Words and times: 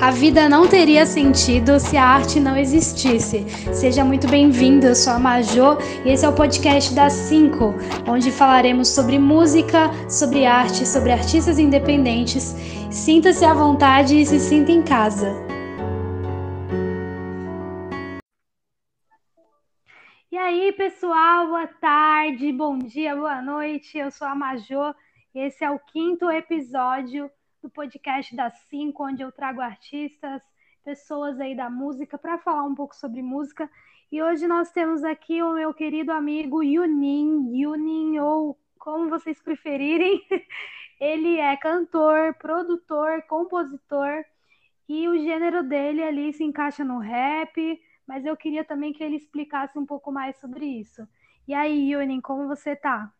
A 0.00 0.10
vida 0.10 0.48
não 0.48 0.68
teria 0.68 1.06
sentido 1.06 1.78
se 1.78 1.96
a 1.96 2.04
arte 2.04 2.40
não 2.40 2.56
existisse. 2.56 3.46
Seja 3.72 4.04
muito 4.04 4.28
bem-vindo, 4.28 4.86
eu 4.86 4.94
sou 4.94 5.12
a 5.12 5.18
Majô 5.18 5.78
e 6.04 6.10
esse 6.10 6.26
é 6.26 6.28
o 6.28 6.34
podcast 6.34 6.92
das 6.94 7.12
5, 7.12 7.74
onde 8.06 8.30
falaremos 8.32 8.88
sobre 8.88 9.18
música, 9.18 9.90
sobre 10.10 10.44
arte, 10.44 10.86
sobre 10.86 11.12
artistas 11.12 11.58
independentes. 11.58 12.54
Sinta-se 12.90 13.44
à 13.44 13.54
vontade 13.54 14.20
e 14.20 14.26
se 14.26 14.40
sinta 14.40 14.72
em 14.72 14.82
casa. 14.82 15.32
E 20.30 20.36
aí, 20.36 20.72
pessoal, 20.72 21.46
boa 21.46 21.68
tarde, 21.68 22.52
bom 22.52 22.78
dia, 22.78 23.14
boa 23.14 23.40
noite. 23.40 23.96
Eu 23.96 24.10
sou 24.10 24.26
a 24.26 24.34
Majô 24.34 24.92
e 25.34 25.38
esse 25.38 25.64
é 25.64 25.70
o 25.70 25.78
quinto 25.78 26.30
episódio 26.30 27.30
do 27.64 27.70
podcast 27.70 28.36
das 28.36 28.52
5, 28.68 29.02
onde 29.02 29.22
eu 29.22 29.32
trago 29.32 29.62
artistas, 29.62 30.42
pessoas 30.84 31.40
aí 31.40 31.56
da 31.56 31.70
música 31.70 32.18
para 32.18 32.36
falar 32.38 32.62
um 32.64 32.74
pouco 32.74 32.94
sobre 32.94 33.22
música. 33.22 33.70
E 34.12 34.22
hoje 34.22 34.46
nós 34.46 34.70
temos 34.70 35.02
aqui 35.02 35.42
o 35.42 35.54
meu 35.54 35.72
querido 35.72 36.12
amigo 36.12 36.62
Yunin, 36.62 37.56
Yunin 37.56 38.18
ou 38.18 38.58
como 38.78 39.08
vocês 39.08 39.40
preferirem. 39.42 40.22
Ele 41.00 41.38
é 41.38 41.56
cantor, 41.56 42.34
produtor, 42.34 43.22
compositor 43.22 44.22
e 44.86 45.08
o 45.08 45.16
gênero 45.16 45.62
dele 45.62 46.02
ali 46.02 46.34
se 46.34 46.44
encaixa 46.44 46.84
no 46.84 46.98
rap, 46.98 47.80
mas 48.06 48.26
eu 48.26 48.36
queria 48.36 48.62
também 48.62 48.92
que 48.92 49.02
ele 49.02 49.16
explicasse 49.16 49.78
um 49.78 49.86
pouco 49.86 50.12
mais 50.12 50.36
sobre 50.36 50.66
isso. 50.66 51.08
E 51.48 51.54
aí, 51.54 51.90
Yunin, 51.90 52.20
como 52.20 52.46
você 52.46 52.76
tá? 52.76 53.10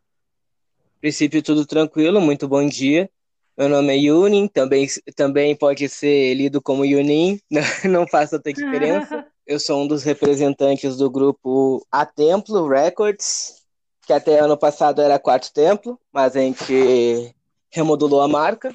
princípio, 1.01 1.43
tudo 1.43 1.67
tranquilo, 1.67 2.21
muito 2.21 2.47
bom 2.47 2.67
dia. 2.67 3.11
Meu 3.57 3.69
nome 3.69 3.93
é 3.95 3.97
Yunin, 3.97 4.49
também, 4.49 4.89
também 5.15 5.55
pode 5.55 5.89
ser 5.89 6.35
lido 6.35 6.61
como 6.61 6.85
Yunin, 6.85 7.39
não 7.89 8.07
faz 8.07 8.31
tanta 8.31 8.53
diferença. 8.53 9.27
Eu 9.47 9.61
sou 9.61 9.83
um 9.83 9.87
dos 9.87 10.03
representantes 10.03 10.97
do 10.97 11.11
grupo 11.11 11.87
A 11.93 12.07
Templo 12.07 12.67
Records, 12.67 13.63
que 14.07 14.13
até 14.13 14.41
ano 14.41 14.57
passado 14.57 15.03
era 15.03 15.19
Quarto 15.19 15.53
Templo, 15.53 16.01
mas 16.13 16.35
a 16.35 16.41
gente 16.41 17.35
remodulou 17.71 18.23
a 18.23 18.29
marca. 18.29 18.75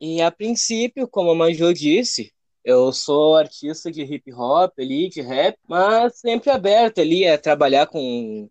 E 0.00 0.20
a 0.20 0.30
princípio, 0.30 1.06
como 1.06 1.30
a 1.30 1.34
Manjo 1.34 1.72
disse, 1.72 2.32
eu 2.64 2.92
sou 2.92 3.36
artista 3.36 3.90
de 3.90 4.02
hip 4.02 4.32
hop, 4.32 4.72
ali, 4.78 5.08
de 5.08 5.22
rap, 5.22 5.56
mas 5.66 6.18
sempre 6.18 6.50
aberto 6.50 7.00
ali 7.00 7.26
a 7.26 7.38
trabalhar 7.38 7.86
com 7.86 8.48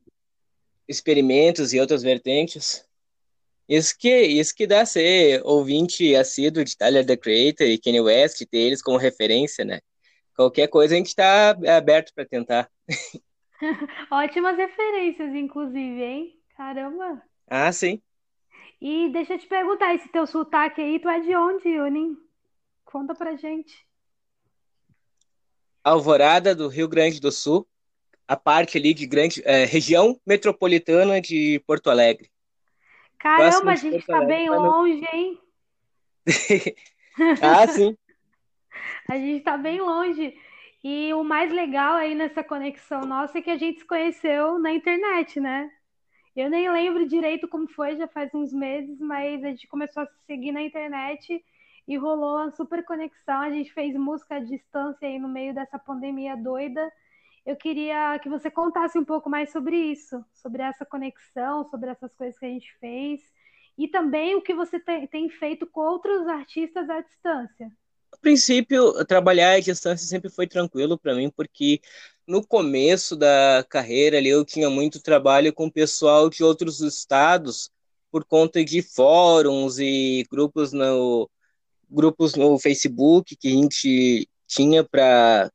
experimentos 0.88 1.74
e 1.74 1.80
outras 1.80 2.02
vertentes. 2.02 2.86
Isso 3.68 3.96
que, 3.98 4.22
isso 4.22 4.56
que 4.56 4.66
dá 4.66 4.86
ser 4.86 5.42
ouvinte 5.44 6.16
assíduo 6.16 6.64
de 6.64 6.78
Tyler, 6.78 7.06
The 7.06 7.18
Creator 7.18 7.68
e 7.68 7.78
Kanye 7.78 8.00
West, 8.00 8.46
ter 8.50 8.58
eles 8.58 8.82
como 8.82 8.98
referência, 8.98 9.66
né? 9.66 9.82
Qualquer 10.36 10.68
coisa 10.68 10.94
a 10.94 10.98
gente 10.98 11.08
está 11.08 11.50
aberto 11.76 12.14
para 12.14 12.26
tentar. 12.26 12.70
Ótimas 14.12 14.56
referências, 14.56 15.34
inclusive, 15.36 16.02
hein? 16.02 16.40
Caramba! 16.56 17.22
Ah, 17.48 17.72
sim. 17.72 18.02
E 18.80 19.10
deixa 19.10 19.34
eu 19.34 19.40
te 19.40 19.48
perguntar, 19.48 19.96
esse 19.96 20.08
teu 20.10 20.26
sotaque 20.28 20.80
aí, 20.80 21.00
tu 21.00 21.10
é 21.10 21.20
de 21.20 21.36
onde, 21.36 21.68
Yunin? 21.68 22.16
Conta 22.86 23.16
pra 23.16 23.36
gente. 23.36 23.86
Alvorada 25.84 26.54
do 26.54 26.68
Rio 26.68 26.88
Grande 26.88 27.20
do 27.20 27.32
Sul, 27.32 27.68
a 28.28 28.36
parte 28.36 28.78
ali 28.78 28.94
de 28.94 29.06
grande 29.08 29.42
é, 29.44 29.66
região 29.66 30.20
metropolitana 30.26 31.20
de 31.20 31.62
Porto 31.66 31.90
Alegre. 31.90 32.30
Caramba, 33.20 33.72
a 33.72 33.76
gente 33.76 34.06
tá 34.06 34.22
bem 34.24 34.50
longe, 34.50 35.06
hein? 35.12 35.40
ah, 37.42 37.68
sim. 37.68 37.98
a 39.10 39.18
gente 39.18 39.44
tá 39.44 39.58
bem 39.58 39.82
longe. 39.82 40.38
E 40.84 41.14
o 41.14 41.24
mais 41.24 41.52
legal 41.52 41.96
aí 41.96 42.14
nessa 42.14 42.44
conexão 42.44 43.02
nossa 43.02 43.40
é 43.40 43.42
que 43.42 43.50
a 43.50 43.58
gente 43.58 43.80
se 43.80 43.86
conheceu 43.86 44.60
na 44.60 44.72
internet, 44.72 45.40
né? 45.40 45.70
Eu 46.36 46.50
nem 46.50 46.70
lembro 46.70 47.08
direito 47.08 47.48
como 47.48 47.68
foi, 47.68 47.98
já 47.98 48.08
faz 48.08 48.34
uns 48.34 48.54
meses, 48.54 49.00
mas 49.00 49.44
a 49.44 49.48
gente 49.48 49.68
começou 49.68 50.04
a 50.04 50.06
se 50.06 50.26
seguir 50.28 50.52
na 50.52 50.62
internet 50.62 51.44
e 51.88 51.98
rolou 51.98 52.38
uma 52.38 52.52
super 52.52 52.86
conexão. 52.86 53.42
A 53.42 53.50
gente 53.50 53.74
fez 53.74 53.96
música 53.96 54.36
à 54.36 54.40
distância 54.40 55.08
aí 55.08 55.18
no 55.18 55.28
meio 55.28 55.54
dessa 55.54 55.80
pandemia 55.80 56.38
doida 56.38 56.92
eu 57.48 57.56
queria 57.56 58.20
que 58.20 58.28
você 58.28 58.52
contasse 58.52 59.00
um 59.00 59.06
pouco 59.06 59.30
mais 59.30 59.50
sobre 59.54 59.78
isso, 59.78 60.22
sobre 60.34 60.62
essa 60.62 60.86
conexão, 60.86 61.64
sobre 61.70 61.90
essas 61.90 62.14
coisas 62.14 62.38
que 62.38 62.46
a 62.46 62.50
gente 62.50 62.70
fez 62.78 63.22
e 63.78 63.88
também 63.88 64.36
o 64.36 64.42
que 64.42 64.54
você 64.54 64.78
tem 65.10 65.30
feito 65.30 65.66
com 65.66 65.80
outros 65.80 66.28
artistas 66.28 66.90
à 66.90 67.00
distância. 67.00 67.72
A 68.12 68.18
princípio, 68.18 68.94
trabalhar 69.06 69.54
à 69.54 69.60
distância 69.62 70.06
sempre 70.06 70.30
foi 70.30 70.46
tranquilo 70.46 70.98
para 70.98 71.16
mim, 71.16 71.30
porque 71.30 71.80
no 72.28 72.46
começo 72.46 73.16
da 73.16 73.66
carreira 73.70 74.18
ali 74.18 74.28
eu 74.28 74.44
tinha 74.44 74.70
muito 74.70 75.02
trabalho 75.02 75.54
com 75.54 75.70
pessoal 75.70 76.30
de 76.30 76.44
outros 76.44 76.82
estados 76.82 77.72
por 78.12 78.26
conta 78.26 78.64
de 78.64 78.82
fóruns 78.82 79.80
e 79.80 80.26
grupos 80.30 80.74
no 80.74 81.30
grupos 81.90 82.36
no 82.36 82.60
Facebook 82.60 83.38
que 83.38 83.48
a 83.48 83.52
gente 83.52 84.28
tinha 84.46 84.84
para 84.84 85.50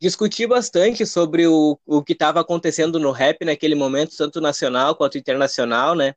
discuti 0.00 0.46
bastante 0.46 1.06
sobre 1.06 1.46
o, 1.46 1.78
o 1.86 2.02
que 2.02 2.12
estava 2.12 2.40
acontecendo 2.40 2.98
no 2.98 3.10
rap 3.10 3.44
naquele 3.44 3.74
momento, 3.74 4.16
tanto 4.16 4.40
nacional 4.40 4.96
quanto 4.96 5.18
internacional, 5.18 5.94
né? 5.94 6.14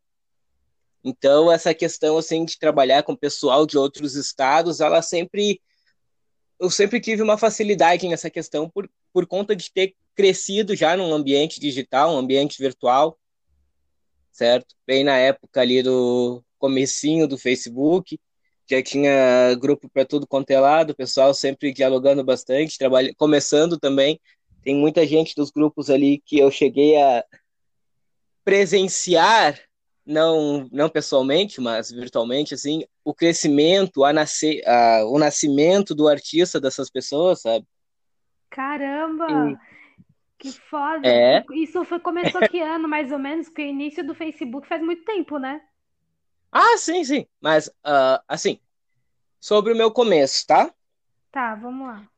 Então, 1.04 1.52
essa 1.52 1.74
questão, 1.74 2.18
assim, 2.18 2.44
de 2.44 2.60
trabalhar 2.60 3.04
com 3.04 3.16
pessoal 3.16 3.66
de 3.66 3.78
outros 3.78 4.16
estados, 4.16 4.80
ela 4.80 5.02
sempre... 5.02 5.62
Eu 6.60 6.72
sempre 6.72 7.00
tive 7.00 7.22
uma 7.22 7.38
facilidade 7.38 8.08
nessa 8.08 8.32
questão 8.32 8.68
por, 8.68 8.90
por 9.14 9.28
conta 9.28 9.56
de 9.56 9.72
ter 9.72 9.96
crescido 10.16 10.76
já 10.76 10.98
num 10.98 11.14
ambiente 11.14 11.60
digital, 11.60 12.16
um 12.16 12.18
ambiente 12.18 12.58
virtual, 12.58 13.18
certo? 14.32 14.76
Bem 14.86 15.04
na 15.04 15.16
época 15.18 15.62
ali 15.62 15.84
do 15.84 16.44
comecinho 16.58 17.28
do 17.28 17.38
Facebook, 17.38 18.20
já 18.70 18.82
tinha 18.84 19.56
grupo 19.56 19.90
para 19.90 20.06
tudo 20.06 20.28
quanto 20.28 20.52
é 20.52 20.60
lado, 20.60 20.92
o 20.92 20.96
pessoal 20.96 21.34
sempre 21.34 21.72
dialogando 21.72 22.24
bastante, 22.24 22.78
trabalha, 22.78 23.14
começando 23.16 23.80
também. 23.80 24.20
Tem 24.62 24.76
muita 24.76 25.06
gente 25.08 25.34
dos 25.36 25.50
grupos 25.50 25.90
ali 25.90 26.22
que 26.26 26.38
eu 26.38 26.52
cheguei 26.52 27.02
a 27.02 27.24
presenciar, 28.44 29.60
não, 30.06 30.68
não 30.72 30.90
pessoalmente, 30.90 31.62
mas 31.62 31.92
virtualmente, 31.92 32.54
assim, 32.54 32.86
o 33.04 33.14
crescimento, 33.14 34.04
a 34.04 34.12
nascer, 34.12 34.62
a, 34.68 35.06
o 35.06 35.18
nascimento 35.18 35.96
do 35.96 36.08
artista 36.08 36.60
dessas 36.60 36.90
pessoas, 36.90 37.42
sabe? 37.42 37.66
Caramba! 38.50 39.28
E... 39.52 39.78
Que 40.40 40.52
foda! 40.52 41.08
É. 41.08 41.44
Isso 41.54 41.84
foi, 41.84 42.00
começou 42.00 42.42
que 42.48 42.60
ano, 42.62 42.88
mais 42.88 43.12
ou 43.12 43.18
menos? 43.18 43.48
Porque 43.48 43.64
o 43.64 43.68
início 43.68 44.06
do 44.06 44.14
Facebook 44.14 44.68
faz 44.68 44.82
muito 44.82 45.04
tempo, 45.04 45.40
né? 45.40 45.62
Ah, 46.60 46.76
sim, 46.76 47.04
sim. 47.04 47.24
Mas, 47.40 47.68
uh, 47.68 48.20
assim, 48.28 48.60
sobre 49.40 49.72
o 49.74 49.76
meu 49.76 49.92
começo, 49.92 50.44
tá? 50.48 50.74
Tá, 51.32 51.54
vamos 51.54 51.86
lá. 51.88 52.10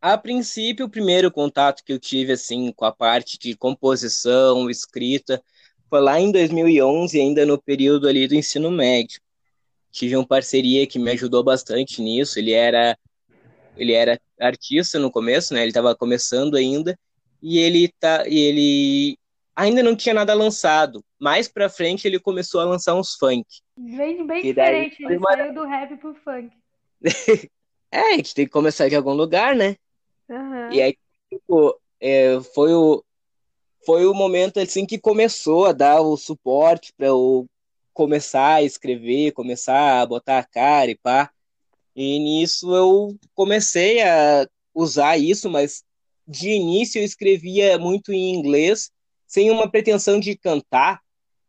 A 0.00 0.18
princípio, 0.18 0.86
o 0.86 0.90
primeiro 0.90 1.30
contato 1.30 1.84
que 1.84 1.92
eu 1.92 1.98
tive, 2.00 2.32
assim, 2.32 2.72
com 2.72 2.84
a 2.84 2.90
parte 2.90 3.38
de 3.38 3.56
composição, 3.56 4.68
escrita, 4.68 5.40
foi 5.88 6.00
lá 6.00 6.18
em 6.18 6.32
2011, 6.32 7.20
ainda 7.20 7.46
no 7.46 7.56
período 7.56 8.08
ali 8.08 8.26
do 8.26 8.34
ensino 8.34 8.68
médio. 8.68 9.20
Tive 9.92 10.16
uma 10.16 10.26
parceria 10.26 10.84
que 10.84 10.98
me 10.98 11.12
ajudou 11.12 11.44
bastante 11.44 12.02
nisso. 12.02 12.36
Ele 12.36 12.52
era, 12.52 12.98
ele 13.76 13.92
era 13.92 14.20
artista 14.40 14.98
no 14.98 15.08
começo, 15.08 15.54
né? 15.54 15.60
Ele 15.60 15.70
estava 15.70 15.94
começando 15.94 16.56
ainda 16.56 16.98
e 17.40 17.60
ele 17.60 17.86
tá, 18.00 18.26
e 18.26 18.40
ele 18.40 19.18
ainda 19.54 19.82
não 19.82 19.94
tinha 19.94 20.14
nada 20.14 20.34
lançado. 20.34 21.04
Mais 21.18 21.48
pra 21.48 21.68
frente 21.68 22.06
ele 22.06 22.18
começou 22.18 22.60
a 22.60 22.64
lançar 22.64 22.94
uns 22.94 23.14
funk. 23.14 23.46
Bem, 23.76 24.26
bem 24.26 24.42
diferente, 24.42 25.02
ele 25.04 25.16
uma... 25.16 25.32
saiu 25.32 25.54
do 25.54 25.64
rap 25.64 25.96
pro 25.96 26.14
funk. 26.14 26.50
é, 27.90 28.00
a 28.00 28.16
gente 28.16 28.34
tem 28.34 28.46
que 28.46 28.52
começar 28.52 28.88
de 28.88 28.96
algum 28.96 29.12
lugar, 29.12 29.54
né? 29.54 29.76
Uhum. 30.28 30.72
E 30.72 30.80
aí, 30.80 30.96
tipo, 31.30 31.78
é, 32.00 32.40
foi 32.54 32.72
o 32.74 33.04
foi 33.84 34.06
o 34.06 34.14
momento 34.14 34.60
assim 34.60 34.86
que 34.86 34.98
começou 34.98 35.66
a 35.66 35.72
dar 35.72 36.00
o 36.00 36.16
suporte 36.16 36.92
para 36.96 37.08
eu 37.08 37.48
começar 37.92 38.54
a 38.54 38.62
escrever, 38.62 39.32
começar 39.32 40.00
a 40.00 40.06
botar 40.06 40.38
a 40.38 40.44
cara 40.44 40.90
e 40.90 40.96
pá. 40.96 41.30
E 41.94 42.18
nisso 42.18 42.74
eu 42.74 43.16
comecei 43.34 44.00
a 44.00 44.46
usar 44.74 45.18
isso, 45.18 45.50
mas 45.50 45.84
de 46.26 46.50
início 46.50 47.00
eu 47.00 47.04
escrevia 47.04 47.76
muito 47.76 48.12
em 48.12 48.34
inglês 48.34 48.90
sem 49.32 49.50
uma 49.50 49.66
pretensão 49.66 50.20
de 50.20 50.36
cantar, 50.36 51.00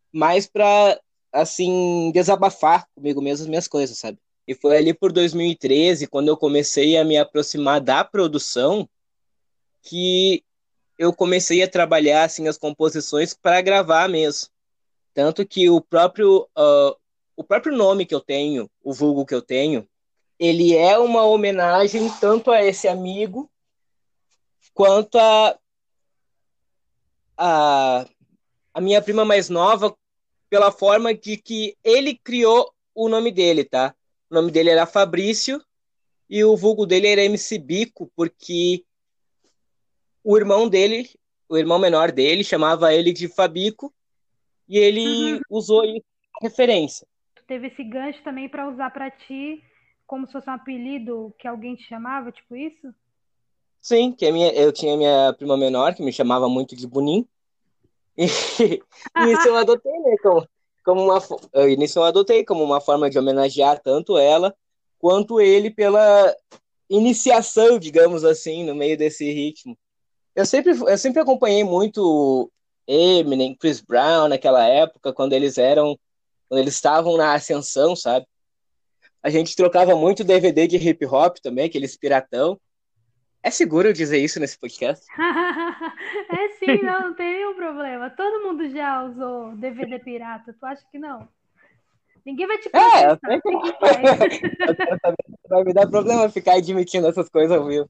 mas 0.09 0.47
para 0.47 0.97
assim 1.33 2.12
desabafar 2.13 2.88
comigo 2.95 3.21
mesmo 3.21 3.44
as 3.44 3.50
minhas 3.50 3.68
coisas, 3.68 3.97
sabe? 3.97 4.18
E 4.47 4.56
foi 4.56 4.77
ali 4.77 4.94
por 4.94 5.12
2013, 5.12 6.07
quando 6.07 6.30
eu 6.30 6.38
comecei 6.38 6.95
a 6.95 7.03
me 7.03 7.18
aproximar 7.18 7.81
da 7.81 8.01
produção, 8.01 8.88
que 9.81 10.45
eu 10.97 11.12
comecei 11.12 11.62
a 11.62 11.68
trabalhar 11.68 12.24
assim 12.24 12.47
as 12.47 12.57
composições 12.57 13.33
para 13.33 13.59
gravar 13.59 14.07
mesmo. 14.07 14.47
Tanto 15.13 15.45
que 15.45 15.69
o 15.69 15.81
próprio 15.81 16.47
uh, 16.57 16.95
o 17.35 17.44
próprio 17.44 17.75
nome 17.75 18.06
que 18.06 18.15
eu 18.15 18.21
tenho, 18.21 18.71
o 18.81 18.94
vulgo 18.94 19.25
que 19.25 19.35
eu 19.35 19.41
tenho, 19.41 19.85
ele 20.39 20.74
é 20.74 20.97
uma 20.97 21.25
homenagem 21.25 22.09
tanto 22.21 22.50
a 22.50 22.63
esse 22.63 22.88
amigo 22.88 23.51
quanto 24.74 25.18
a, 25.18 25.59
a, 27.38 28.06
a 28.74 28.81
minha 28.81 29.01
prima 29.01 29.25
mais 29.25 29.50
nova, 29.50 29.95
pela 30.50 30.71
forma 30.71 31.13
de 31.13 31.38
que 31.38 31.75
ele 31.83 32.15
criou 32.15 32.71
o 32.94 33.09
nome 33.09 33.31
dele, 33.31 33.63
tá? 33.63 33.95
O 34.30 34.35
nome 34.35 34.51
dele 34.51 34.69
era 34.69 34.85
Fabrício 34.85 35.62
e 36.30 36.44
o 36.44 36.56
vulgo 36.56 36.85
dele 36.85 37.07
era 37.07 37.24
MC 37.24 37.57
Bico, 37.57 38.12
porque 38.15 38.83
o 40.24 40.38
irmão 40.38 40.69
dele, 40.69 41.09
o 41.50 41.57
irmão 41.57 41.77
menor 41.77 42.12
dele, 42.12 42.44
chamava 42.44 42.94
ele 42.94 43.12
de 43.12 43.27
Fabico 43.27 43.94
e 44.68 44.77
ele 44.77 45.33
uhum. 45.33 45.41
usou 45.50 45.83
isso 45.83 46.06
como 46.33 46.50
referência. 46.50 47.06
Teve 47.45 47.68
esse 47.68 47.83
gancho 47.83 48.24
também 48.24 48.47
para 48.47 48.69
usar 48.69 48.89
para 48.91 49.12
ti 49.12 49.62
como 50.07 50.25
se 50.25 50.33
fosse 50.33 50.50
um 50.50 50.53
apelido 50.53 51.33
que 51.38 51.47
alguém 51.47 51.75
te 51.75 51.83
chamava, 51.83 52.31
tipo 52.31 52.56
isso? 52.56 52.94
Sim, 53.83 54.13
que 54.13 54.31
minha, 54.31 54.50
eu 54.53 54.71
tinha 54.71 54.95
minha 54.95 55.33
prima 55.33 55.57
menor 55.57 55.94
que 55.94 56.01
me 56.01 56.13
chamava 56.13 56.47
muito 56.47 56.74
de 56.74 56.88
Bunim. 56.88 57.27
E, 58.18 58.24
e 59.18 59.33
isso 59.33 59.45
eu 59.50 59.57
adotei, 59.57 59.91
né? 60.00 60.15
Como, 60.24 60.47
como 60.85 61.03
uma, 61.03 61.21
isso 61.83 62.00
eu 62.00 62.03
adotei 62.06 62.45
como 62.45 62.63
uma 62.63 62.80
forma 62.80 63.09
de 63.09 63.19
homenagear 63.19 63.81
tanto 63.81 64.18
ela 64.18 64.56
quanto 64.97 65.41
ele 65.41 65.69
pela 65.69 66.33
iniciação, 66.89 67.77
digamos 67.77 68.24
assim, 68.24 68.63
no 68.63 68.74
meio 68.74 68.97
desse 68.97 69.30
ritmo. 69.33 69.77
Eu 70.33 70.45
sempre, 70.45 70.71
eu 70.71 70.97
sempre 70.97 71.21
acompanhei 71.21 71.65
muito 71.65 72.50
Eminem, 72.88 73.53
Chris 73.53 73.81
Brown 73.81 74.30
naquela 74.30 74.65
época, 74.65 75.12
quando 75.12 75.33
eles 75.33 75.57
eram, 75.57 76.00
quando 76.47 76.62
eles 76.62 76.75
estavam 76.75 77.18
na 77.18 77.33
ascensão, 77.33 77.97
sabe? 77.97 78.25
A 79.21 79.30
gente 79.30 79.57
trocava 79.57 79.94
muito 79.94 80.24
DVD 80.24 80.68
de 80.68 80.77
hip 80.77 81.06
hop 81.06 81.35
também, 81.39 81.65
aqueles 81.65 81.97
piratão. 81.97 82.57
É 83.44 83.51
seguro 83.51 83.92
dizer 83.92 84.19
isso 84.19 84.40
nesse 84.40 84.57
podcast? 84.57 85.06
é 85.19 86.48
sim, 86.60 86.81
não, 86.81 87.10
não 87.10 87.13
tem 87.13 87.30
nenhum 87.34 87.54
problema. 87.56 88.10
Todo 88.10 88.42
mundo 88.42 88.69
já 88.69 89.04
usou 89.04 89.54
DVD 89.57 90.00
pirata, 90.00 90.56
tu 90.57 90.66
acha 90.66 90.81
que 90.90 90.98
não? 90.98 91.28
Ninguém 92.25 92.48
vai 92.48 92.57
te 92.57 92.69
perguntar. 92.69 93.19
É, 93.30 93.42
que 93.42 93.50
vai 95.50 95.63
me 95.66 95.74
dar 95.74 95.90
problema 95.90 96.30
ficar 96.30 96.54
admitindo 96.54 97.07
essas 97.07 97.28
coisas 97.28 97.62
viu? 97.68 97.90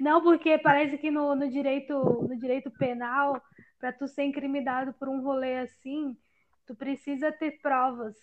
Não, 0.00 0.22
porque 0.22 0.56
parece 0.56 0.96
que 0.96 1.10
no, 1.10 1.34
no, 1.34 1.50
direito, 1.50 1.92
no 1.92 2.38
direito 2.38 2.70
penal, 2.70 3.42
para 3.78 3.92
tu 3.92 4.08
ser 4.08 4.24
incriminado 4.24 4.94
por 4.94 5.08
um 5.08 5.20
rolê 5.20 5.58
assim, 5.58 6.16
tu 6.66 6.74
precisa 6.74 7.30
ter 7.30 7.60
provas 7.60 8.16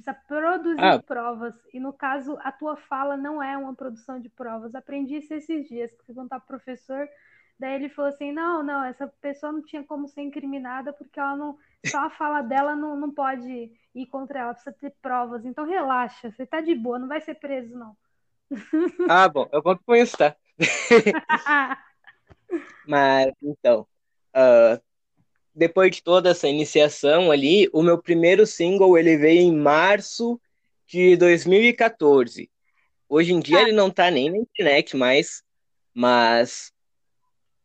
precisa 0.00 0.14
produzir 0.26 0.80
ah. 0.80 1.02
provas. 1.02 1.54
E 1.72 1.80
no 1.80 1.92
caso, 1.92 2.38
a 2.42 2.52
tua 2.52 2.76
fala 2.76 3.16
não 3.16 3.42
é 3.42 3.56
uma 3.56 3.74
produção 3.74 4.20
de 4.20 4.28
provas. 4.28 4.74
Aprendi 4.74 5.16
isso 5.16 5.34
esses 5.34 5.68
dias, 5.68 5.92
que 5.92 6.04
fui 6.04 6.14
contar 6.14 6.40
pro 6.40 6.56
professor. 6.58 7.08
Daí 7.58 7.74
ele 7.74 7.88
falou 7.88 8.10
assim: 8.10 8.32
não, 8.32 8.62
não, 8.62 8.84
essa 8.84 9.08
pessoa 9.20 9.52
não 9.52 9.62
tinha 9.62 9.82
como 9.82 10.08
ser 10.08 10.22
incriminada 10.22 10.92
porque 10.92 11.18
ela 11.18 11.36
não. 11.36 11.58
Só 11.86 12.06
a 12.06 12.10
fala 12.10 12.42
dela 12.42 12.74
não, 12.74 12.96
não 12.96 13.12
pode 13.12 13.72
ir 13.94 14.06
contra 14.06 14.40
ela, 14.40 14.54
precisa 14.54 14.76
ter 14.78 14.94
provas. 15.02 15.44
Então 15.44 15.66
relaxa, 15.66 16.30
você 16.30 16.46
tá 16.46 16.60
de 16.60 16.74
boa, 16.74 16.98
não 16.98 17.08
vai 17.08 17.20
ser 17.20 17.34
preso, 17.34 17.76
não. 17.76 17.96
Ah, 19.10 19.28
bom, 19.28 19.48
eu 19.52 19.62
conto 19.62 19.82
com 19.84 19.94
isso, 19.94 20.16
tá? 20.16 20.34
Mas, 22.86 23.32
então, 23.42 23.86
uh, 24.34 24.80
depois 25.58 25.90
de 25.90 26.02
toda 26.02 26.30
essa 26.30 26.48
iniciação 26.48 27.32
ali, 27.32 27.68
o 27.72 27.82
meu 27.82 28.00
primeiro 28.00 28.46
single 28.46 28.96
ele 28.96 29.16
veio 29.16 29.40
em 29.40 29.54
março 29.54 30.40
de 30.86 31.16
2014. 31.16 32.48
Hoje 33.08 33.32
em 33.32 33.40
dia 33.40 33.58
ah. 33.58 33.62
ele 33.62 33.72
não 33.72 33.90
tá 33.90 34.08
nem 34.10 34.30
na 34.30 34.38
internet 34.38 34.96
mais, 34.96 35.42
mas 35.92 36.72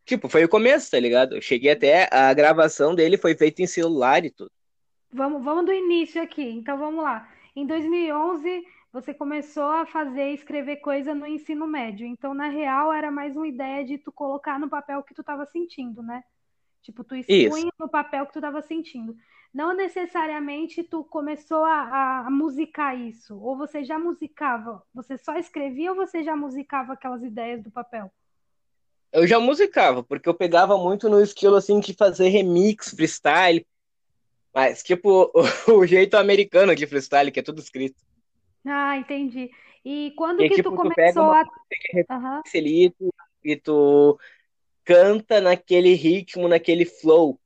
tipo, 0.05 0.27
foi 0.27 0.43
o 0.43 0.49
começo, 0.49 0.89
tá 0.89 0.99
ligado? 0.99 1.35
Eu 1.35 1.41
cheguei 1.41 1.71
até 1.71 2.09
a 2.11 2.33
gravação 2.33 2.95
dele 2.95 3.15
foi 3.15 3.35
feita 3.35 3.61
em 3.61 3.67
celular 3.67 4.25
e 4.25 4.31
tudo. 4.31 4.51
Vamos, 5.11 5.43
vamos 5.43 5.65
do 5.65 5.71
início 5.71 6.21
aqui. 6.21 6.49
Então 6.49 6.77
vamos 6.77 7.03
lá. 7.03 7.29
Em 7.55 7.67
2011 7.67 8.63
você 8.91 9.13
começou 9.13 9.69
a 9.69 9.85
fazer 9.85 10.31
escrever 10.31 10.77
coisa 10.77 11.13
no 11.13 11.27
ensino 11.27 11.67
médio. 11.67 12.07
Então 12.07 12.33
na 12.33 12.47
real 12.47 12.91
era 12.91 13.11
mais 13.11 13.35
uma 13.35 13.47
ideia 13.47 13.85
de 13.85 13.99
tu 13.99 14.11
colocar 14.11 14.59
no 14.59 14.67
papel 14.67 14.99
o 14.99 15.03
que 15.03 15.13
tu 15.13 15.21
estava 15.21 15.45
sentindo, 15.45 16.01
né? 16.01 16.23
Tipo, 16.83 17.03
tu 17.03 17.15
expunha 17.15 17.71
no 17.79 17.89
papel 17.89 18.25
que 18.25 18.33
tu 18.33 18.39
estava 18.39 18.61
sentindo. 18.61 19.15
Não 19.53 19.73
necessariamente 19.73 20.83
tu 20.83 21.03
começou 21.03 21.63
a, 21.63 22.25
a, 22.25 22.29
musicar 22.29 22.99
isso. 22.99 23.39
Ou 23.39 23.55
você 23.55 23.85
já 23.85 23.97
musicava? 23.97 24.83
Você 24.93 25.17
só 25.17 25.37
escrevia 25.37 25.91
ou 25.91 25.95
você 25.95 26.23
já 26.23 26.35
musicava 26.35 26.93
aquelas 26.93 27.23
ideias 27.23 27.63
do 27.63 27.71
papel? 27.71 28.11
Eu 29.13 29.25
já 29.25 29.39
musicava, 29.39 30.03
porque 30.03 30.27
eu 30.27 30.33
pegava 30.33 30.77
muito 30.77 31.07
no 31.07 31.21
estilo 31.21 31.55
assim 31.55 31.79
de 31.79 31.93
fazer 31.93 32.27
remix, 32.27 32.89
freestyle. 32.89 33.65
Mas, 34.53 34.83
tipo, 34.83 35.31
o, 35.33 35.41
o 35.79 35.87
jeito 35.87 36.15
americano 36.15 36.75
de 36.75 36.85
freestyle, 36.85 37.31
que 37.31 37.39
é 37.39 37.43
tudo 37.43 37.61
escrito. 37.61 38.03
Ah, 38.65 38.97
entendi. 38.97 39.49
E 39.85 40.11
quando 40.17 40.41
e, 40.41 40.49
que 40.49 40.55
tipo, 40.55 40.71
tu 40.71 40.75
começou 40.75 41.13
tu 41.13 41.31
a. 41.31 41.43
Uhum. 42.09 42.41
E 42.55 42.89
tu, 42.89 43.13
e 43.43 43.55
tu 43.55 44.19
canta 44.83 45.41
naquele 45.41 45.93
ritmo, 45.93 46.47
naquele 46.47 46.85
flow. 46.85 47.39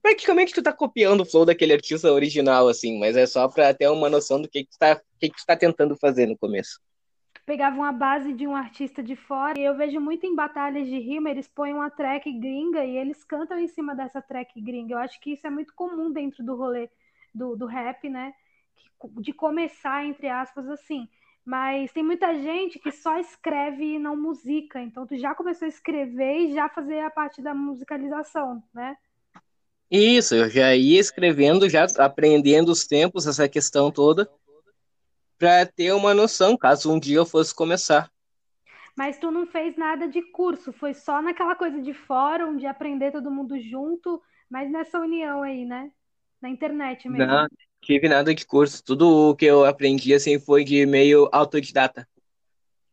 Praticamente 0.00 0.54
tu 0.54 0.62
tá 0.62 0.72
copiando 0.72 1.22
o 1.22 1.26
flow 1.26 1.44
daquele 1.44 1.72
artista 1.72 2.12
original, 2.12 2.68
assim, 2.68 2.98
mas 2.98 3.16
é 3.16 3.26
só 3.26 3.48
pra 3.48 3.74
ter 3.74 3.88
uma 3.88 4.08
noção 4.08 4.40
do 4.40 4.48
que, 4.48 4.64
que, 4.64 4.70
tu, 4.70 4.78
tá, 4.78 5.00
que, 5.18 5.28
que 5.28 5.36
tu 5.36 5.44
tá 5.44 5.56
tentando 5.56 5.96
fazer 5.96 6.26
no 6.26 6.38
começo. 6.38 6.80
Pegava 7.44 7.74
uma 7.74 7.90
base 7.90 8.32
de 8.32 8.46
um 8.46 8.54
artista 8.54 9.02
de 9.02 9.16
fora, 9.16 9.58
e 9.58 9.64
eu 9.64 9.76
vejo 9.76 9.98
muito 10.00 10.24
em 10.24 10.34
batalhas 10.34 10.86
de 10.86 10.98
rima, 11.00 11.28
eles 11.28 11.48
põem 11.48 11.72
uma 11.72 11.90
track 11.90 12.30
gringa 12.38 12.84
e 12.84 12.96
eles 12.96 13.24
cantam 13.24 13.58
em 13.58 13.66
cima 13.66 13.96
dessa 13.96 14.22
track 14.22 14.60
gringa. 14.60 14.94
Eu 14.94 14.98
acho 14.98 15.20
que 15.20 15.32
isso 15.32 15.44
é 15.44 15.50
muito 15.50 15.74
comum 15.74 16.12
dentro 16.12 16.44
do 16.44 16.54
rolê 16.54 16.88
do, 17.34 17.56
do 17.56 17.66
rap, 17.66 18.08
né? 18.08 18.32
De 19.18 19.32
começar, 19.32 20.04
entre 20.04 20.28
aspas, 20.28 20.68
assim. 20.68 21.08
Mas 21.44 21.92
tem 21.92 22.04
muita 22.04 22.34
gente 22.34 22.78
que 22.78 22.92
só 22.92 23.18
escreve 23.18 23.94
e 23.94 23.98
não 23.98 24.16
musica. 24.16 24.80
Então 24.80 25.06
tu 25.06 25.16
já 25.16 25.34
começou 25.34 25.66
a 25.66 25.68
escrever 25.68 26.38
e 26.38 26.54
já 26.54 26.68
fazer 26.68 27.00
a 27.00 27.10
parte 27.10 27.42
da 27.42 27.52
musicalização, 27.52 28.62
né? 28.72 28.96
Isso, 29.90 30.34
eu 30.34 30.48
já 30.48 30.74
ia 30.74 30.98
escrevendo, 30.98 31.68
já 31.68 31.84
aprendendo 31.98 32.70
os 32.70 32.86
tempos, 32.86 33.26
essa 33.26 33.46
questão 33.46 33.90
toda, 33.90 34.30
para 35.38 35.66
ter 35.66 35.92
uma 35.92 36.14
noção, 36.14 36.56
caso 36.56 36.90
um 36.90 36.98
dia 36.98 37.18
eu 37.18 37.26
fosse 37.26 37.54
começar. 37.54 38.10
Mas 38.96 39.18
tu 39.18 39.30
não 39.30 39.46
fez 39.46 39.76
nada 39.76 40.08
de 40.08 40.22
curso, 40.22 40.72
foi 40.72 40.94
só 40.94 41.20
naquela 41.20 41.54
coisa 41.54 41.80
de 41.82 41.92
fórum, 41.92 42.56
de 42.56 42.66
aprender 42.66 43.10
todo 43.10 43.30
mundo 43.30 43.58
junto, 43.60 44.22
mas 44.48 44.70
nessa 44.70 44.98
união 44.98 45.42
aí, 45.42 45.64
né? 45.64 45.90
Na 46.40 46.48
internet 46.48 47.08
mesmo. 47.08 47.26
Não, 47.26 47.48
tive 47.82 48.08
nada 48.08 48.34
de 48.34 48.46
curso. 48.46 48.82
Tudo 48.82 49.30
o 49.30 49.36
que 49.36 49.44
eu 49.44 49.64
aprendi 49.64 50.14
assim 50.14 50.38
foi 50.38 50.64
de 50.64 50.86
meio 50.86 51.28
autodidata. 51.32 52.08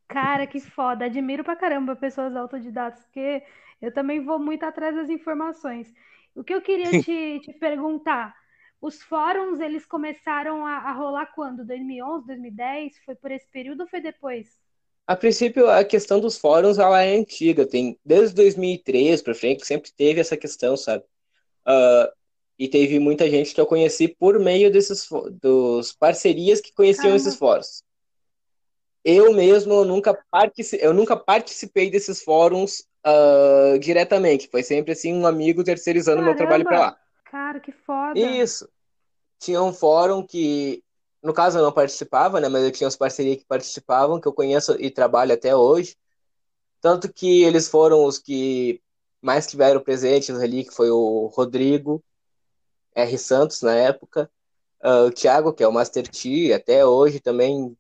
Cara, 0.07 0.45
que 0.47 0.59
foda. 0.59 1.05
Admiro 1.05 1.43
pra 1.43 1.55
caramba 1.55 1.95
pessoas 1.95 2.35
autodidatas, 2.35 3.03
porque 3.05 3.43
eu 3.81 3.93
também 3.93 4.25
vou 4.25 4.39
muito 4.39 4.63
atrás 4.63 4.95
das 4.95 5.09
informações. 5.09 5.93
O 6.35 6.43
que 6.43 6.53
eu 6.53 6.61
queria 6.61 6.89
te, 7.01 7.39
te 7.39 7.53
perguntar, 7.53 8.35
os 8.81 9.01
fóruns, 9.03 9.59
eles 9.59 9.85
começaram 9.85 10.65
a, 10.65 10.77
a, 10.77 10.91
rolar 10.91 11.27
quando? 11.27 11.63
2011, 11.63 12.25
2010? 12.25 12.97
Foi 13.05 13.15
por 13.15 13.31
esse 13.31 13.47
período 13.47 13.81
ou 13.81 13.87
foi 13.87 14.01
depois? 14.01 14.57
A 15.05 15.15
princípio, 15.15 15.69
a 15.69 15.83
questão 15.83 16.19
dos 16.19 16.37
fóruns, 16.37 16.79
ela 16.79 17.01
é 17.01 17.15
antiga. 17.15 17.65
Tem, 17.65 17.99
desde 18.03 18.35
2003 18.35 19.21
para 19.21 19.35
frente, 19.35 19.65
sempre 19.65 19.91
teve 19.91 20.19
essa 20.21 20.37
questão, 20.37 20.75
sabe? 20.75 21.03
Uh, 21.67 22.18
e 22.59 22.67
teve 22.67 22.99
muita 22.99 23.29
gente 23.29 23.55
que 23.55 23.61
eu 23.61 23.65
conheci 23.65 24.09
por 24.09 24.37
meio 24.37 24.69
desses 24.69 25.07
dos 25.41 25.93
parcerias 25.93 26.59
que 26.59 26.73
conheciam 26.73 27.03
Caramba. 27.03 27.17
esses 27.17 27.35
fóruns. 27.37 27.83
Eu 29.01 29.33
mesmo 29.33 29.73
eu 29.73 29.85
nunca, 29.85 30.13
participei, 30.29 30.85
eu 30.85 30.93
nunca 30.93 31.15
participei 31.15 31.89
desses 31.89 32.21
fóruns 32.21 32.85
uh, 33.07 33.79
diretamente. 33.79 34.49
Foi 34.51 34.61
sempre 34.61 34.91
assim 34.91 35.13
um 35.13 35.25
amigo 35.25 35.63
terceirizando 35.63 36.17
Caramba. 36.17 36.31
meu 36.31 36.37
trabalho 36.37 36.65
para 36.65 36.79
lá. 36.79 36.99
Cara, 37.31 37.61
que 37.61 37.71
foda. 37.71 38.19
Isso. 38.19 38.67
Tinha 39.39 39.63
um 39.63 39.71
fórum 39.71 40.21
que, 40.21 40.83
no 41.23 41.33
caso, 41.33 41.57
eu 41.57 41.63
não 41.63 41.71
participava, 41.71 42.41
né? 42.41 42.49
Mas 42.49 42.63
eu 42.65 42.71
tinha 42.71 42.89
as 42.89 42.97
parcerias 42.97 43.37
que 43.37 43.45
participavam, 43.45 44.19
que 44.19 44.27
eu 44.27 44.33
conheço 44.33 44.75
e 44.77 44.91
trabalho 44.91 45.33
até 45.33 45.55
hoje. 45.55 45.95
Tanto 46.81 47.11
que 47.11 47.41
eles 47.43 47.69
foram 47.69 48.03
os 48.03 48.17
que 48.17 48.81
mais 49.21 49.47
tiveram 49.47 49.79
presentes 49.79 50.37
ali, 50.37 50.65
que 50.65 50.73
foi 50.73 50.89
o 50.89 51.27
Rodrigo, 51.27 52.03
R. 52.95 53.17
Santos 53.17 53.61
na 53.61 53.73
época, 53.73 54.29
uh, 54.83 55.07
o 55.07 55.11
Thiago, 55.11 55.53
que 55.53 55.63
é 55.63 55.67
o 55.67 55.71
Master 55.71 56.07
T, 56.07 56.53
até 56.53 56.85
hoje 56.85 57.19
também 57.19 57.77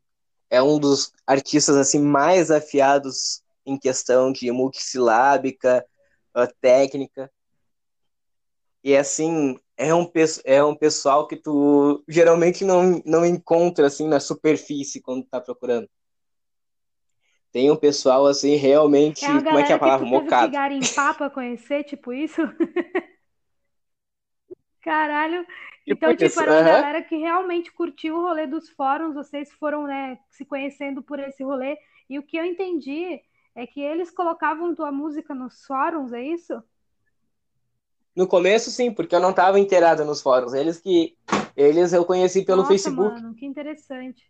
é 0.49 0.61
um 0.61 0.79
dos 0.79 1.13
artistas 1.27 1.75
assim 1.75 1.99
mais 1.99 2.49
afiados 2.49 3.43
em 3.65 3.77
questão 3.77 4.31
de 4.31 4.51
multissilábica, 4.51 5.85
uh, 6.35 6.47
técnica. 6.59 7.31
E 8.83 8.95
assim, 8.95 9.59
é 9.77 9.93
um, 9.93 10.09
é 10.45 10.63
um 10.63 10.75
pessoal 10.75 11.27
que 11.27 11.35
tu 11.35 12.03
geralmente 12.07 12.65
não, 12.65 13.01
não 13.05 13.25
encontra 13.25 13.87
assim 13.87 14.07
na 14.07 14.19
superfície 14.19 15.01
quando 15.01 15.25
tá 15.25 15.39
procurando. 15.39 15.89
Tem 17.51 17.71
um 17.71 17.75
pessoal 17.75 18.27
assim 18.27 18.55
realmente, 18.55 19.25
é 19.25 19.41
como 19.41 19.57
é 19.57 19.63
que 19.63 19.71
é 19.71 19.75
a 19.75 19.79
palavra? 19.79 20.05
que 20.05 20.11
Mocado. 20.11 20.55
em 20.71 20.93
papa 20.93 21.29
conhecer, 21.29 21.83
tipo 21.83 22.13
isso? 22.13 22.41
Caralho. 24.81 25.45
Então, 25.85 26.15
tipo, 26.15 26.29
tipo 26.29 26.41
era 26.41 26.51
uma 26.51 26.61
galera 26.61 27.01
que 27.03 27.17
realmente 27.17 27.71
curtiu 27.71 28.17
o 28.17 28.21
rolê 28.21 28.45
dos 28.45 28.69
fóruns, 28.69 29.15
vocês 29.15 29.51
foram, 29.53 29.87
né, 29.87 30.19
se 30.29 30.45
conhecendo 30.45 31.01
por 31.01 31.19
esse 31.19 31.43
rolê. 31.43 31.77
E 32.09 32.17
o 32.17 32.23
que 32.23 32.37
eu 32.37 32.45
entendi 32.45 33.21
é 33.55 33.67
que 33.67 33.81
eles 33.81 34.11
colocavam 34.11 34.75
tua 34.75 34.91
música 34.91 35.33
nos 35.33 35.65
fóruns, 35.65 36.13
é 36.13 36.21
isso? 36.21 36.61
No 38.15 38.27
começo, 38.27 38.71
sim, 38.71 38.91
porque 38.91 39.15
eu 39.15 39.19
não 39.19 39.29
estava 39.31 39.59
inteirada 39.59 40.03
nos 40.03 40.21
fóruns. 40.21 40.53
Eles 40.53 40.79
que. 40.79 41.17
Eles 41.55 41.93
eu 41.93 42.05
conheci 42.05 42.43
pelo 42.43 42.59
Nossa, 42.59 42.71
Facebook. 42.71 43.21
Mano, 43.21 43.35
que 43.35 43.45
interessante. 43.45 44.29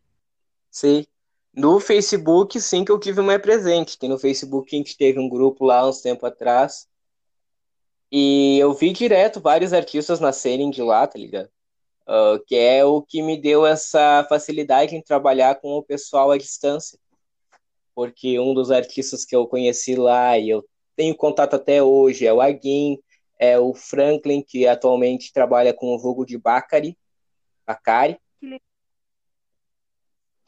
Sim. 0.70 1.06
No 1.54 1.80
Facebook, 1.80 2.60
sim, 2.60 2.84
que 2.84 2.92
eu 2.92 3.00
tive 3.00 3.22
mais 3.22 3.42
presente. 3.42 3.98
Tem 3.98 4.10
no 4.10 4.20
Facebook, 4.20 4.76
a 4.76 4.78
gente 4.78 4.98
teve 4.98 5.20
um 5.20 5.30
grupo 5.30 5.66
lá 5.66 5.88
uns 5.88 6.02
tempo 6.02 6.26
atrás. 6.26 6.89
E 8.12 8.58
eu 8.58 8.74
vi 8.74 8.92
direto 8.92 9.40
vários 9.40 9.72
artistas 9.72 10.20
nascerem 10.20 10.70
de 10.70 10.82
lá, 10.82 11.06
tá 11.06 11.18
ligado? 11.18 11.50
Uh, 12.08 12.44
que 12.48 12.56
é 12.56 12.84
o 12.84 13.04
que 13.04 13.22
me 13.22 13.40
deu 13.40 13.68
essa 13.68 14.26
facilidade 14.28 14.96
em 14.96 15.02
trabalhar 15.02 15.56
com 15.56 15.78
o 15.78 15.84
pessoal 15.84 16.32
à 16.32 16.38
distância. 16.38 16.98
Porque 17.94 18.40
um 18.40 18.54
dos 18.54 18.72
artistas 18.72 19.26
que 19.26 19.36
eu 19.36 19.46
conheci 19.46 19.96
lá 19.96 20.38
e 20.38 20.50
eu 20.50 20.66
tenho 20.96 21.16
contato 21.16 21.54
até 21.54 21.84
hoje 21.84 22.26
é 22.26 22.34
o 22.34 22.42
Aguin, 22.42 22.98
é 23.38 23.60
o 23.60 23.74
Franklin, 23.74 24.42
que 24.42 24.68
atualmente 24.68 25.32
trabalha 25.32 25.74
com 25.74 25.94
o 25.94 26.00
vulgo 26.00 26.26
de 26.26 26.38
Bacari. 26.38 26.98
Bacari. 27.66 28.18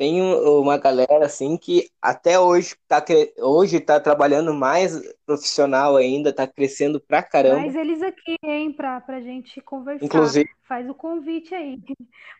Tem 0.01 0.19
uma 0.19 0.79
galera 0.79 1.27
assim 1.27 1.55
que 1.55 1.87
até 2.01 2.39
hoje 2.39 2.73
está 2.73 3.05
hoje 3.37 3.79
tá 3.79 3.99
trabalhando 3.99 4.51
mais 4.51 4.99
profissional 5.27 5.95
ainda, 5.95 6.31
está 6.31 6.47
crescendo 6.47 6.99
pra 6.99 7.21
caramba. 7.21 7.59
Mas 7.59 7.75
eles 7.75 8.01
aqui, 8.01 8.35
hein, 8.41 8.73
pra, 8.73 8.99
pra 8.99 9.21
gente 9.21 9.61
conversar. 9.61 10.03
Inclusive, 10.03 10.49
faz 10.63 10.89
o 10.89 10.95
convite 10.95 11.53
aí. 11.53 11.77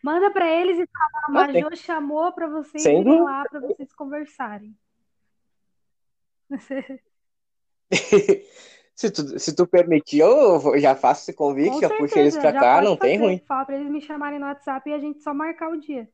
Manda 0.02 0.28
para 0.32 0.52
eles 0.52 0.76
e 0.76 0.88
fala, 0.92 1.28
a 1.28 1.52
Major 1.52 1.76
chamou 1.76 2.32
para 2.32 2.48
vocês 2.48 2.82
Sem 2.82 3.00
irem 3.00 3.22
lá 3.22 3.44
para 3.48 3.60
vocês 3.60 3.94
conversarem. 3.94 4.74
Se 8.94 9.10
tu, 9.10 9.38
se 9.38 9.54
tu 9.54 9.66
permitir, 9.66 10.18
eu 10.18 10.78
já 10.78 10.94
faço 10.94 11.22
esse 11.22 11.32
convite, 11.32 11.80
já 11.80 11.88
puxo 11.88 12.18
eles 12.18 12.36
pra 12.36 12.52
cá, 12.52 12.82
não 12.82 12.96
fazer. 12.96 13.12
tem 13.12 13.18
ruim. 13.18 13.40
Fala 13.46 13.64
pra 13.64 13.76
eles 13.76 13.90
me 13.90 14.00
chamarem 14.00 14.38
no 14.38 14.46
WhatsApp 14.46 14.90
e 14.90 14.92
a 14.92 14.98
gente 14.98 15.22
só 15.22 15.32
marcar 15.32 15.70
o 15.70 15.80
dia. 15.80 16.08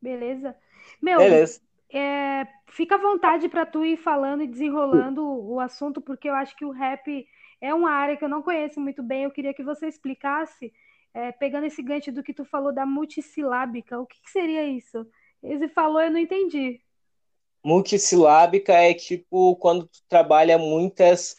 Beleza? 0.00 0.56
Meu, 1.00 1.18
Beleza. 1.18 1.60
É, 1.92 2.46
fica 2.68 2.94
à 2.94 2.98
vontade 2.98 3.48
para 3.48 3.66
tu 3.66 3.84
ir 3.84 3.96
falando 3.96 4.42
e 4.42 4.46
desenrolando 4.46 5.26
o 5.26 5.58
assunto, 5.58 6.00
porque 6.00 6.28
eu 6.28 6.34
acho 6.34 6.56
que 6.56 6.64
o 6.64 6.70
rap 6.70 7.26
é 7.60 7.74
uma 7.74 7.90
área 7.90 8.16
que 8.16 8.24
eu 8.24 8.28
não 8.28 8.42
conheço 8.42 8.80
muito 8.80 9.02
bem. 9.02 9.24
Eu 9.24 9.30
queria 9.30 9.52
que 9.52 9.64
você 9.64 9.88
explicasse, 9.88 10.72
é, 11.12 11.32
pegando 11.32 11.66
esse 11.66 11.82
gancho 11.82 12.12
do 12.12 12.22
que 12.22 12.32
tu 12.32 12.44
falou 12.44 12.72
da 12.72 12.86
multissilábica, 12.86 13.98
o 13.98 14.06
que, 14.06 14.22
que 14.22 14.30
seria 14.30 14.64
isso? 14.64 15.04
Ele 15.42 15.68
falou, 15.68 16.00
eu 16.00 16.10
não 16.10 16.18
entendi 16.18 16.80
multissilábica 17.62 18.72
é 18.72 18.94
tipo 18.94 19.56
quando 19.56 19.86
tu 19.86 20.00
trabalha 20.08 20.58
muitas 20.58 21.36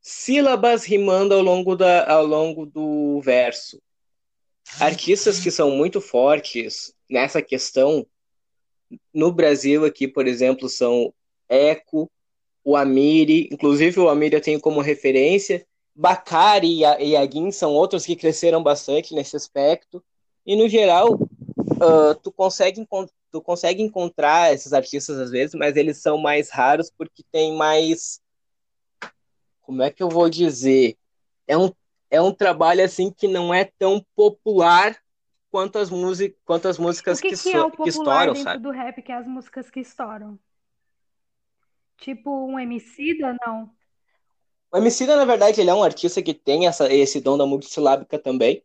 sílabas 0.00 0.84
rimando 0.84 1.34
ao 1.34 1.42
longo, 1.42 1.76
da, 1.76 2.10
ao 2.10 2.24
longo 2.24 2.66
do 2.66 3.20
verso. 3.22 3.80
Artistas 4.80 5.40
que 5.40 5.50
são 5.50 5.70
muito 5.70 6.00
fortes 6.00 6.94
nessa 7.14 7.40
questão, 7.40 8.04
no 9.12 9.32
Brasil 9.32 9.84
aqui, 9.84 10.08
por 10.08 10.26
exemplo, 10.26 10.68
são 10.68 11.14
Eco, 11.48 12.10
o 12.64 12.76
Amiri, 12.76 13.48
inclusive 13.52 14.00
o 14.00 14.08
Amiri 14.08 14.34
eu 14.34 14.40
tenho 14.40 14.60
como 14.60 14.80
referência, 14.80 15.64
Bacari 15.94 16.82
e 16.98 17.12
Yagin 17.12 17.52
são 17.52 17.72
outros 17.72 18.04
que 18.04 18.16
cresceram 18.16 18.60
bastante 18.60 19.14
nesse 19.14 19.36
aspecto, 19.36 20.02
e 20.44 20.56
no 20.56 20.68
geral, 20.68 21.14
uh, 21.14 22.14
tu 22.20 22.32
consegue 22.32 22.84
tu 23.30 23.40
consegue 23.40 23.82
encontrar 23.82 24.52
esses 24.52 24.72
artistas 24.72 25.16
às 25.18 25.30
vezes, 25.30 25.54
mas 25.54 25.76
eles 25.76 25.98
são 25.98 26.18
mais 26.18 26.50
raros 26.50 26.90
porque 26.90 27.22
tem 27.30 27.56
mais. 27.56 28.20
Como 29.62 29.82
é 29.82 29.90
que 29.90 30.02
eu 30.02 30.08
vou 30.08 30.28
dizer? 30.28 30.96
É 31.46 31.56
um, 31.56 31.70
é 32.10 32.20
um 32.20 32.32
trabalho 32.32 32.84
assim 32.84 33.10
que 33.10 33.26
não 33.26 33.52
é 33.52 33.70
tão 33.78 34.04
popular 34.14 34.96
quanto 35.54 35.78
as, 35.78 35.88
music, 35.88 36.36
quanto 36.44 36.66
as 36.66 36.78
músicas 36.78 37.20
o 37.20 37.22
que, 37.22 37.28
que, 37.28 37.36
que, 37.36 37.52
é 37.52 37.62
o 37.62 37.70
que 37.70 37.88
estouram, 37.88 38.32
dentro 38.32 38.42
sabe? 38.42 38.60
do 38.60 38.72
rap, 38.72 39.00
que 39.00 39.12
é 39.12 39.14
as 39.14 39.24
músicas 39.24 39.70
que 39.70 39.78
estouram. 39.78 40.36
Tipo 41.96 42.48
um 42.48 42.58
Emicida, 42.58 43.36
não? 43.46 43.70
O 44.72 44.76
Emicida, 44.76 45.14
na 45.14 45.24
verdade, 45.24 45.60
ele 45.60 45.70
é 45.70 45.74
um 45.74 45.84
artista 45.84 46.20
que 46.20 46.34
tem 46.34 46.66
essa, 46.66 46.92
esse 46.92 47.20
dom 47.20 47.38
da 47.38 47.46
multissilábica 47.46 48.18
também. 48.18 48.64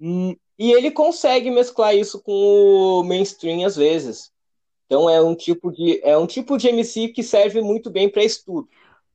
Hum, 0.00 0.36
e 0.56 0.70
ele 0.70 0.92
consegue 0.92 1.50
mesclar 1.50 1.96
isso 1.96 2.22
com 2.22 2.32
o 2.32 3.02
mainstream 3.02 3.66
às 3.66 3.74
vezes. 3.74 4.32
Então 4.86 5.10
é 5.10 5.20
um 5.20 5.34
tipo 5.34 5.72
de 5.72 6.00
é 6.04 6.16
um 6.16 6.26
tipo 6.28 6.56
de 6.56 6.68
MC 6.68 7.08
que 7.08 7.24
serve 7.24 7.60
muito 7.60 7.90
bem 7.90 8.08
para 8.08 8.22
estudo. 8.22 8.68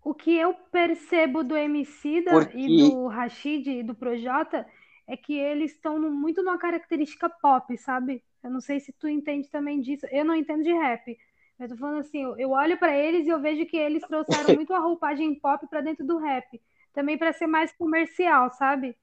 O 0.03 0.13
que 0.13 0.37
eu 0.37 0.53
percebo 0.73 1.41
do 1.41 1.55
MC 1.55 2.23
Porque... 2.23 2.57
e 2.57 2.89
do 2.89 3.07
Rashid 3.07 3.69
e 3.69 3.83
do 3.83 3.95
Projota 3.95 4.67
é 5.07 5.15
que 5.15 5.33
eles 5.37 5.71
estão 5.71 5.97
muito 6.11 6.43
numa 6.43 6.57
característica 6.57 7.29
pop, 7.29 7.75
sabe? 7.77 8.23
Eu 8.43 8.49
não 8.49 8.59
sei 8.59 8.79
se 8.79 8.91
tu 8.91 9.07
entende 9.07 9.49
também 9.49 9.79
disso. 9.79 10.05
Eu 10.11 10.25
não 10.25 10.35
entendo 10.35 10.63
de 10.63 10.73
rap. 10.73 11.17
Eu 11.59 11.69
tô 11.69 11.77
falando 11.77 11.99
assim, 11.99 12.21
eu 12.37 12.51
olho 12.51 12.77
para 12.77 12.95
eles 12.95 13.25
e 13.25 13.29
eu 13.29 13.39
vejo 13.39 13.65
que 13.65 13.77
eles 13.77 14.03
trouxeram 14.03 14.53
muito 14.55 14.73
a 14.73 14.79
roupagem 14.79 15.33
pop 15.35 15.65
para 15.67 15.81
dentro 15.81 16.05
do 16.05 16.17
rap, 16.17 16.61
também 16.93 17.17
para 17.17 17.33
ser 17.33 17.47
mais 17.47 17.71
comercial, 17.71 18.51
sabe? 18.51 18.95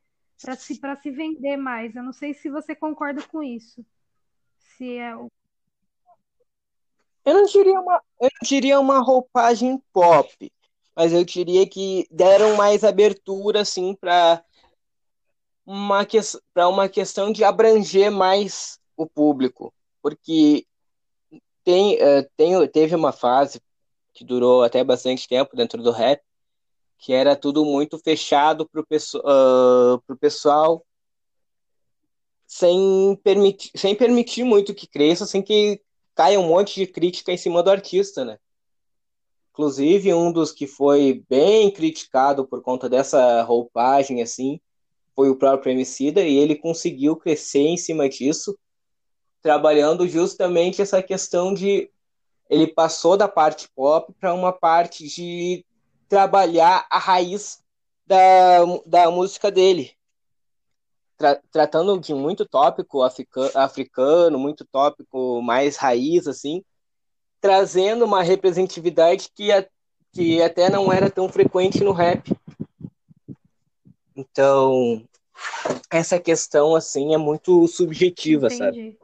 para 0.43 0.57
se, 0.57 0.75
se 1.03 1.11
vender 1.11 1.57
mais. 1.57 1.95
Eu 1.95 2.03
não 2.03 2.13
sei 2.13 2.35
se 2.35 2.51
você 2.51 2.75
concorda 2.75 3.23
com 3.23 3.43
isso. 3.43 3.85
Se 4.77 4.97
é 4.97 5.17
o... 5.17 5.31
Eu 7.25 7.35
não 7.35 7.45
diria 7.47 7.81
uma, 7.81 8.03
eu 8.21 8.29
diria 8.43 8.81
uma 8.81 8.99
roupagem 8.99 9.83
pop, 9.93 10.53
mas 10.95 11.13
eu 11.13 11.25
diria 11.25 11.67
que 11.67 12.07
deram 12.11 12.57
mais 12.57 12.85
abertura 12.85 13.63
assim 13.63 13.95
para 13.95 14.45
uma 15.67 16.07
para 16.53 16.69
uma 16.69 16.89
questão 16.89 17.33
de 17.33 17.45
abranger 17.45 18.11
mais 18.11 18.79
o 18.97 19.07
público, 19.07 19.73
porque 20.03 20.67
tem, 21.65 21.97
uh, 21.97 22.29
tem 22.37 22.69
teve 22.69 22.95
uma 22.95 23.13
fase 23.13 23.61
que 24.13 24.25
durou 24.25 24.63
até 24.63 24.85
bastante 24.85 25.27
tempo 25.27 25.57
dentro 25.57 25.83
do 25.83 25.91
rap 25.91 26.23
que 27.05 27.13
era 27.13 27.37
tudo 27.37 27.67
muito 27.67 27.99
fechado 27.99 28.67
para 28.67 28.81
o 28.81 28.85
uh, 28.85 30.17
pessoal, 30.17 30.83
sem 32.47 33.15
permitir, 33.23 33.71
sem 33.77 33.95
permitir 33.95 34.43
muito 34.43 34.75
que 34.75 34.87
cresça, 34.87 35.27
sem 35.27 35.43
que 35.43 35.83
caia 36.15 36.41
um 36.41 36.49
monte 36.49 36.77
de 36.77 36.87
crítica 36.87 37.31
em 37.31 37.37
cima 37.37 37.63
do 37.63 37.71
artista, 37.71 38.25
né? 38.25 38.39
Inclusive, 39.51 40.15
um 40.15 40.33
dos 40.33 40.51
que 40.51 40.67
foi 40.67 41.23
bem 41.29 41.71
criticado 41.71 42.47
por 42.47 42.63
conta 42.63 42.89
dessa 42.89 43.43
roupagem, 43.43 44.23
assim, 44.23 44.59
foi 45.15 45.31
o 45.31 45.37
próprio 45.37 45.73
Emicida, 45.73 46.23
e 46.23 46.37
ele 46.37 46.57
conseguiu 46.57 47.17
crescer 47.17 47.61
em 47.61 47.77
cima 47.77 48.09
disso, 48.09 48.59
trabalhando 49.43 50.09
justamente 50.09 50.83
essa 50.83 51.03
questão 51.03 51.53
de 51.53 51.91
ele 52.49 52.67
passou 52.67 53.17
da 53.17 53.29
parte 53.29 53.69
pop 53.75 54.13
para 54.21 54.35
uma 54.35 54.53
parte 54.53 55.07
de 55.07 55.65
trabalhar 56.09 56.87
a 56.91 56.99
raiz 56.99 57.63
da, 58.07 58.59
da 58.87 59.11
música 59.11 59.51
dele. 59.51 59.93
Tra, 61.17 61.41
tratando 61.51 61.99
de 61.99 62.13
muito 62.13 62.45
tópico 62.45 63.03
africano, 63.03 63.51
africano, 63.55 64.39
muito 64.39 64.65
tópico 64.65 65.41
mais 65.41 65.77
raiz, 65.77 66.27
assim, 66.27 66.63
trazendo 67.41 68.05
uma 68.05 68.23
representatividade 68.23 69.31
que, 69.35 69.53
a, 69.53 69.67
que 70.13 70.43
até 70.43 70.69
não 70.69 70.93
era 70.93 71.09
tão 71.11 71.29
frequente 71.29 71.83
no 71.83 71.93
rap. 71.93 72.31
Então, 74.17 75.03
essa 75.91 76.19
questão, 76.21 76.75
assim, 76.75 77.15
é 77.15 77.19
muito 77.19 77.67
subjetiva, 77.67 78.47
Entendi. 78.47 78.59
sabe? 78.59 78.99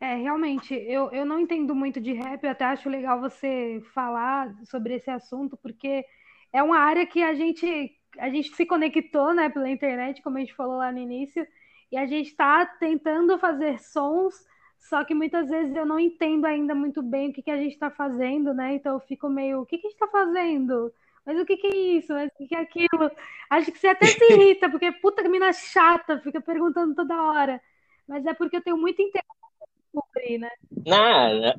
É, 0.00 0.16
realmente, 0.16 0.74
eu, 0.74 1.10
eu 1.12 1.24
não 1.24 1.38
entendo 1.38 1.74
muito 1.74 2.00
de 2.00 2.12
rap, 2.12 2.42
eu 2.42 2.50
até 2.50 2.64
acho 2.64 2.88
legal 2.88 3.20
você 3.20 3.80
falar 3.94 4.52
sobre 4.64 4.94
esse 4.94 5.08
assunto, 5.08 5.56
porque 5.56 6.04
é 6.52 6.60
uma 6.60 6.78
área 6.78 7.06
que 7.06 7.22
a 7.22 7.34
gente 7.34 7.96
a 8.18 8.28
gente 8.28 8.54
se 8.54 8.66
conectou, 8.66 9.32
né, 9.32 9.48
pela 9.48 9.70
internet, 9.70 10.20
como 10.20 10.36
a 10.36 10.40
gente 10.40 10.54
falou 10.54 10.76
lá 10.76 10.92
no 10.92 10.98
início, 10.98 11.46
e 11.90 11.96
a 11.96 12.06
gente 12.06 12.28
está 12.28 12.66
tentando 12.66 13.38
fazer 13.38 13.78
sons, 13.78 14.34
só 14.78 15.04
que 15.04 15.14
muitas 15.14 15.48
vezes 15.48 15.74
eu 15.74 15.86
não 15.86 15.98
entendo 15.98 16.44
ainda 16.44 16.74
muito 16.74 17.02
bem 17.02 17.30
o 17.30 17.32
que, 17.32 17.42
que 17.42 17.50
a 17.50 17.56
gente 17.56 17.72
está 17.72 17.90
fazendo, 17.90 18.52
né? 18.52 18.74
Então 18.74 18.94
eu 18.94 19.00
fico 19.00 19.28
meio, 19.28 19.60
o 19.60 19.66
que, 19.66 19.78
que 19.78 19.86
a 19.86 19.90
gente 19.90 20.02
está 20.02 20.08
fazendo? 20.08 20.92
Mas 21.24 21.40
o 21.40 21.46
que 21.46 21.56
que 21.56 21.66
é 21.66 21.76
isso? 21.76 22.12
Mas 22.12 22.28
o 22.28 22.36
que 22.36 22.48
que 22.48 22.54
é 22.54 22.60
aquilo? 22.60 23.10
Acho 23.48 23.70
que 23.70 23.78
você 23.78 23.88
até 23.88 24.06
se 24.06 24.32
irrita, 24.32 24.68
porque 24.68 24.90
puta 24.92 25.26
mina 25.28 25.52
chata, 25.52 26.20
fica 26.20 26.40
perguntando 26.40 26.94
toda 26.94 27.22
hora. 27.22 27.60
Mas 28.06 28.26
é 28.26 28.34
porque 28.34 28.56
eu 28.56 28.62
tenho 28.62 28.76
muito 28.76 29.00
interesse 29.00 29.28
em 29.62 30.00
descobrir, 30.00 30.38
né? 30.38 30.50
Não, 30.84 31.54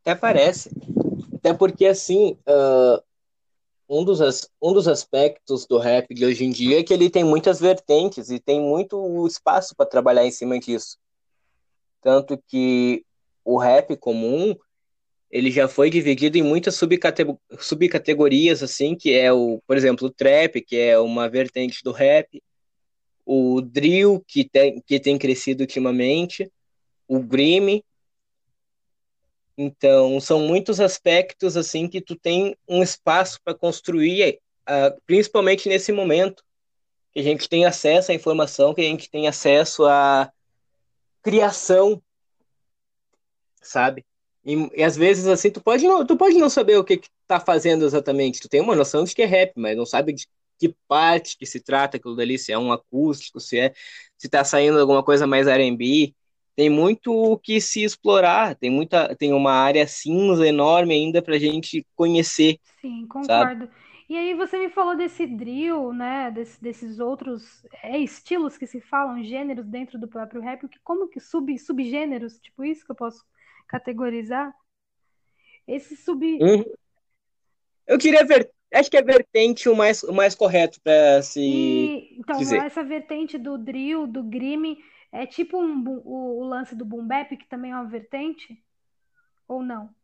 até 0.00 0.14
parece. 0.14 0.70
Até 1.36 1.54
porque, 1.54 1.86
assim, 1.86 2.38
uh, 2.48 3.02
um, 3.88 4.04
dos, 4.04 4.50
um 4.60 4.72
dos 4.72 4.88
aspectos 4.88 5.66
do 5.66 5.78
rap 5.78 6.12
de 6.12 6.24
hoje 6.24 6.44
em 6.44 6.50
dia 6.50 6.80
é 6.80 6.82
que 6.82 6.92
ele 6.92 7.08
tem 7.08 7.22
muitas 7.22 7.60
vertentes 7.60 8.30
e 8.30 8.40
tem 8.40 8.60
muito 8.60 9.26
espaço 9.26 9.76
para 9.76 9.86
trabalhar 9.86 10.26
em 10.26 10.30
cima 10.30 10.58
disso. 10.58 10.98
Tanto 12.00 12.36
que 12.48 13.04
o 13.44 13.58
rap 13.58 13.96
comum 13.96 14.56
ele 15.34 15.50
já 15.50 15.66
foi 15.66 15.90
dividido 15.90 16.38
em 16.38 16.44
muitas 16.44 16.78
subcategorias, 17.58 18.62
assim, 18.62 18.94
que 18.94 19.12
é 19.12 19.32
o, 19.32 19.60
por 19.66 19.76
exemplo, 19.76 20.06
o 20.06 20.10
trap, 20.10 20.60
que 20.60 20.76
é 20.76 20.96
uma 20.96 21.28
vertente 21.28 21.82
do 21.82 21.90
rap, 21.90 22.40
o 23.26 23.60
drill, 23.60 24.24
que 24.28 24.48
tem, 24.48 24.80
que 24.80 25.00
tem 25.00 25.18
crescido 25.18 25.64
ultimamente, 25.64 26.48
o 27.08 27.18
grime. 27.18 27.84
Então, 29.58 30.20
são 30.20 30.38
muitos 30.38 30.78
aspectos, 30.78 31.56
assim, 31.56 31.88
que 31.88 32.00
tu 32.00 32.14
tem 32.14 32.56
um 32.68 32.80
espaço 32.80 33.40
para 33.42 33.54
construir, 33.54 34.38
uh, 34.68 35.02
principalmente 35.04 35.68
nesse 35.68 35.90
momento, 35.90 36.44
que 37.12 37.18
a 37.18 37.24
gente 37.24 37.48
tem 37.48 37.66
acesso 37.66 38.12
à 38.12 38.14
informação, 38.14 38.72
que 38.72 38.82
a 38.82 38.84
gente 38.84 39.10
tem 39.10 39.26
acesso 39.26 39.84
à 39.84 40.32
criação, 41.24 42.00
sabe? 43.60 44.04
E, 44.44 44.70
e, 44.76 44.82
às 44.82 44.96
vezes, 44.96 45.26
assim, 45.26 45.50
tu 45.50 45.60
pode, 45.60 45.86
não, 45.86 46.06
tu 46.06 46.16
pode 46.16 46.36
não 46.36 46.50
saber 46.50 46.76
o 46.76 46.84
que, 46.84 46.98
que 46.98 47.08
tá 47.26 47.40
fazendo 47.40 47.84
exatamente. 47.84 48.40
Tu 48.40 48.48
tem 48.48 48.60
uma 48.60 48.76
noção 48.76 49.04
de 49.04 49.14
que 49.14 49.22
é 49.22 49.26
rap, 49.26 49.52
mas 49.56 49.76
não 49.76 49.86
sabe 49.86 50.12
de 50.12 50.26
que 50.58 50.74
parte 50.86 51.36
que 51.36 51.46
se 51.46 51.60
trata 51.60 51.96
aquilo 51.96 52.14
dali, 52.14 52.38
se 52.38 52.52
é 52.52 52.58
um 52.58 52.72
acústico, 52.72 53.40
se 53.40 53.58
é 53.58 53.72
se 54.16 54.28
tá 54.28 54.44
saindo 54.44 54.78
alguma 54.78 55.02
coisa 55.02 55.26
mais 55.26 55.46
R&B. 55.46 56.14
Tem 56.56 56.70
muito 56.70 57.12
o 57.12 57.36
que 57.36 57.60
se 57.60 57.82
explorar, 57.82 58.54
tem 58.54 58.70
muita, 58.70 59.14
tem 59.16 59.32
uma 59.32 59.52
área 59.52 59.86
cinza 59.88 60.46
enorme 60.46 60.94
ainda 60.94 61.20
pra 61.20 61.38
gente 61.38 61.84
conhecer. 61.96 62.58
Sim, 62.80 63.06
concordo. 63.08 63.64
Sabe? 63.64 63.70
E 64.08 64.16
aí 64.16 64.34
você 64.34 64.58
me 64.58 64.68
falou 64.68 64.94
desse 64.94 65.26
drill, 65.26 65.92
né, 65.92 66.30
desse, 66.30 66.62
desses 66.62 67.00
outros 67.00 67.64
é, 67.82 67.98
estilos 67.98 68.56
que 68.56 68.66
se 68.66 68.80
falam, 68.80 69.24
gêneros 69.24 69.66
dentro 69.66 69.98
do 69.98 70.06
próprio 70.06 70.42
rap, 70.42 70.68
que 70.68 70.78
como 70.84 71.08
que 71.08 71.18
sub 71.18 71.58
subgêneros, 71.58 72.38
tipo 72.38 72.64
isso 72.64 72.84
que 72.84 72.92
eu 72.92 72.96
posso 72.96 73.24
categorizar. 73.68 74.54
Esse 75.66 75.96
sub. 75.96 76.24
Uhum. 76.40 76.64
Eu 77.86 77.98
queria 77.98 78.24
ver. 78.24 78.50
Acho 78.72 78.90
que 78.90 78.96
é 78.96 79.02
vertente 79.02 79.68
o 79.68 79.76
mais, 79.76 80.02
o 80.02 80.12
mais 80.12 80.34
correto 80.34 80.80
para 80.82 81.22
se. 81.22 81.40
E, 81.40 82.16
então, 82.18 82.38
dizer. 82.38 82.58
essa 82.58 82.82
vertente 82.82 83.38
do 83.38 83.56
drill, 83.56 84.06
do 84.06 84.22
grime, 84.22 84.78
é 85.12 85.26
tipo 85.26 85.62
um, 85.62 85.84
o, 86.04 86.40
o 86.40 86.44
lance 86.44 86.74
do 86.74 86.84
boom 86.84 87.06
bap, 87.06 87.36
que 87.36 87.48
também 87.48 87.70
é 87.70 87.76
uma 87.76 87.88
vertente? 87.88 88.60
Ou 89.46 89.62
não? 89.62 89.94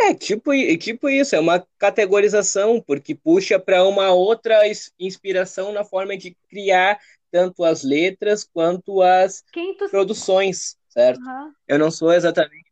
É 0.00 0.14
tipo, 0.14 0.52
tipo 0.78 1.08
isso, 1.10 1.34
é 1.34 1.40
uma 1.40 1.66
categorização, 1.76 2.80
porque 2.80 3.16
puxa 3.16 3.58
para 3.58 3.84
uma 3.84 4.12
outra 4.12 4.60
inspiração 4.98 5.72
na 5.72 5.84
forma 5.84 6.16
de 6.16 6.36
criar 6.48 7.00
tanto 7.30 7.64
as 7.64 7.82
letras 7.82 8.44
quanto 8.44 9.02
as 9.02 9.42
tu... 9.52 9.88
produções, 9.90 10.76
certo? 10.88 11.20
Uhum. 11.20 11.52
Eu 11.66 11.78
não 11.78 11.90
sou 11.90 12.12
exatamente 12.12 12.68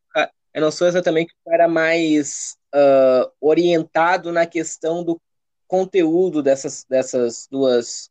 eu 0.57 0.63
não 0.63 0.73
sou 0.73 0.89
exatamente 0.89 1.35
o 1.35 1.51
cara 1.51 1.69
mais 1.69 2.57
uh, 2.75 3.31
orientado 3.39 4.33
na 4.33 4.47
questão 4.47 5.05
do 5.05 5.21
conteúdo 5.69 6.43
dessas, 6.43 6.87
dessas 6.89 7.47
duas 7.51 8.11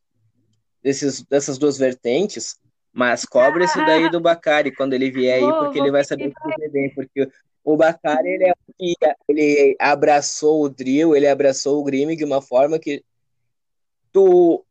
desses, 0.84 1.24
dessas 1.24 1.58
duas 1.58 1.80
vertentes, 1.80 2.60
mas 2.94 3.26
cobre 3.26 3.64
ah, 3.64 3.66
isso 3.66 3.78
daí 3.80 4.12
do 4.12 4.22
Bacari 4.22 4.72
quando 4.72 4.94
ele 4.94 5.10
vier 5.10 5.38
aí, 5.38 5.54
porque 5.60 5.80
ele 5.80 5.90
vai 5.90 6.04
saber 6.04 6.28
o 6.28 6.56
que 6.56 6.70
bem, 6.70 6.94
porque 6.94 7.28
o 7.64 7.76
Bacari 7.76 8.30
ele, 8.30 8.46
é, 9.04 9.16
ele 9.28 9.76
abraçou 9.80 10.64
o 10.64 10.70
drill, 10.70 11.16
ele 11.16 11.28
abraçou 11.28 11.82
o 11.82 11.84
grime 11.84 12.16
de 12.16 12.24
uma 12.24 12.44
forma 12.44 12.78
que 12.78 13.04
tu, 14.14 14.64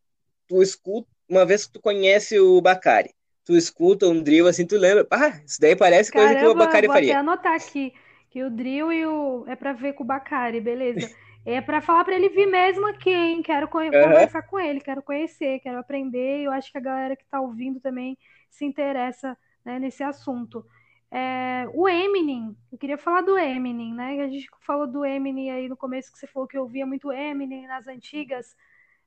tu 0.46 0.62
escuta 0.62 1.08
uma 1.28 1.44
vez 1.44 1.66
que 1.66 1.72
tu 1.72 1.80
conhece 1.80 2.38
o 2.38 2.60
Bacari, 2.60 3.10
tu 3.44 3.56
escuta 3.56 4.08
um 4.08 4.22
drill 4.22 4.46
assim, 4.46 4.66
tu 4.66 4.76
lembra, 4.76 5.06
ah, 5.10 5.40
isso 5.46 5.60
daí 5.60 5.76
parece 5.76 6.10
coisa 6.10 6.28
Caramba, 6.28 6.44
que 6.44 6.50
o 6.50 6.58
Bacari 6.58 6.86
faria. 6.86 7.12
Vou 7.12 7.20
até 7.20 7.30
anotar 7.32 7.54
aqui 7.54 7.92
que 8.30 8.42
o 8.42 8.50
drill 8.50 8.92
e 8.92 9.06
o 9.06 9.44
é 9.46 9.54
para 9.54 9.72
ver 9.72 9.92
com 9.92 10.02
o 10.02 10.06
Bacari, 10.06 10.60
beleza? 10.60 11.08
É 11.46 11.60
para 11.60 11.82
falar 11.82 12.04
para 12.04 12.14
ele 12.14 12.30
vir 12.30 12.46
mesmo 12.46 12.86
aqui, 12.86 13.10
hein? 13.10 13.42
Quero 13.42 13.68
co 13.68 13.78
uhum. 13.78 13.90
conversar 13.90 14.42
com 14.44 14.58
ele, 14.58 14.80
quero 14.80 15.02
conhecer, 15.02 15.60
quero 15.60 15.78
aprender. 15.78 16.40
Eu 16.40 16.50
acho 16.50 16.72
que 16.72 16.78
a 16.78 16.80
galera 16.80 17.14
que 17.14 17.22
está 17.22 17.38
ouvindo 17.38 17.78
também 17.80 18.16
se 18.48 18.64
interessa 18.64 19.36
né, 19.62 19.78
nesse 19.78 20.02
assunto. 20.02 20.64
É, 21.10 21.68
o 21.74 21.86
Eminem, 21.86 22.56
eu 22.72 22.78
queria 22.78 22.96
falar 22.96 23.20
do 23.20 23.36
Eminem, 23.36 23.92
né? 23.92 24.22
A 24.22 24.28
gente 24.28 24.48
falou 24.60 24.86
do 24.86 25.04
Eminem 25.04 25.50
aí 25.50 25.68
no 25.68 25.76
começo 25.76 26.10
que 26.10 26.18
você 26.18 26.26
falou 26.26 26.48
que 26.48 26.56
eu 26.56 26.66
via 26.66 26.86
muito 26.86 27.12
Eminem 27.12 27.66
nas 27.66 27.86
antigas, 27.86 28.56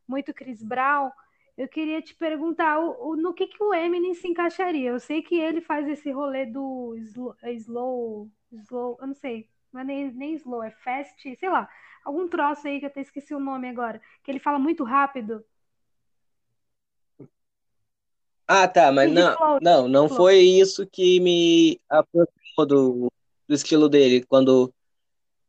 muito 0.07 0.31
Chris 0.31 0.61
Brown. 0.61 1.09
Eu 1.57 1.67
queria 1.67 1.99
te 2.03 2.13
perguntar 2.13 2.79
o, 2.79 3.09
o, 3.09 3.15
no 3.15 3.33
que, 3.33 3.47
que 3.47 3.61
o 3.63 3.73
Eminem 3.73 4.13
se 4.13 4.27
encaixaria. 4.27 4.91
Eu 4.91 4.99
sei 4.99 5.23
que 5.23 5.35
ele 5.35 5.59
faz 5.59 5.87
esse 5.87 6.11
rolê 6.11 6.45
do 6.45 6.95
slow, 6.97 7.35
slow, 7.43 8.31
slow 8.51 8.97
eu 9.01 9.07
não 9.07 9.15
sei, 9.15 9.49
não 9.73 9.81
é 9.81 9.83
nem, 9.83 10.11
nem 10.11 10.35
slow, 10.35 10.61
é 10.61 10.69
fast, 10.69 11.35
sei 11.35 11.49
lá, 11.49 11.67
algum 12.05 12.27
troço 12.27 12.67
aí 12.67 12.79
que 12.79 12.85
eu 12.85 12.89
até 12.89 13.01
esqueci 13.01 13.33
o 13.33 13.39
nome 13.39 13.67
agora, 13.67 13.99
que 14.23 14.29
ele 14.29 14.39
fala 14.39 14.59
muito 14.59 14.83
rápido. 14.83 15.43
Ah, 18.47 18.67
tá, 18.67 18.91
mas 18.91 19.11
não, 19.11 19.35
flow, 19.35 19.59
não, 19.59 19.87
não 19.87 20.07
flow. 20.07 20.17
foi 20.19 20.39
isso 20.39 20.85
que 20.85 21.19
me 21.19 21.81
aproximou 21.89 22.65
do, 22.65 23.11
do 23.47 23.55
estilo 23.55 23.89
dele 23.89 24.23
quando 24.23 24.71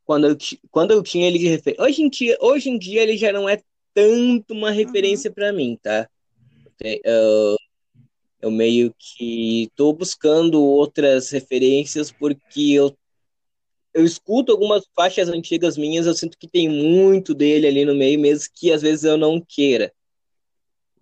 quando 0.04 0.26
eu, 0.26 0.36
quando 0.70 0.90
eu 0.92 1.02
tinha 1.02 1.28
ele 1.28 1.38
de 1.38 1.48
referência. 1.48 1.84
Hoje 1.84 2.00
em 2.00 2.08
dia, 2.08 2.38
hoje 2.40 2.70
em 2.70 2.78
dia 2.78 3.02
ele 3.02 3.14
já 3.14 3.30
não 3.30 3.46
é 3.46 3.60
tanto 3.98 4.54
uma 4.54 4.70
referência 4.70 5.28
uhum. 5.28 5.34
para 5.34 5.52
mim, 5.52 5.76
tá? 5.82 6.08
Eu, 7.02 7.56
eu 8.40 8.48
meio 8.48 8.94
que 8.96 9.68
tô 9.74 9.92
buscando 9.92 10.62
outras 10.62 11.30
referências 11.30 12.12
porque 12.12 12.70
eu 12.70 12.96
eu 13.94 14.04
escuto 14.04 14.52
algumas 14.52 14.84
faixas 14.94 15.28
antigas 15.28 15.76
minhas, 15.76 16.06
eu 16.06 16.14
sinto 16.14 16.38
que 16.38 16.46
tem 16.46 16.68
muito 16.68 17.34
dele 17.34 17.66
ali 17.66 17.84
no 17.84 17.96
meio, 17.96 18.20
mesmo 18.20 18.48
que 18.54 18.70
às 18.70 18.80
vezes 18.80 19.02
eu 19.02 19.16
não 19.16 19.40
queira. 19.40 19.92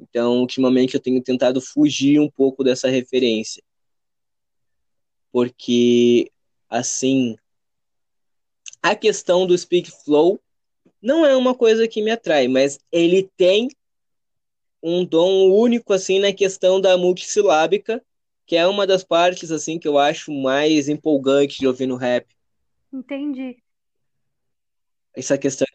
Então, 0.01 0.41
ultimamente 0.41 0.95
eu 0.95 1.01
tenho 1.01 1.23
tentado 1.23 1.61
fugir 1.61 2.19
um 2.19 2.31
pouco 2.31 2.65
dessa 2.65 2.89
referência. 2.89 3.63
Porque, 5.31 6.31
assim, 6.71 7.37
a 8.81 8.97
questão 8.97 9.47
do 9.47 9.59
speak 9.59 9.91
flow 9.91 10.41
não 11.07 11.25
é 11.25 11.37
uma 11.37 11.55
coisa 11.55 11.87
que 11.87 12.03
me 12.03 12.11
atrai, 12.11 12.49
mas 12.49 12.81
ele 12.91 13.31
tem 13.37 13.69
um 14.83 15.05
dom 15.05 15.53
único 15.53 15.93
assim 15.93 16.19
na 16.19 16.33
questão 16.33 16.81
da 16.81 16.99
multissilábica, 16.99 18.03
que 18.45 18.57
é 18.57 18.67
uma 18.67 18.85
das 18.85 19.05
partes 19.05 19.53
assim 19.53 19.79
que 19.79 19.87
eu 19.87 19.99
acho 19.99 20.33
mais 20.33 20.89
empolgante 20.89 21.61
de 21.61 21.67
ouvir 21.69 21.87
no 21.87 21.95
rap. 21.95 22.27
Entendi. 22.93 23.57
Essa 25.15 25.39
questão 25.39 25.67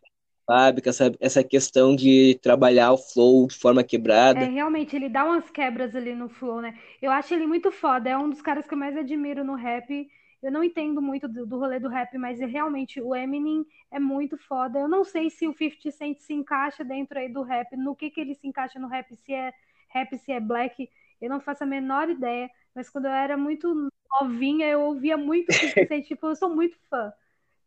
silábica, 0.46 0.90
essa, 0.90 1.12
essa 1.22 1.44
questão 1.46 1.96
de 1.96 2.38
trabalhar 2.42 2.92
o 2.92 2.98
flow 2.98 3.48
de 3.48 3.56
forma 3.56 3.86
quebrada. 3.86 4.42
É, 4.42 4.50
realmente, 4.50 4.98
ele 4.98 5.08
dá 5.08 5.24
umas 5.24 5.50
quebras 5.50 5.96
ali 5.96 6.14
no 6.14 6.28
flow, 6.28 6.60
né? 6.60 6.78
Eu 7.02 7.10
acho 7.10 7.34
ele 7.34 7.48
muito 7.48 7.72
foda, 7.72 8.10
é 8.10 8.18
um 8.18 8.30
dos 8.30 8.42
caras 8.42 8.68
que 8.68 8.74
eu 8.74 8.78
mais 8.78 8.98
admiro 8.98 9.46
no 9.46 9.56
rap 9.56 10.10
eu 10.42 10.52
não 10.52 10.64
entendo 10.64 11.02
muito 11.02 11.28
do, 11.28 11.46
do 11.46 11.60
rolê 11.60 11.80
do 11.80 11.90
rap, 11.90 12.18
mas 12.18 12.40
realmente 12.40 13.00
o 13.00 13.16
Eminem 13.16 13.66
é 13.92 14.00
muito 14.00 14.38
foda. 14.38 14.80
Eu 14.80 14.88
não 14.88 15.04
sei 15.04 15.30
se 15.30 15.48
o 15.48 15.54
50 15.54 15.92
Cent 15.92 16.18
se 16.20 16.34
encaixa 16.34 16.84
dentro 16.84 17.20
aí 17.20 17.30
do 17.30 17.44
rap, 17.44 17.76
no 17.76 17.96
que, 17.96 18.10
que 18.10 18.22
ele 18.22 18.34
se 18.36 18.48
encaixa 18.48 18.80
no 18.80 18.88
rap, 18.88 19.16
se 19.16 19.34
é 19.34 19.54
rap, 19.90 20.18
se 20.18 20.32
é 20.32 20.40
black, 20.40 20.90
eu 21.22 21.30
não 21.30 21.40
faço 21.40 21.64
a 21.64 21.68
menor 21.68 22.10
ideia. 22.10 22.50
Mas 22.74 22.90
quando 22.90 23.06
eu 23.06 23.12
era 23.12 23.38
muito 23.38 23.90
novinha, 24.20 24.68
eu 24.68 24.82
ouvia 24.82 25.18
muito 25.18 25.54
50 25.54 25.88
Cent, 25.88 26.08
tipo, 26.08 26.28
eu 26.28 26.36
sou 26.36 26.50
muito 26.50 26.78
fã. 26.90 27.14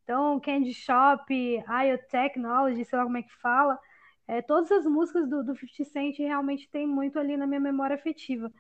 Então, 0.02 0.40
Candy 0.40 0.74
Shop, 0.74 1.32
IO 1.32 1.98
Technology, 2.10 2.84
sei 2.84 2.98
lá 2.98 3.04
como 3.04 3.18
é 3.18 3.22
que 3.22 3.32
fala. 3.40 3.78
É, 4.26 4.42
todas 4.42 4.70
as 4.72 4.84
músicas 4.84 5.28
do, 5.28 5.44
do 5.44 5.54
50 5.56 5.84
Cent 5.84 6.18
realmente 6.18 6.68
tem 6.70 6.87
muito 6.87 7.18
ali 7.18 7.37
na 7.37 7.46
minha 7.46 7.60
memória 7.60 7.94
afetiva. 7.96 8.52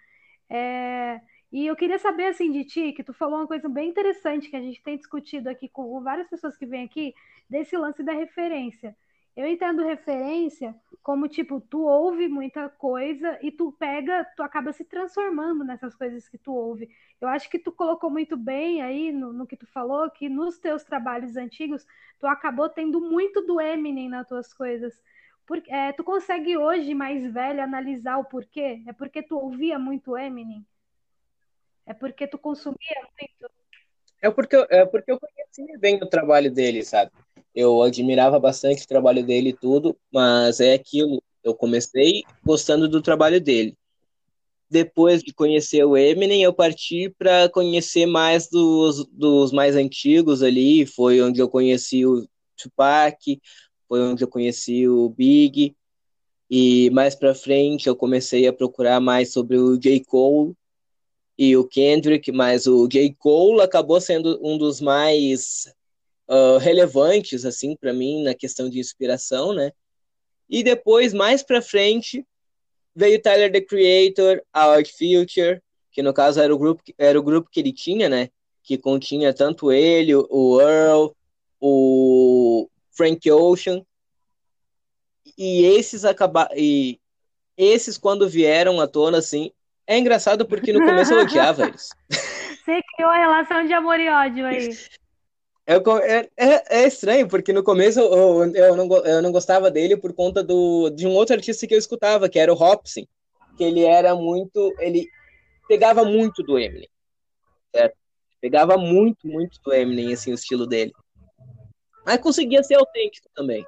É, 0.48 1.20
e 1.54 1.68
eu 1.68 1.76
queria 1.76 2.00
saber 2.00 2.26
assim 2.26 2.50
de 2.50 2.64
ti, 2.64 2.92
que 2.92 3.04
tu 3.04 3.12
falou 3.12 3.38
uma 3.38 3.46
coisa 3.46 3.68
bem 3.68 3.88
interessante 3.88 4.50
que 4.50 4.56
a 4.56 4.60
gente 4.60 4.82
tem 4.82 4.96
discutido 4.96 5.48
aqui 5.48 5.68
com 5.68 6.02
várias 6.02 6.28
pessoas 6.28 6.56
que 6.56 6.66
vêm 6.66 6.82
aqui, 6.82 7.14
desse 7.48 7.76
lance 7.76 8.02
da 8.02 8.12
referência. 8.12 8.96
Eu 9.36 9.46
entendo 9.46 9.84
referência 9.84 10.74
como, 11.00 11.28
tipo, 11.28 11.60
tu 11.60 11.82
ouve 11.84 12.26
muita 12.26 12.68
coisa 12.68 13.38
e 13.40 13.52
tu 13.52 13.70
pega, 13.70 14.24
tu 14.36 14.42
acaba 14.42 14.72
se 14.72 14.84
transformando 14.84 15.62
nessas 15.62 15.94
coisas 15.94 16.28
que 16.28 16.36
tu 16.36 16.52
ouve. 16.52 16.88
Eu 17.20 17.28
acho 17.28 17.48
que 17.48 17.60
tu 17.60 17.70
colocou 17.70 18.10
muito 18.10 18.36
bem 18.36 18.82
aí 18.82 19.12
no, 19.12 19.32
no 19.32 19.46
que 19.46 19.56
tu 19.56 19.66
falou, 19.68 20.10
que 20.10 20.28
nos 20.28 20.58
teus 20.58 20.82
trabalhos 20.82 21.36
antigos, 21.36 21.86
tu 22.18 22.26
acabou 22.26 22.68
tendo 22.68 23.00
muito 23.00 23.40
do 23.42 23.60
Eminem 23.60 24.08
nas 24.08 24.26
tuas 24.26 24.52
coisas. 24.52 25.00
É, 25.68 25.92
tu 25.92 26.02
consegue 26.02 26.56
hoje, 26.56 26.94
mais 26.94 27.32
velho, 27.32 27.62
analisar 27.62 28.18
o 28.18 28.24
porquê? 28.24 28.82
É 28.88 28.92
porque 28.92 29.22
tu 29.22 29.36
ouvia 29.36 29.78
muito 29.78 30.16
Eminem? 30.18 30.66
É 31.86 31.92
porque 31.92 32.26
tu 32.26 32.38
consumia 32.38 32.78
muito? 33.20 33.54
É 34.22 34.30
porque, 34.30 34.56
é 34.70 34.86
porque 34.86 35.12
eu 35.12 35.20
conhecia 35.20 35.78
bem 35.78 35.96
o 35.96 36.08
trabalho 36.08 36.50
dele, 36.50 36.82
sabe? 36.82 37.10
Eu 37.54 37.82
admirava 37.82 38.40
bastante 38.40 38.84
o 38.84 38.88
trabalho 38.88 39.24
dele 39.24 39.50
e 39.50 39.56
tudo, 39.56 39.96
mas 40.10 40.60
é 40.60 40.72
aquilo. 40.72 41.22
Eu 41.42 41.54
comecei 41.54 42.22
gostando 42.42 42.88
do 42.88 43.02
trabalho 43.02 43.40
dele. 43.40 43.76
Depois 44.70 45.22
de 45.22 45.32
conhecer 45.34 45.84
o 45.84 45.96
Eminem, 45.96 46.42
eu 46.42 46.54
parti 46.54 47.10
para 47.18 47.50
conhecer 47.50 48.06
mais 48.06 48.48
dos, 48.48 49.06
dos 49.08 49.52
mais 49.52 49.76
antigos 49.76 50.42
ali. 50.42 50.86
Foi 50.86 51.20
onde 51.20 51.40
eu 51.40 51.48
conheci 51.48 52.06
o 52.06 52.26
Tupac, 52.56 53.40
foi 53.86 54.00
onde 54.00 54.24
eu 54.24 54.28
conheci 54.28 54.88
o 54.88 55.10
Big. 55.10 55.76
E 56.50 56.88
mais 56.90 57.14
para 57.14 57.34
frente 57.34 57.88
eu 57.88 57.94
comecei 57.94 58.48
a 58.48 58.52
procurar 58.54 59.00
mais 59.00 59.32
sobre 59.32 59.58
o 59.58 59.76
J. 59.76 60.02
Cole 60.04 60.54
e 61.36 61.56
o 61.56 61.66
Kendrick, 61.66 62.30
mas 62.30 62.66
o 62.66 62.86
J. 62.86 63.14
Cole 63.18 63.60
acabou 63.60 64.00
sendo 64.00 64.38
um 64.42 64.56
dos 64.56 64.80
mais 64.80 65.72
uh, 66.28 66.58
relevantes 66.58 67.44
assim 67.44 67.76
para 67.76 67.92
mim 67.92 68.22
na 68.22 68.34
questão 68.34 68.68
de 68.68 68.78
inspiração, 68.78 69.52
né? 69.52 69.72
E 70.48 70.62
depois 70.62 71.12
mais 71.12 71.42
para 71.42 71.60
frente 71.60 72.24
veio 72.94 73.20
Tyler 73.20 73.50
the 73.50 73.60
Creator, 73.60 74.42
a 74.52 74.66
Art 74.66 74.88
Future, 74.90 75.60
que 75.90 76.02
no 76.02 76.14
caso 76.14 76.40
era 76.40 76.54
o 76.54 76.58
grupo 76.58 76.82
era 76.96 77.18
o 77.18 77.22
grupo 77.22 77.50
que 77.50 77.60
ele 77.60 77.72
tinha, 77.72 78.08
né? 78.08 78.30
Que 78.62 78.78
continha 78.78 79.34
tanto 79.34 79.72
ele, 79.72 80.14
o 80.14 80.60
Earl, 80.60 81.12
o 81.60 82.68
Frank 82.92 83.28
Ocean. 83.30 83.84
E 85.36 85.64
esses 85.64 86.04
acabar 86.04 86.48
e 86.56 87.00
esses 87.56 87.98
quando 87.98 88.28
vieram 88.28 88.80
à 88.80 88.86
tona 88.86 89.18
assim, 89.18 89.50
é 89.86 89.98
engraçado 89.98 90.46
porque 90.46 90.72
no 90.72 90.84
começo 90.84 91.12
eu 91.12 91.20
odiava 91.20 91.66
eles. 91.68 91.88
Você 92.08 92.80
criou 92.96 93.10
a 93.10 93.16
relação 93.16 93.66
de 93.66 93.72
amor 93.72 94.00
e 94.00 94.08
ódio 94.08 94.46
aí. 94.46 94.70
Eu, 95.66 95.82
é, 95.98 96.28
é, 96.36 96.82
é, 96.82 96.86
estranho, 96.86 97.26
porque 97.26 97.52
no 97.52 97.62
começo 97.62 97.98
eu, 97.98 98.54
eu, 98.54 98.76
não, 98.76 98.96
eu 98.98 99.22
não 99.22 99.32
gostava 99.32 99.70
dele 99.70 99.96
por 99.96 100.12
conta 100.12 100.42
do, 100.42 100.90
de 100.90 101.06
um 101.06 101.12
outro 101.12 101.34
artista 101.34 101.66
que 101.66 101.74
eu 101.74 101.78
escutava, 101.78 102.28
que 102.28 102.38
era 102.38 102.52
o 102.52 102.56
Hopsin, 102.56 103.08
que 103.56 103.64
ele 103.64 103.82
era 103.82 104.14
muito. 104.14 104.74
Ele 104.78 105.08
pegava 105.66 106.04
muito 106.04 106.42
do 106.42 106.58
Eminem. 106.58 106.88
Certo? 107.74 107.96
Pegava 108.42 108.76
muito, 108.76 109.26
muito 109.26 109.58
do 109.64 109.72
Eminem, 109.72 110.12
assim, 110.12 110.32
o 110.32 110.34
estilo 110.34 110.66
dele. 110.66 110.92
Mas 112.04 112.18
conseguia 112.18 112.62
ser 112.62 112.74
autêntico 112.74 113.28
também. 113.34 113.66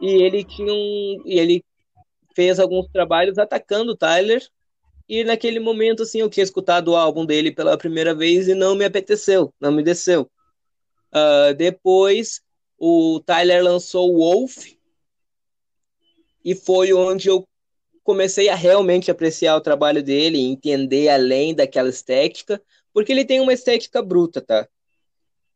E 0.00 0.22
ele 0.22 0.42
tinha 0.42 0.72
um. 0.72 1.22
E 1.26 1.38
ele 1.38 1.62
fez 2.34 2.58
alguns 2.58 2.88
trabalhos 2.88 3.36
atacando 3.36 3.92
o 3.92 3.96
Tyler. 3.96 4.42
E 5.08 5.24
naquele 5.24 5.58
momento, 5.58 6.02
assim, 6.02 6.20
eu 6.20 6.28
tinha 6.28 6.44
escutado 6.44 6.88
o 6.88 6.96
álbum 6.96 7.24
dele 7.24 7.50
pela 7.50 7.78
primeira 7.78 8.14
vez 8.14 8.46
e 8.46 8.54
não 8.54 8.74
me 8.74 8.84
apeteceu, 8.84 9.52
não 9.58 9.72
me 9.72 9.82
desceu. 9.82 10.30
Uh, 11.10 11.54
depois, 11.56 12.42
o 12.78 13.20
Tyler 13.24 13.64
lançou 13.64 14.12
o 14.12 14.18
Wolf, 14.18 14.66
e 16.44 16.54
foi 16.54 16.92
onde 16.92 17.28
eu 17.28 17.46
comecei 18.02 18.48
a 18.48 18.54
realmente 18.54 19.10
apreciar 19.10 19.56
o 19.56 19.60
trabalho 19.60 20.02
dele, 20.02 20.40
entender 20.40 21.08
além 21.08 21.54
daquela 21.54 21.90
estética, 21.90 22.58
porque 22.92 23.12
ele 23.12 23.24
tem 23.24 23.40
uma 23.40 23.52
estética 23.52 24.00
bruta, 24.00 24.40
tá? 24.40 24.66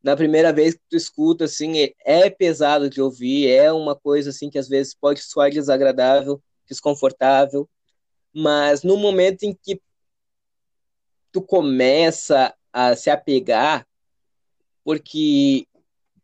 Na 0.03 0.15
primeira 0.15 0.53
vez 0.53 0.75
que 0.75 0.81
tu 0.89 0.95
escuta, 0.95 1.45
assim, 1.45 1.79
é, 1.79 1.93
é 2.05 2.29
pesado 2.29 2.89
de 2.89 3.01
ouvir, 3.01 3.49
é 3.49 3.71
uma 3.71 3.95
coisa, 3.95 4.29
assim, 4.29 4.49
que 4.49 4.59
às 4.59 4.67
vezes 4.67 4.93
pode 4.93 5.21
soar 5.21 5.49
desagradável, 5.49 6.39
desconfortável, 6.67 7.67
mas 8.33 8.83
no 8.83 8.97
momento 8.97 9.43
em 9.43 9.53
que 9.53 9.81
tu 11.31 11.41
começa 11.41 12.53
a 12.71 12.95
se 12.95 13.09
apegar 13.09 13.87
porque 14.83 15.67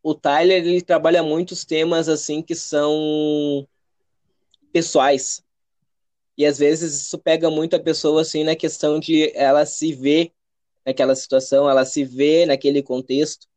o 0.03 0.13
Tyler 0.13 0.65
ele 0.65 0.81
trabalha 0.81 1.23
muitos 1.23 1.63
temas 1.65 2.09
assim 2.09 2.41
que 2.41 2.55
são 2.55 3.67
pessoais. 4.71 5.43
E 6.37 6.45
às 6.45 6.57
vezes 6.57 6.93
isso 7.01 7.17
pega 7.17 7.49
muito 7.49 7.75
a 7.75 7.79
pessoa 7.79 8.21
assim 8.21 8.43
na 8.43 8.55
questão 8.55 8.99
de 8.99 9.31
ela 9.35 9.65
se 9.65 9.93
ver 9.93 10.31
naquela 10.85 11.15
situação, 11.15 11.69
ela 11.69 11.85
se 11.85 12.03
vê 12.03 12.45
naquele 12.45 12.81
contexto 12.81 13.47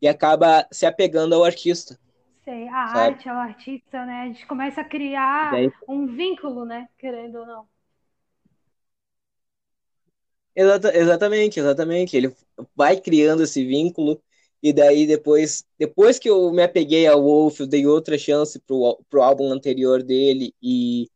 e 0.00 0.06
acaba 0.06 0.66
se 0.70 0.84
apegando 0.84 1.34
ao 1.34 1.44
artista. 1.44 1.98
Sei, 2.46 2.68
a 2.68 2.78
sabe? 2.84 3.16
arte 3.16 3.28
ao 3.28 3.36
artista, 3.36 4.06
né? 4.06 4.22
A 4.22 4.26
gente 4.28 4.46
começa 4.46 4.80
a 4.80 4.84
criar 4.88 5.50
daí... 5.50 5.70
um 5.88 6.06
vínculo, 6.06 6.64
né? 6.64 6.88
Querendo 6.98 7.40
ou 7.40 7.46
não. 7.46 7.68
Exata, 10.54 10.96
exatamente, 10.96 11.60
exatamente. 11.60 12.16
Ele 12.16 12.34
vai 12.74 13.00
criando 13.00 13.42
esse 13.42 13.64
vínculo 13.64 14.20
e 14.62 14.72
daí 14.72 15.06
depois, 15.06 15.64
depois 15.78 16.18
que 16.18 16.28
eu 16.30 16.50
me 16.52 16.62
apeguei 16.62 17.06
ao 17.06 17.22
Wolf, 17.22 17.60
eu 17.60 17.66
dei 17.66 17.86
outra 17.86 18.16
chance 18.18 18.58
pro, 18.60 18.98
pro 19.10 19.22
álbum 19.22 19.52
anterior 19.52 20.02
dele 20.02 20.54
e 20.62 21.08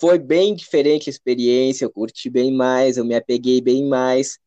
foi 0.00 0.18
bem 0.18 0.54
diferente 0.54 1.10
a 1.10 1.12
experiência, 1.12 1.84
eu 1.86 1.90
curti 1.92 2.30
bem 2.30 2.52
mais, 2.52 2.96
eu 2.98 3.04
me 3.04 3.14
apeguei 3.16 3.60
bem 3.60 3.86
mais. 3.86 4.38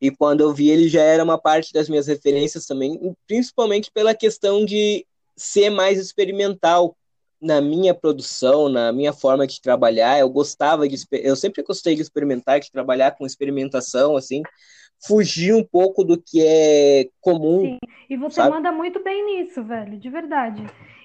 E 0.00 0.10
quando 0.10 0.42
eu 0.42 0.52
vi 0.52 0.68
ele 0.68 0.88
já 0.88 1.02
era 1.02 1.24
uma 1.24 1.38
parte 1.38 1.72
das 1.72 1.88
minhas 1.88 2.06
referências 2.06 2.66
também, 2.66 3.14
principalmente 3.26 3.90
pela 3.90 4.14
questão 4.14 4.64
de 4.64 5.06
ser 5.36 5.70
mais 5.70 5.98
experimental 5.98 6.96
na 7.40 7.60
minha 7.60 7.94
produção, 7.94 8.68
na 8.68 8.92
minha 8.92 9.12
forma 9.12 9.46
de 9.46 9.60
trabalhar, 9.60 10.18
eu 10.18 10.28
gostava 10.28 10.88
de 10.88 10.96
eu 11.12 11.36
sempre 11.36 11.62
gostei 11.62 11.94
de 11.94 12.02
experimentar, 12.02 12.60
de 12.60 12.70
trabalhar 12.70 13.12
com 13.12 13.26
experimentação 13.26 14.16
assim, 14.16 14.42
fugir 15.06 15.54
um 15.54 15.64
pouco 15.64 16.02
do 16.02 16.20
que 16.20 16.44
é 16.44 17.08
comum. 17.20 17.60
Sim. 17.60 17.78
E 18.08 18.16
você 18.16 18.36
sabe? 18.36 18.50
manda 18.50 18.72
muito 18.72 19.02
bem 19.02 19.24
nisso, 19.24 19.62
velho, 19.62 19.98
de 19.98 20.08
verdade. 20.08 20.62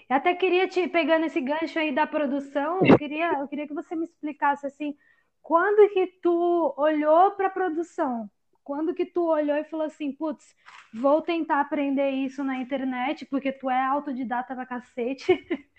Eu 0.09 0.15
até 0.15 0.33
queria 0.33 0.67
te 0.67 0.87
pegar 0.87 1.19
nesse 1.19 1.39
gancho 1.41 1.79
aí 1.79 1.93
da 1.93 2.05
produção, 2.05 2.79
eu 2.85 2.97
queria, 2.97 3.39
eu 3.39 3.47
queria 3.47 3.67
que 3.67 3.73
você 3.73 3.95
me 3.95 4.05
explicasse 4.05 4.65
assim, 4.65 4.95
quando 5.41 5.91
que 5.93 6.07
tu 6.21 6.73
olhou 6.77 7.31
para 7.31 7.47
a 7.47 7.51
produção? 7.51 8.29
Quando 8.63 8.93
que 8.93 9.05
tu 9.05 9.23
olhou 9.27 9.57
e 9.57 9.63
falou 9.65 9.85
assim, 9.85 10.11
putz, 10.11 10.55
vou 10.93 11.21
tentar 11.21 11.61
aprender 11.61 12.09
isso 12.11 12.43
na 12.43 12.57
internet, 12.57 13.25
porque 13.25 13.51
tu 13.51 13.69
é 13.69 13.85
autodidata 13.85 14.55
pra 14.55 14.65
cacete. 14.65 15.33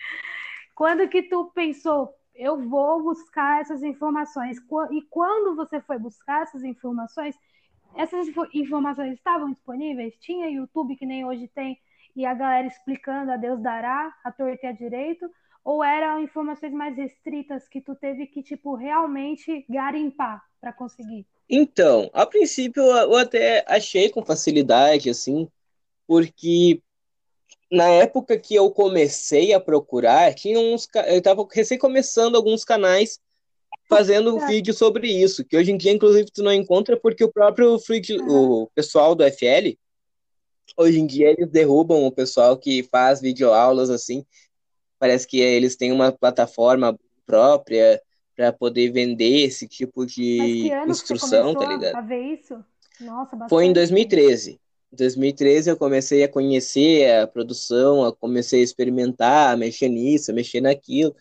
Quando 0.74 1.08
que 1.08 1.22
tu 1.22 1.50
pensou, 1.54 2.14
eu 2.34 2.68
vou 2.68 3.02
buscar 3.02 3.60
essas 3.60 3.82
informações? 3.82 4.58
E 4.90 5.02
quando 5.10 5.54
você 5.54 5.80
foi 5.80 5.98
buscar 5.98 6.42
essas 6.42 6.64
informações, 6.64 7.36
essas 7.94 8.26
informações 8.54 9.14
estavam 9.14 9.52
disponíveis? 9.52 10.14
Tinha 10.20 10.50
YouTube 10.50 10.96
que 10.96 11.06
nem 11.06 11.24
hoje 11.24 11.48
tem 11.48 11.78
e 12.16 12.26
a 12.26 12.34
galera 12.34 12.66
explicando 12.66 13.32
a 13.32 13.36
Deus 13.36 13.60
dará, 13.62 14.14
a 14.24 14.32
torta 14.32 14.66
e 14.66 14.68
a 14.68 14.72
direito? 14.72 15.30
Ou 15.64 15.82
eram 15.82 16.20
informações 16.20 16.72
mais 16.72 16.96
restritas 16.96 17.68
que 17.68 17.80
tu 17.80 17.94
teve 17.94 18.26
que, 18.26 18.42
tipo, 18.42 18.74
realmente 18.74 19.64
garimpar 19.68 20.42
para 20.60 20.72
conseguir? 20.72 21.26
Então, 21.48 22.10
a 22.12 22.26
princípio 22.26 22.82
eu 22.82 23.16
até 23.16 23.64
achei 23.68 24.08
com 24.08 24.24
facilidade, 24.24 25.10
assim, 25.10 25.48
porque 26.06 26.80
na 27.70 27.88
época 27.88 28.38
que 28.38 28.54
eu 28.54 28.70
comecei 28.70 29.52
a 29.52 29.60
procurar, 29.60 30.34
tinha 30.34 30.58
uns, 30.58 30.86
eu 31.06 31.18
estava 31.18 31.46
recém 31.50 31.78
começando 31.78 32.36
alguns 32.36 32.64
canais 32.64 33.18
fazendo 33.88 34.36
um 34.36 34.38
vídeo 34.46 34.74
sobre 34.74 35.08
isso, 35.08 35.44
que 35.44 35.56
hoje 35.56 35.72
em 35.72 35.76
dia, 35.76 35.92
inclusive, 35.92 36.30
tu 36.30 36.42
não 36.42 36.52
encontra 36.52 36.98
porque 36.98 37.24
o 37.24 37.32
próprio 37.32 37.78
free, 37.78 38.02
o 38.28 38.68
pessoal 38.74 39.14
do 39.14 39.24
FL, 39.24 39.76
hoje 40.76 41.00
em 41.00 41.06
dia, 41.06 41.30
eles 41.30 41.50
derrubam 41.50 42.04
o 42.04 42.12
pessoal 42.12 42.58
que 42.58 42.82
faz 42.82 43.20
videoaulas 43.20 43.90
assim. 43.90 44.24
Parece 45.02 45.26
que 45.26 45.40
eles 45.40 45.74
têm 45.74 45.90
uma 45.90 46.12
plataforma 46.12 46.96
própria 47.26 48.00
para 48.36 48.52
poder 48.52 48.92
vender 48.92 49.46
esse 49.46 49.66
tipo 49.66 50.06
de 50.06 50.70
instrução, 50.86 51.52
tá 51.56 51.66
ligado? 51.66 51.96
A 51.96 52.00
ver 52.00 52.20
isso? 52.20 52.64
Nossa, 53.00 53.36
Foi 53.48 53.64
em 53.64 53.72
2013. 53.72 54.60
Em 54.92 54.96
2013 54.96 55.70
eu 55.70 55.76
comecei 55.76 56.22
a 56.22 56.28
conhecer 56.28 57.12
a 57.18 57.26
produção, 57.26 58.04
eu 58.04 58.12
comecei 58.12 58.60
a 58.60 58.62
experimentar, 58.62 59.52
a 59.52 59.56
mexer 59.56 59.88
nisso, 59.88 60.30
a 60.30 60.34
mexer 60.34 60.60
naquilo. 60.60 61.16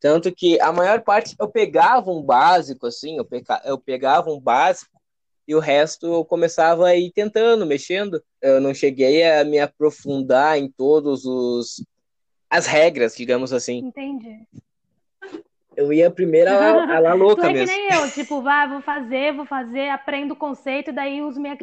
Tanto 0.00 0.34
que 0.34 0.60
a 0.60 0.72
maior 0.72 1.00
parte 1.02 1.36
eu 1.38 1.46
pegava 1.46 2.10
um 2.10 2.24
básico, 2.24 2.88
assim, 2.88 3.16
eu, 3.16 3.24
pega, 3.24 3.62
eu 3.64 3.78
pegava 3.78 4.28
um 4.32 4.40
básico 4.40 5.00
e 5.46 5.54
o 5.54 5.60
resto 5.60 6.14
eu 6.14 6.24
começava 6.24 6.88
a 6.88 6.96
ir 6.96 7.12
tentando, 7.12 7.64
mexendo. 7.64 8.20
Eu 8.42 8.60
não 8.60 8.74
cheguei 8.74 9.22
a 9.22 9.44
me 9.44 9.60
aprofundar 9.60 10.58
em 10.58 10.68
todos 10.68 11.24
os 11.24 11.84
as 12.50 12.66
regras, 12.66 13.16
digamos 13.16 13.52
assim. 13.52 13.78
Entendi. 13.78 14.44
Eu 15.76 15.92
ia 15.92 16.10
primeiro 16.10 16.50
a, 16.50 16.96
a 16.96 16.98
lá 16.98 17.14
louca 17.14 17.42
tu 17.46 17.48
é 17.48 17.52
mesmo. 17.52 17.68
que 17.68 17.80
nem 17.80 17.92
eu, 17.92 18.10
tipo, 18.10 18.42
vai, 18.42 18.68
vou 18.68 18.82
fazer, 18.82 19.32
vou 19.32 19.46
fazer, 19.46 19.88
aprendo 19.88 20.34
o 20.34 20.36
conceito, 20.36 20.92
daí 20.92 21.22
uso 21.22 21.40
minha 21.40 21.56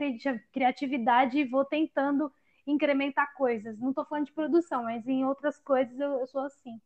criatividade 0.51 1.37
e 1.37 1.43
vou 1.43 1.65
tentando 1.65 2.31
incrementar 2.65 3.33
coisas. 3.35 3.77
Não 3.77 3.93
tô 3.93 4.05
falando 4.05 4.25
de 4.25 4.31
produção, 4.31 4.83
mas 4.83 5.05
em 5.07 5.25
outras 5.25 5.59
coisas 5.59 5.99
eu, 5.99 6.19
eu 6.19 6.27
sou 6.27 6.41
assim. 6.41 6.79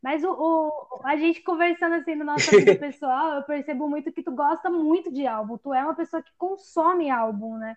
Mas 0.00 0.22
o, 0.22 0.30
o, 0.30 1.00
a 1.04 1.16
gente 1.16 1.42
conversando 1.42 1.94
assim 1.94 2.14
na 2.14 2.24
nossa 2.24 2.50
vida 2.52 2.76
pessoal, 2.76 3.34
eu 3.34 3.42
percebo 3.42 3.88
muito 3.88 4.12
que 4.12 4.22
tu 4.22 4.30
gosta 4.30 4.70
muito 4.70 5.12
de 5.12 5.26
álbum. 5.26 5.58
Tu 5.58 5.74
é 5.74 5.82
uma 5.82 5.94
pessoa 5.94 6.22
que 6.22 6.30
consome 6.38 7.10
álbum, 7.10 7.56
né? 7.56 7.76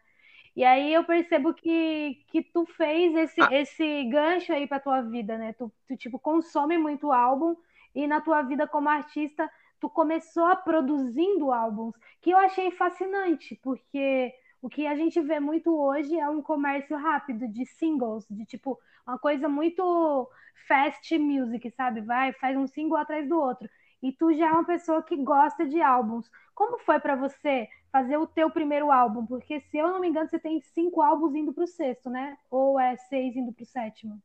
E 0.60 0.66
aí 0.66 0.94
eu 0.94 1.06
percebo 1.06 1.54
que, 1.54 2.16
que 2.28 2.44
tu 2.44 2.66
fez 2.66 3.16
esse, 3.16 3.42
ah. 3.42 3.48
esse 3.50 4.04
gancho 4.10 4.52
aí 4.52 4.68
pra 4.68 4.78
tua 4.78 5.02
vida, 5.02 5.38
né? 5.38 5.54
Tu, 5.54 5.72
tu, 5.88 5.96
tipo, 5.96 6.20
consome 6.20 6.78
muito 6.78 7.14
álbum 7.14 7.56
e 7.96 8.06
na 8.06 8.20
tua 8.20 8.42
vida 8.42 8.68
como 8.68 8.90
artista, 8.90 9.50
tu 9.80 9.90
começou 9.90 10.44
a 10.48 10.58
produzindo 10.58 11.54
álbuns, 11.54 11.96
que 12.22 12.32
eu 12.32 12.38
achei 12.38 12.72
fascinante, 12.72 13.58
porque 13.64 14.34
o 14.62 14.68
que 14.68 14.86
a 14.86 14.98
gente 14.98 15.22
vê 15.22 15.40
muito 15.40 15.74
hoje 15.74 16.20
é 16.20 16.28
um 16.28 16.42
comércio 16.42 16.98
rápido 16.98 17.48
de 17.48 17.66
singles, 17.66 18.28
de 18.30 18.44
tipo, 18.46 18.78
uma 19.08 19.18
coisa 19.18 19.48
muito 19.48 20.30
fast 20.68 21.18
music, 21.18 21.72
sabe? 21.72 22.02
Vai, 22.02 22.34
faz 22.34 22.58
um 22.58 22.68
single 22.68 22.98
atrás 22.98 23.30
do 23.30 23.40
outro. 23.40 23.70
E 24.04 24.12
tu 24.12 24.34
já 24.34 24.48
é 24.48 24.52
uma 24.52 24.66
pessoa 24.66 25.02
que 25.02 25.16
gosta 25.16 25.66
de 25.66 25.82
álbuns. 25.82 26.30
Como 26.60 26.78
foi 26.80 27.00
para 27.00 27.16
você 27.16 27.70
fazer 27.90 28.18
o 28.18 28.28
teu 28.28 28.52
primeiro 28.52 28.92
álbum? 28.92 29.26
Porque, 29.26 29.62
se 29.62 29.78
eu 29.78 29.88
não 29.88 30.02
me 30.02 30.10
engano, 30.10 30.28
você 30.28 30.38
tem 30.38 30.60
cinco 30.60 31.02
álbuns 31.02 31.34
indo 31.34 31.54
para 31.54 31.64
o 31.64 31.68
sexto, 31.68 32.10
né? 32.10 32.38
Ou 32.52 32.78
é 32.78 32.98
seis 32.98 33.34
indo 33.34 33.54
para 33.54 33.64
o 33.64 33.66
sétimo? 33.66 34.22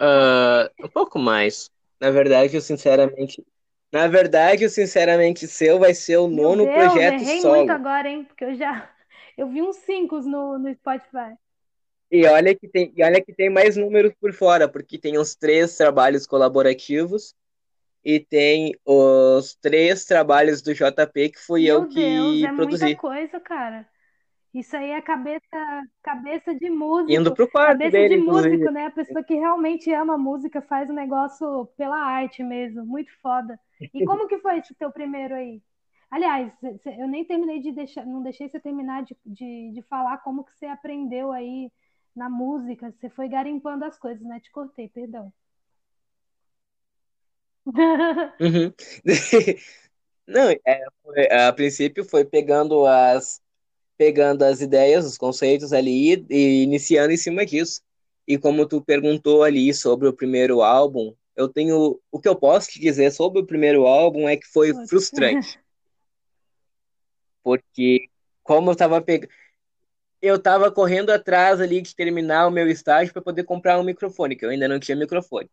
Uh, 0.00 0.84
um 0.84 0.88
pouco 0.88 1.16
mais. 1.16 1.70
Na 2.00 2.10
verdade, 2.10 2.56
eu 2.56 2.60
sinceramente. 2.60 3.46
Na 3.92 4.08
verdade, 4.08 4.64
o 4.64 4.68
sinceramente 4.68 5.46
seu 5.46 5.78
vai 5.78 5.94
ser 5.94 6.16
o 6.16 6.26
Meu 6.26 6.42
nono 6.42 6.64
Deus, 6.64 6.72
projeto 6.72 7.20
errei 7.20 7.40
solo. 7.40 7.58
muito 7.58 7.70
agora, 7.70 8.08
hein? 8.08 8.24
Porque 8.24 8.44
eu 8.44 8.54
já. 8.56 8.90
Eu 9.38 9.48
vi 9.48 9.62
uns 9.62 9.76
cinco 9.76 10.20
no, 10.20 10.58
no 10.58 10.72
Spotify. 10.74 11.36
E 12.10 12.24
olha 12.26 12.52
que 12.54 12.68
tem, 12.68 12.92
e 12.96 13.02
olha 13.04 13.20
que 13.20 13.32
tem 13.32 13.48
mais 13.50 13.76
números 13.76 14.12
por 14.20 14.32
fora, 14.32 14.68
porque 14.68 14.98
tem 14.98 15.18
os 15.18 15.34
três 15.36 15.76
trabalhos 15.76 16.26
colaborativos 16.26 17.34
e 18.04 18.20
tem 18.20 18.74
os 18.84 19.54
três 19.54 20.04
trabalhos 20.04 20.60
do 20.62 20.74
JP 20.74 21.30
que 21.30 21.38
fui 21.38 21.64
Meu 21.64 21.76
eu 21.76 21.88
que 21.88 22.00
Deus, 22.00 22.42
é 22.42 22.52
produzi. 22.52 22.84
muita 22.84 23.00
coisa, 23.00 23.40
cara. 23.40 23.88
Isso 24.52 24.76
aí 24.76 24.90
é 24.90 25.02
cabeça, 25.02 25.82
cabeça 26.02 26.54
de 26.54 26.70
músico. 26.70 27.12
Indo 27.12 27.34
pro 27.34 27.50
quarto 27.50 27.78
Cabeça 27.78 27.90
dele, 27.90 28.16
de 28.16 28.22
músico, 28.22 28.70
né? 28.70 28.86
A 28.86 28.90
pessoa 28.90 29.24
que 29.24 29.34
realmente 29.34 29.92
ama 29.92 30.16
música 30.16 30.62
faz 30.62 30.88
o 30.88 30.92
negócio 30.92 31.66
pela 31.76 31.96
arte 31.96 32.42
mesmo. 32.44 32.86
Muito 32.86 33.10
foda. 33.20 33.58
E 33.92 34.00
como 34.06 34.28
que 34.28 34.38
foi 34.38 34.58
esse 34.58 34.74
teu 34.74 34.92
primeiro 34.92 35.34
aí? 35.34 35.60
Aliás, 36.10 36.52
eu 36.98 37.08
nem 37.08 37.24
terminei 37.24 37.60
de 37.60 37.72
deixar, 37.72 38.06
não 38.06 38.22
deixei 38.22 38.48
você 38.48 38.60
terminar 38.60 39.02
de, 39.02 39.16
de, 39.26 39.72
de 39.72 39.82
falar 39.82 40.18
como 40.18 40.44
que 40.44 40.52
você 40.54 40.66
aprendeu 40.66 41.32
aí 41.32 41.68
na 42.14 42.30
música. 42.30 42.92
Você 42.92 43.10
foi 43.10 43.28
garimpando 43.28 43.84
as 43.84 43.98
coisas, 43.98 44.22
né? 44.22 44.38
Te 44.38 44.52
cortei, 44.52 44.88
perdão. 44.88 45.32
Uhum. 48.40 48.72
Não, 50.26 50.50
é, 50.50 50.84
foi- 51.02 51.30
a 51.32 51.52
princípio 51.52 52.04
foi 52.04 52.24
pegando 52.24 52.86
as, 52.86 53.40
pegando 53.98 54.44
as 54.44 54.60
ideias, 54.60 55.06
os 55.06 55.18
conceitos 55.18 55.72
ali 55.72 56.26
e 56.30 56.62
iniciando 56.64 57.12
em 57.12 57.16
cima 57.16 57.46
disso. 57.46 57.82
E 58.26 58.38
como 58.38 58.66
tu 58.66 58.82
perguntou 58.82 59.42
ali 59.44 59.74
sobre 59.74 60.08
o 60.08 60.14
primeiro 60.14 60.62
álbum, 60.62 61.14
eu 61.36 61.48
tenho, 61.48 62.00
o 62.12 62.20
que 62.20 62.28
eu 62.28 62.36
posso 62.36 62.70
te 62.70 62.80
dizer 62.80 63.12
sobre 63.12 63.40
o 63.40 63.46
primeiro 63.46 63.86
álbum 63.86 64.28
é 64.28 64.36
que 64.36 64.46
foi 64.46 64.72
frustrante, 64.88 65.60
porque 67.42 68.08
como 68.42 68.70
eu 68.70 68.76
tava 68.76 69.00
pegando, 69.00 69.32
eu 70.22 70.40
tava 70.42 70.70
correndo 70.72 71.10
atrás 71.10 71.60
ali 71.60 71.82
de 71.82 71.94
terminar 71.94 72.46
o 72.48 72.50
meu 72.50 72.68
estágio 72.68 73.12
para 73.12 73.22
poder 73.22 73.44
comprar 73.44 73.78
um 73.78 73.84
microfone, 73.84 74.36
que 74.36 74.44
eu 74.44 74.50
ainda 74.50 74.68
não 74.68 74.80
tinha 74.80 74.96
microfone. 74.96 75.50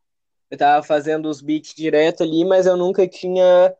Eu 0.51 0.57
tava 0.57 0.83
fazendo 0.83 1.27
os 1.29 1.41
beats 1.41 1.73
direto 1.73 2.21
ali, 2.21 2.45
mas 2.45 2.67
eu 2.67 2.77
nunca 2.77 3.07
tinha 3.07 3.75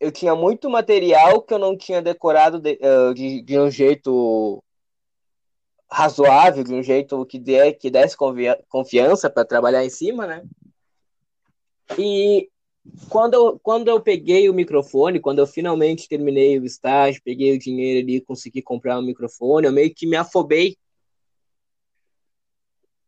eu 0.00 0.12
tinha 0.12 0.34
muito 0.34 0.70
material 0.70 1.42
que 1.42 1.52
eu 1.52 1.58
não 1.58 1.76
tinha 1.76 2.00
decorado 2.00 2.60
de, 2.60 2.78
eh, 2.80 3.14
de, 3.14 3.42
de 3.42 3.58
um 3.58 3.70
jeito 3.70 4.62
razoável, 5.90 6.62
de 6.62 6.72
um 6.74 6.82
jeito 6.82 7.24
que, 7.26 7.38
dê, 7.38 7.72
que 7.72 7.90
desse 7.90 8.16
confiança 8.68 9.30
para 9.30 9.44
trabalhar 9.44 9.84
em 9.84 9.90
cima, 9.90 10.26
né? 10.26 10.44
E 11.98 12.48
quando 13.08 13.34
eu, 13.34 13.58
quando 13.60 13.88
eu 13.88 14.00
peguei 14.00 14.48
o 14.48 14.54
microfone, 14.54 15.20
quando 15.20 15.40
eu 15.40 15.46
finalmente 15.46 16.08
terminei 16.08 16.58
o 16.58 16.64
estágio, 16.64 17.22
peguei 17.24 17.54
o 17.54 17.58
dinheiro 17.58 18.06
ali, 18.06 18.20
consegui 18.20 18.62
comprar 18.62 18.98
um 18.98 19.02
microfone, 19.02 19.66
eu 19.66 19.72
meio 19.72 19.92
que 19.94 20.06
me 20.06 20.16
afobei. 20.16 20.76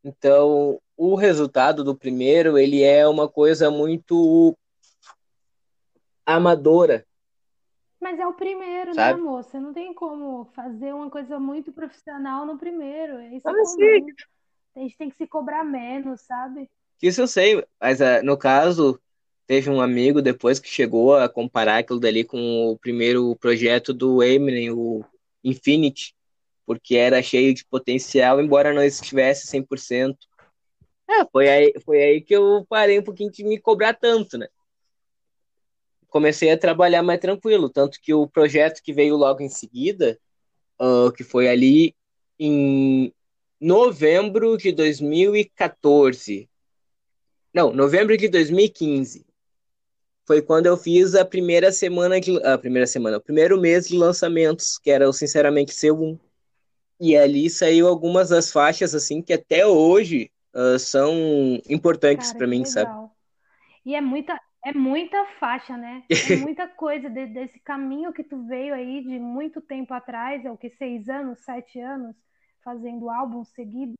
Então, 0.03 0.81
o 1.03 1.15
resultado 1.15 1.83
do 1.83 1.97
primeiro, 1.97 2.59
ele 2.59 2.83
é 2.83 3.09
uma 3.09 3.27
coisa 3.27 3.71
muito 3.71 4.55
amadora, 6.27 7.07
Mas 7.99 8.21
é 8.21 8.27
o 8.27 8.35
primeiro, 8.35 8.89
né, 8.89 8.93
sabe? 8.93 9.19
amor? 9.19 9.43
Você 9.43 9.59
não 9.59 9.73
tem 9.73 9.95
como 9.95 10.45
fazer 10.55 10.93
uma 10.93 11.09
coisa 11.09 11.41
muito 11.41 11.73
profissional 11.73 12.45
no 12.45 12.59
primeiro. 12.59 13.19
Isso 13.35 13.49
é 13.49 13.51
Ah, 13.51 13.65
sim, 13.65 13.77
comum. 13.79 14.07
A 14.77 14.81
gente 14.81 14.99
tem 14.99 15.09
que 15.09 15.17
se 15.17 15.27
cobrar 15.27 15.65
menos, 15.65 16.21
sabe? 16.21 16.69
Isso 17.03 17.23
eu 17.23 17.27
sei, 17.27 17.65
mas 17.81 18.03
ah, 18.03 18.23
no 18.23 18.37
caso, 18.37 19.01
teve 19.47 19.71
um 19.71 19.81
amigo 19.81 20.21
depois 20.21 20.59
que 20.59 20.69
chegou 20.69 21.17
a 21.17 21.31
comparar 21.31 21.79
aquilo 21.79 21.99
dali 21.99 22.25
com 22.25 22.69
o 22.69 22.79
primeiro 22.79 23.35
projeto 23.37 23.95
do 23.95 24.23
Eminem, 24.23 24.71
o 24.71 25.03
Infinity, 25.43 26.15
porque 26.67 26.95
era 26.95 27.23
cheio 27.23 27.55
de 27.55 27.65
potencial, 27.65 28.39
embora 28.39 28.75
não 28.75 28.83
estivesse 28.83 29.47
100%. 29.47 30.29
É, 31.11 31.27
foi 31.33 31.49
aí, 31.49 31.75
foi 31.85 32.03
aí 32.03 32.21
que 32.21 32.35
eu 32.35 32.65
parei 32.69 32.99
um 32.99 33.03
pouquinho 33.03 33.33
de 33.33 33.43
me 33.43 33.59
cobrar 33.59 33.95
tanto, 33.95 34.39
né? 34.39 34.47
Comecei 36.09 36.51
a 36.51 36.59
trabalhar 36.59 37.03
mais 37.03 37.21
tranquilo, 37.21 37.69
tanto 37.69 38.01
que 38.01 38.15
o 38.15 38.29
projeto 38.29 38.81
que 38.83 38.93
veio 38.93 39.17
logo 39.17 39.43
em 39.43 39.49
seguida, 39.49 40.19
ah, 40.79 41.11
que 41.17 41.25
foi 41.25 41.49
ali 41.49 41.95
em 42.39 43.13
novembro 43.61 44.57
de 44.57 44.73
2014, 44.73 46.49
não, 47.53 47.73
novembro 47.73 48.17
de 48.17 48.29
2015. 48.29 49.27
Foi 50.25 50.41
quando 50.41 50.67
eu 50.67 50.77
fiz 50.77 51.17
a 51.17 51.25
primeira 51.25 51.73
semana 51.73 52.21
de. 52.21 52.41
A 52.45 52.57
primeira 52.57 52.87
semana, 52.87 53.17
o 53.17 53.21
primeiro 53.21 53.61
mês 53.61 53.89
de 53.89 53.97
lançamentos, 53.97 54.79
que 54.79 54.91
era 54.91 55.09
o 55.09 55.13
Sinceramente 55.13 55.75
Seu 55.75 56.01
1. 56.01 56.19
E 57.01 57.17
ali 57.17 57.51
saiu 57.51 57.89
algumas 57.89 58.29
das 58.29 58.53
faixas, 58.53 58.95
assim, 58.95 59.21
que 59.21 59.33
até 59.33 59.67
hoje 59.67 60.31
ah, 60.55 60.79
são 60.79 61.13
importantes 61.69 62.33
para 62.33 62.47
mim, 62.47 62.65
sabe? 62.65 62.93
E 63.85 63.95
é 63.95 64.01
muita, 64.01 64.39
é 64.65 64.73
muita 64.73 65.25
faixa, 65.39 65.77
né? 65.77 66.05
É 66.23 66.31
muita 66.31 66.69
coisa 66.69 67.09
de- 67.11 67.27
desse 67.27 67.59
caminho 67.61 68.13
que 68.13 68.23
tu 68.25 68.45
veio 68.47 68.75
aí 68.75 69.03
de 69.03 69.19
muito 69.19 69.61
tempo 69.61 69.95
atrás, 69.95 70.45
é 70.45 70.51
o 70.51 70.57
que, 70.59 70.71
seis 70.71 71.09
anos, 71.09 71.41
sete 71.41 71.81
anos, 71.81 72.17
fazendo 72.63 73.09
álbuns 73.11 73.49
seguidos. 73.51 73.97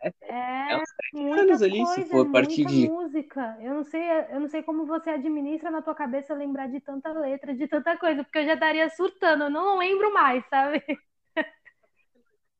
É, 0.00 0.72
é 0.72 0.76
É 0.76 0.76
muita 1.12 1.58
anos 1.58 1.62
ali, 1.62 1.86
se 1.86 2.02
coisa, 2.02 2.04
for 2.04 2.22
a 2.26 2.30
partir 2.30 2.64
muita 2.64 2.70
de. 2.72 2.90
música. 2.90 3.56
Eu 3.60 3.74
não 3.74 3.84
sei, 3.84 4.02
eu 4.30 4.40
não 4.40 4.48
sei 4.48 4.62
como 4.62 4.86
você 4.86 5.10
administra 5.10 5.70
na 5.70 5.82
tua 5.82 5.94
cabeça 5.94 6.34
lembrar 6.34 6.68
de 6.68 6.80
tanta 6.80 7.12
letra, 7.12 7.54
de 7.54 7.66
tanta 7.68 7.96
coisa, 7.98 8.24
porque 8.24 8.38
eu 8.38 8.46
já 8.46 8.54
estaria 8.54 8.88
surtando, 8.90 9.44
eu 9.44 9.50
não 9.50 9.78
lembro 9.78 10.12
mais, 10.12 10.44
sabe? 10.48 10.82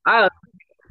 Ah, 0.04 0.28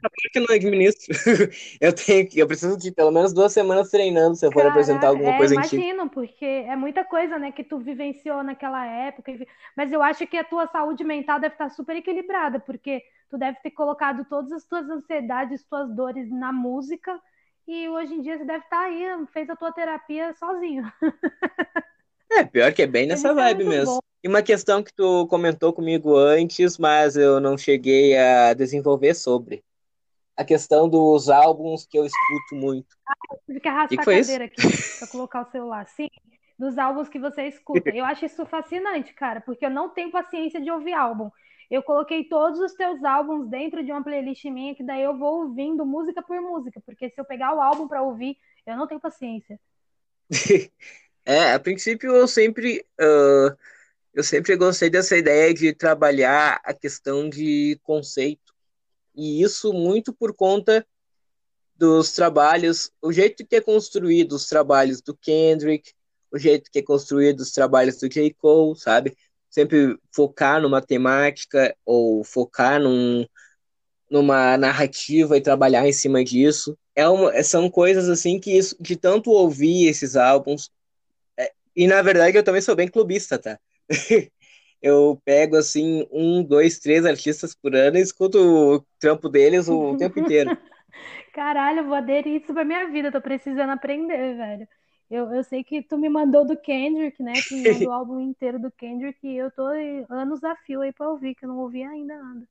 por 0.09 0.31
que 0.31 0.39
eu 0.39 0.45
não 0.47 0.55
administro? 0.55 1.13
Eu 1.81 1.93
tenho 1.93 2.27
que, 2.27 2.39
eu 2.39 2.47
preciso 2.47 2.77
de 2.77 2.91
pelo 2.91 3.11
menos 3.11 3.33
duas 3.33 3.53
semanas 3.53 3.89
treinando 3.89 4.35
se 4.35 4.45
eu 4.45 4.51
for 4.51 4.65
apresentar 4.65 5.07
alguma 5.07 5.33
é, 5.33 5.35
coisa 5.35 5.55
antiga. 5.55 5.83
imagino, 5.83 6.09
porque 6.09 6.45
é 6.45 6.75
muita 6.75 7.03
coisa, 7.03 7.37
né, 7.39 7.51
que 7.51 7.63
tu 7.63 7.79
vivenciou 7.79 8.43
naquela 8.43 8.85
época, 8.85 9.31
mas 9.75 9.91
eu 9.91 10.01
acho 10.01 10.25
que 10.27 10.37
a 10.37 10.43
tua 10.43 10.67
saúde 10.67 11.03
mental 11.03 11.39
deve 11.39 11.55
estar 11.55 11.69
super 11.69 11.95
equilibrada, 11.95 12.59
porque 12.59 13.01
tu 13.29 13.37
deve 13.37 13.59
ter 13.61 13.71
colocado 13.71 14.25
todas 14.25 14.51
as 14.51 14.65
tuas 14.65 14.89
ansiedades, 14.89 15.63
tuas 15.63 15.93
dores 15.95 16.29
na 16.31 16.51
música, 16.51 17.19
e 17.67 17.87
hoje 17.89 18.13
em 18.13 18.21
dia 18.21 18.37
você 18.37 18.45
deve 18.45 18.63
estar 18.63 18.81
aí, 18.81 19.05
fez 19.31 19.49
a 19.49 19.55
tua 19.55 19.71
terapia 19.71 20.33
sozinho. 20.33 20.83
É, 22.31 22.43
pior 22.43 22.73
que 22.73 22.81
é 22.81 22.87
bem 22.87 23.05
nessa 23.07 23.29
é 23.29 23.33
vibe 23.33 23.65
mesmo. 23.65 23.95
bom. 23.95 23.99
E 24.23 24.27
uma 24.27 24.41
questão 24.41 24.81
que 24.81 24.93
tu 24.93 25.27
comentou 25.27 25.73
comigo 25.73 26.15
antes, 26.15 26.77
mas 26.77 27.17
eu 27.17 27.39
não 27.39 27.57
cheguei 27.57 28.17
a 28.17 28.53
desenvolver 28.53 29.13
sobre. 29.13 29.63
A 30.35 30.43
questão 30.43 30.89
dos 30.89 31.29
álbuns 31.29 31.85
que 31.85 31.97
eu 31.97 32.05
escuto 32.05 32.55
muito. 32.55 32.95
Tive 33.45 33.59
que 33.59 33.67
O 33.67 33.87
que 33.87 33.97
arrastar 33.97 33.97
que 33.97 34.01
a 34.01 34.03
foi 34.03 34.19
isso? 34.19 34.31
cadeira 34.31 34.45
aqui 34.45 34.99
para 34.99 35.07
colocar 35.07 35.41
o 35.41 35.51
celular. 35.51 35.87
Sim, 35.87 36.09
dos 36.57 36.77
álbuns 36.77 37.09
que 37.09 37.19
você 37.19 37.47
escuta. 37.47 37.89
Eu 37.89 38.05
acho 38.05 38.25
isso 38.25 38.45
fascinante, 38.45 39.13
cara, 39.13 39.41
porque 39.41 39.65
eu 39.65 39.69
não 39.69 39.89
tenho 39.89 40.11
paciência 40.11 40.59
de 40.61 40.71
ouvir 40.71 40.93
álbum. 40.93 41.29
Eu 41.69 41.81
coloquei 41.81 42.23
todos 42.25 42.59
os 42.59 42.73
teus 42.73 43.03
álbuns 43.03 43.49
dentro 43.49 43.83
de 43.83 43.91
uma 43.91 44.03
playlist 44.03 44.43
minha, 44.45 44.75
que 44.75 44.83
daí 44.83 45.03
eu 45.03 45.17
vou 45.17 45.43
ouvindo 45.43 45.85
música 45.85 46.21
por 46.21 46.39
música, 46.41 46.81
porque 46.85 47.09
se 47.09 47.19
eu 47.19 47.25
pegar 47.25 47.55
o 47.55 47.61
álbum 47.61 47.87
para 47.87 48.01
ouvir, 48.01 48.37
eu 48.65 48.77
não 48.77 48.87
tenho 48.87 48.99
paciência. 48.99 49.59
é, 51.25 51.53
a 51.53 51.59
princípio 51.59 52.15
eu 52.15 52.27
sempre. 52.27 52.85
Uh, 52.99 53.55
eu 54.13 54.23
sempre 54.23 54.55
gostei 54.55 54.89
dessa 54.91 55.17
ideia 55.17 55.51
de 55.53 55.73
trabalhar 55.73 56.61
a 56.63 56.73
questão 56.73 57.27
de 57.27 57.79
conceito. 57.81 58.42
E 59.15 59.41
isso 59.41 59.73
muito 59.73 60.13
por 60.13 60.35
conta 60.35 60.85
dos 61.75 62.13
trabalhos, 62.13 62.91
o 63.01 63.11
jeito 63.11 63.45
que 63.45 63.55
é 63.55 63.61
construído 63.61 64.33
os 64.33 64.47
trabalhos 64.47 65.01
do 65.01 65.15
Kendrick, 65.15 65.91
o 66.31 66.37
jeito 66.37 66.71
que 66.71 66.79
é 66.79 66.81
construído 66.81 67.41
os 67.41 67.51
trabalhos 67.51 67.97
do 67.97 68.09
J. 68.09 68.33
Cole, 68.33 68.77
sabe? 68.79 69.15
Sempre 69.49 69.97
focar 70.11 70.61
numa 70.61 70.81
temática 70.81 71.75
ou 71.85 72.23
focar 72.23 72.79
num, 72.79 73.25
numa 74.09 74.57
narrativa 74.57 75.37
e 75.37 75.41
trabalhar 75.41 75.87
em 75.87 75.93
cima 75.93 76.23
disso. 76.23 76.77
É 76.95 77.07
uma, 77.07 77.43
são 77.43 77.69
coisas 77.69 78.09
assim 78.09 78.39
que 78.39 78.55
isso, 78.57 78.75
de 78.79 78.95
tanto 78.95 79.31
ouvir 79.31 79.87
esses 79.87 80.15
álbuns. 80.15 80.71
É, 81.37 81.51
e 81.75 81.87
na 81.87 82.01
verdade 82.01 82.37
eu 82.37 82.43
também 82.43 82.61
sou 82.61 82.75
bem 82.75 82.87
clubista, 82.87 83.37
tá? 83.37 83.59
eu 84.83 85.17
pego 85.23 85.55
assim 85.55 86.05
um, 86.11 86.43
dois, 86.43 86.77
três 86.77 87.05
artistas 87.05 87.55
por 87.55 87.73
ano 87.73 87.97
e 87.97 88.01
escuto 88.01 88.37
o 88.37 88.85
trampo 88.99 89.29
deles 89.29 89.69
o 89.69 89.95
tempo 89.95 90.19
inteiro. 90.19 90.51
Caralho, 91.33 91.85
vou 91.85 91.95
aderir 91.95 92.41
isso 92.41 92.53
pra 92.53 92.65
minha 92.65 92.89
vida, 92.89 93.11
tô 93.11 93.21
precisando 93.21 93.69
aprender, 93.71 94.35
velho. 94.35 94.67
Eu, 95.09 95.31
eu 95.31 95.43
sei 95.43 95.63
que 95.63 95.81
tu 95.81 95.97
me 95.97 96.09
mandou 96.09 96.45
do 96.45 96.57
Kendrick, 96.57 97.21
né? 97.23 97.33
Tu 97.47 97.55
me 97.55 97.71
mandou 97.71 97.89
o 97.89 97.93
álbum 97.93 98.19
inteiro 98.19 98.59
do 98.59 98.69
Kendrick 98.71 99.25
e 99.25 99.37
eu 99.37 99.49
tô 99.51 99.67
anos 100.09 100.43
a 100.43 100.55
fio 100.57 100.81
aí 100.81 100.91
pra 100.91 101.09
ouvir, 101.09 101.33
que 101.35 101.45
eu 101.45 101.49
não 101.49 101.59
ouvi 101.59 101.83
ainda 101.83 102.17
nada. 102.17 102.47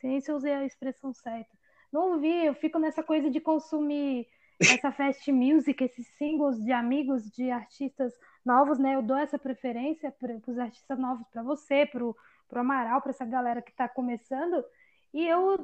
Sem 0.00 0.20
se 0.20 0.30
eu 0.30 0.36
usei 0.36 0.54
a 0.54 0.64
expressão 0.64 1.12
certa. 1.12 1.50
Não 1.92 2.12
ouvi, 2.12 2.46
eu 2.46 2.54
fico 2.54 2.78
nessa 2.78 3.02
coisa 3.02 3.30
de 3.30 3.40
consumir 3.40 4.26
essa 4.60 4.90
fast 4.90 5.30
music, 5.30 5.82
esses 5.84 6.06
singles 6.16 6.62
de 6.64 6.72
amigos 6.72 7.30
de 7.30 7.50
artistas 7.50 8.12
novos, 8.46 8.78
né? 8.78 8.94
Eu 8.94 9.02
dou 9.02 9.16
essa 9.16 9.38
preferência 9.38 10.10
para 10.12 10.40
os 10.46 10.58
artistas 10.58 10.98
novos, 10.98 11.26
para 11.28 11.42
você, 11.42 11.84
para 11.84 12.04
o 12.04 12.16
Amaral, 12.54 13.02
para 13.02 13.10
essa 13.10 13.24
galera 13.24 13.60
que 13.60 13.70
está 13.70 13.88
começando. 13.88 14.64
E 15.12 15.26
eu, 15.26 15.56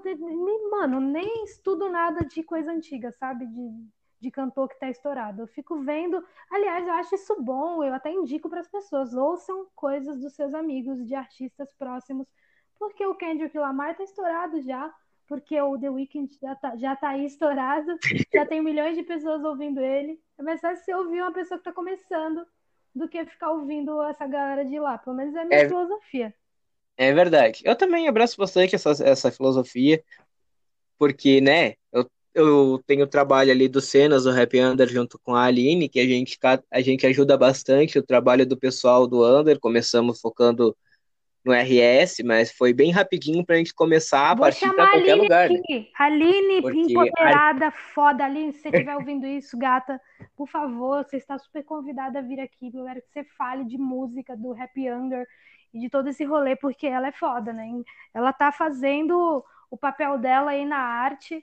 mano, 0.70 1.00
nem 1.00 1.44
estudo 1.44 1.88
nada 1.88 2.24
de 2.24 2.42
coisa 2.42 2.72
antiga, 2.72 3.12
sabe? 3.12 3.46
De, 3.46 3.70
de 4.20 4.30
cantor 4.30 4.68
que 4.68 4.78
tá 4.78 4.88
estourado. 4.90 5.42
Eu 5.42 5.46
fico 5.46 5.80
vendo. 5.80 6.24
Aliás, 6.50 6.86
eu 6.86 6.92
acho 6.94 7.14
isso 7.14 7.40
bom, 7.42 7.82
eu 7.82 7.94
até 7.94 8.10
indico 8.10 8.48
para 8.50 8.60
as 8.60 8.68
pessoas: 8.68 9.14
ouçam 9.14 9.66
coisas 9.74 10.18
dos 10.20 10.34
seus 10.34 10.54
amigos, 10.54 11.06
de 11.06 11.14
artistas 11.14 11.72
próximos, 11.74 12.26
porque 12.78 13.04
o 13.06 13.14
Kendrick 13.14 13.56
Lamar 13.58 13.96
tá 13.96 14.02
estourado 14.02 14.60
já, 14.62 14.92
porque 15.26 15.60
o 15.60 15.78
The 15.78 15.90
Weeknd 15.90 16.34
já 16.40 16.54
tá, 16.54 16.76
já 16.76 16.96
tá 16.96 17.10
aí 17.10 17.26
estourado, 17.26 17.96
já 18.32 18.46
tem 18.46 18.62
milhões 18.62 18.96
de 18.96 19.02
pessoas 19.02 19.44
ouvindo 19.44 19.80
ele. 19.80 20.20
É 20.38 20.42
mais 20.42 20.60
fácil 20.60 20.84
você 20.84 20.94
ouvir 20.94 21.20
uma 21.20 21.32
pessoa 21.32 21.58
que 21.58 21.64
tá 21.64 21.72
começando 21.72 22.46
do 22.94 23.08
que 23.08 23.24
ficar 23.24 23.50
ouvindo 23.52 24.02
essa 24.02 24.26
galera 24.26 24.64
de 24.64 24.78
lá. 24.78 24.98
Pelo 24.98 25.16
menos 25.16 25.34
é 25.34 25.40
a 25.40 25.44
minha 25.44 25.60
é... 25.60 25.68
filosofia. 25.68 26.34
É 26.96 27.12
verdade. 27.12 27.62
Eu 27.64 27.74
também 27.74 28.06
abraço 28.06 28.36
bastante 28.36 28.74
essa, 28.74 28.90
essa 29.02 29.32
filosofia, 29.32 30.02
porque, 30.98 31.40
né, 31.40 31.74
eu, 31.90 32.08
eu 32.34 32.82
tenho 32.86 33.04
o 33.04 33.08
trabalho 33.08 33.50
ali 33.50 33.66
do 33.66 33.80
Cenas, 33.80 34.24
do 34.24 34.30
Rap 34.30 34.58
Under, 34.60 34.88
junto 34.88 35.18
com 35.18 35.34
a 35.34 35.44
Aline, 35.44 35.88
que 35.88 35.98
a 35.98 36.06
gente, 36.06 36.38
a 36.70 36.80
gente 36.80 37.06
ajuda 37.06 37.36
bastante 37.36 37.98
o 37.98 38.02
trabalho 38.02 38.46
do 38.46 38.56
pessoal 38.56 39.06
do 39.06 39.24
Under. 39.24 39.58
Começamos 39.58 40.20
focando 40.20 40.76
no 41.44 41.52
RS, 41.52 42.22
mas 42.24 42.52
foi 42.52 42.72
bem 42.72 42.92
rapidinho 42.92 43.44
pra 43.44 43.56
gente 43.56 43.74
começar 43.74 44.30
a 44.30 44.34
Vou 44.34 44.44
partir 44.44 44.68
pra 44.68 44.86
qualquer 44.86 45.12
Aline 45.12 45.22
lugar. 45.22 45.50
Né? 45.50 45.56
Aqui. 45.58 45.78
Né? 45.78 45.86
Aline, 45.98 46.62
Porque 46.62 46.78
empoderada, 46.78 47.70
foda. 47.70 48.24
Aline, 48.24 48.52
se 48.52 48.60
você 48.60 48.68
estiver 48.68 48.94
ouvindo 48.94 49.26
isso, 49.26 49.58
gata, 49.58 50.00
por 50.36 50.48
favor, 50.48 51.04
você 51.04 51.16
está 51.16 51.36
super 51.38 51.64
convidada 51.64 52.20
a 52.20 52.22
vir 52.22 52.40
aqui. 52.40 52.70
Eu 52.72 52.84
quero 52.84 53.02
que 53.02 53.08
você 53.12 53.24
fale 53.36 53.64
de 53.64 53.76
música, 53.76 54.36
do 54.36 54.52
Happy 54.52 54.90
Under 54.90 55.26
e 55.74 55.80
de 55.80 55.88
todo 55.88 56.08
esse 56.08 56.24
rolê, 56.24 56.54
porque 56.54 56.86
ela 56.86 57.08
é 57.08 57.12
foda, 57.12 57.52
né? 57.52 57.68
Ela 58.14 58.32
tá 58.32 58.52
fazendo 58.52 59.44
o 59.70 59.76
papel 59.76 60.18
dela 60.18 60.52
aí 60.52 60.64
na 60.64 60.78
arte 60.78 61.42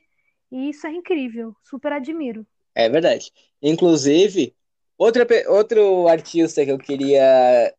e 0.51 0.69
isso 0.69 0.88
é 0.88 0.91
incrível, 0.91 1.55
super 1.63 1.91
admiro. 1.91 2.45
É 2.75 2.88
verdade. 2.88 3.31
Inclusive, 3.62 4.55
outra, 4.97 5.27
outro 5.47 6.07
artista 6.07 6.63
que 6.63 6.71
eu 6.71 6.77
queria 6.77 7.73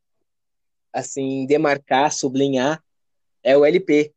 assim 0.92 1.46
demarcar, 1.46 2.12
sublinhar 2.12 2.83
é 3.42 3.57
o 3.57 3.64
LP. 3.64 4.12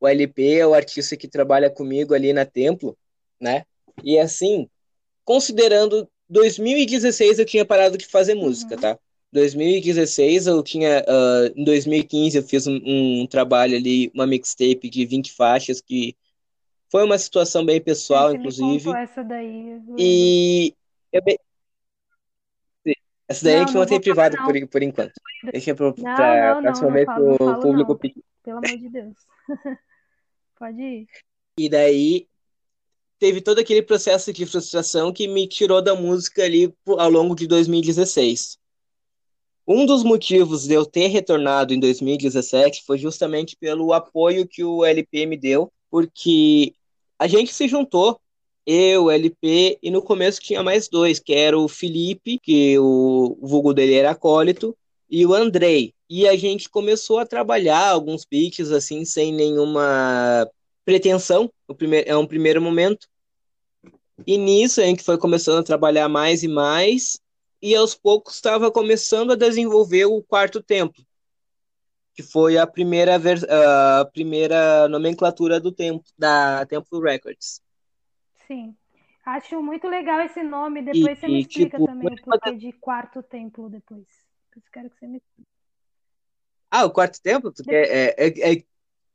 O 0.00 0.06
LP 0.06 0.58
é 0.58 0.66
o 0.66 0.74
artista 0.74 1.16
que 1.16 1.26
trabalha 1.26 1.68
comigo 1.70 2.14
ali 2.14 2.32
na 2.32 2.44
Templo, 2.44 2.96
né? 3.40 3.64
E 4.04 4.18
assim, 4.18 4.68
considerando 5.24 6.08
2016 6.28 7.38
eu 7.38 7.44
tinha 7.44 7.64
parado 7.64 7.98
de 7.98 8.06
fazer 8.06 8.34
música, 8.34 8.74
uhum. 8.74 8.80
tá? 8.80 8.98
2016 9.32 10.46
eu 10.46 10.62
tinha. 10.62 11.04
Uh, 11.06 11.60
em 11.60 11.64
2015 11.64 12.38
eu 12.38 12.42
fiz 12.42 12.66
um, 12.66 12.80
um, 12.84 13.26
trabalho 13.26 13.76
ali, 13.76 14.10
uma 14.14 14.26
mixtape 14.26 14.88
de 14.88 15.04
20 15.04 15.32
faixas, 15.32 15.80
que 15.80 16.16
foi 16.90 17.04
uma 17.04 17.18
situação 17.18 17.64
bem 17.64 17.80
pessoal, 17.80 18.30
Você 18.30 18.36
inclusive. 18.36 18.90
essa 18.96 19.22
daí. 19.22 19.80
E. 19.98 20.74
Eu 21.12 21.22
be... 21.22 21.38
Essa 23.28 23.44
daí 23.44 23.56
não, 23.56 23.62
a 23.62 23.66
gente 23.66 23.76
mantém 23.76 24.00
privado 24.00 24.36
por, 24.38 24.68
por 24.68 24.82
enquanto. 24.82 25.12
Deixa 25.52 25.74
pra 25.74 25.86
não, 25.86 26.62
próxima 26.62 26.90
vez 26.90 27.06
o 27.08 27.60
público 27.60 27.94
pedir. 27.96 28.24
Pelo 28.42 28.58
amor 28.58 28.78
de 28.78 28.88
Deus. 28.88 29.14
Pode 30.58 30.80
ir. 30.80 31.06
E 31.58 31.68
daí 31.68 32.26
teve 33.18 33.40
todo 33.40 33.58
aquele 33.58 33.82
processo 33.82 34.32
de 34.32 34.46
frustração 34.46 35.12
que 35.12 35.28
me 35.28 35.46
tirou 35.46 35.82
da 35.82 35.94
música 35.94 36.42
ali 36.42 36.72
ao 36.86 37.10
longo 37.10 37.34
de 37.34 37.46
2016. 37.46 38.58
Um 39.66 39.84
dos 39.84 40.02
motivos 40.02 40.66
de 40.66 40.72
eu 40.72 40.86
ter 40.86 41.08
retornado 41.08 41.74
em 41.74 41.80
2017 41.80 42.84
foi 42.86 42.96
justamente 42.96 43.54
pelo 43.56 43.92
apoio 43.92 44.48
que 44.48 44.64
o 44.64 44.82
LP 44.82 45.26
me 45.26 45.36
deu, 45.36 45.70
porque 45.90 46.72
a 47.18 47.26
gente 47.26 47.52
se 47.52 47.68
juntou, 47.68 48.18
eu, 48.70 49.04
o 49.04 49.10
LP, 49.10 49.78
e 49.82 49.90
no 49.90 50.02
começo 50.02 50.42
tinha 50.42 50.62
mais 50.62 50.88
dois, 50.88 51.18
que 51.18 51.32
era 51.32 51.58
o 51.58 51.68
Felipe, 51.68 52.38
que 52.38 52.78
o 52.78 53.38
vulgo 53.40 53.72
dele 53.72 53.94
era 53.94 54.10
acólito, 54.10 54.76
e 55.08 55.24
o 55.24 55.32
Andrei. 55.32 55.94
E 56.06 56.28
a 56.28 56.36
gente 56.36 56.68
começou 56.68 57.18
a 57.18 57.24
trabalhar 57.24 57.88
alguns 57.88 58.26
beats 58.26 58.70
assim, 58.70 59.06
sem 59.06 59.32
nenhuma 59.32 60.46
pretensão, 60.84 61.50
no 61.66 61.74
primeiro, 61.74 62.10
é 62.10 62.14
um 62.14 62.26
primeiro 62.26 62.60
momento. 62.60 63.08
E 64.26 64.36
nisso 64.36 64.82
a 64.82 64.84
gente 64.84 65.02
foi 65.02 65.16
começando 65.16 65.60
a 65.60 65.64
trabalhar 65.64 66.06
mais 66.10 66.42
e 66.42 66.48
mais, 66.48 67.18
e 67.62 67.74
aos 67.74 67.94
poucos 67.94 68.34
estava 68.34 68.70
começando 68.70 69.32
a 69.32 69.36
desenvolver 69.36 70.04
o 70.04 70.22
quarto 70.22 70.62
templo, 70.62 71.02
que 72.14 72.22
foi 72.22 72.58
a 72.58 72.66
primeira, 72.66 73.16
a 73.18 74.04
primeira 74.04 74.86
nomenclatura 74.88 75.58
do 75.58 75.72
templo, 75.72 76.04
da 76.18 76.66
Templo 76.66 77.00
Records. 77.00 77.62
Sim. 78.48 78.74
Acho 79.24 79.62
muito 79.62 79.86
legal 79.86 80.20
esse 80.22 80.42
nome. 80.42 80.82
Depois 80.82 81.18
e, 81.18 81.20
você 81.20 81.28
me 81.28 81.40
explica 81.40 81.78
tipo, 81.78 81.86
também 81.86 82.08
o 82.08 82.24
porquê 82.24 82.56
de 82.56 82.72
quarto 82.72 83.22
templo 83.22 83.68
depois. 83.68 84.06
Eu 84.56 84.62
quero 84.72 84.90
que 84.90 84.98
você 84.98 85.06
me 85.06 85.22
Ah, 86.70 86.86
o 86.86 86.90
quarto 86.90 87.20
templo? 87.22 87.52
É, 87.68 88.26
é, 88.26 88.52
é, 88.52 88.64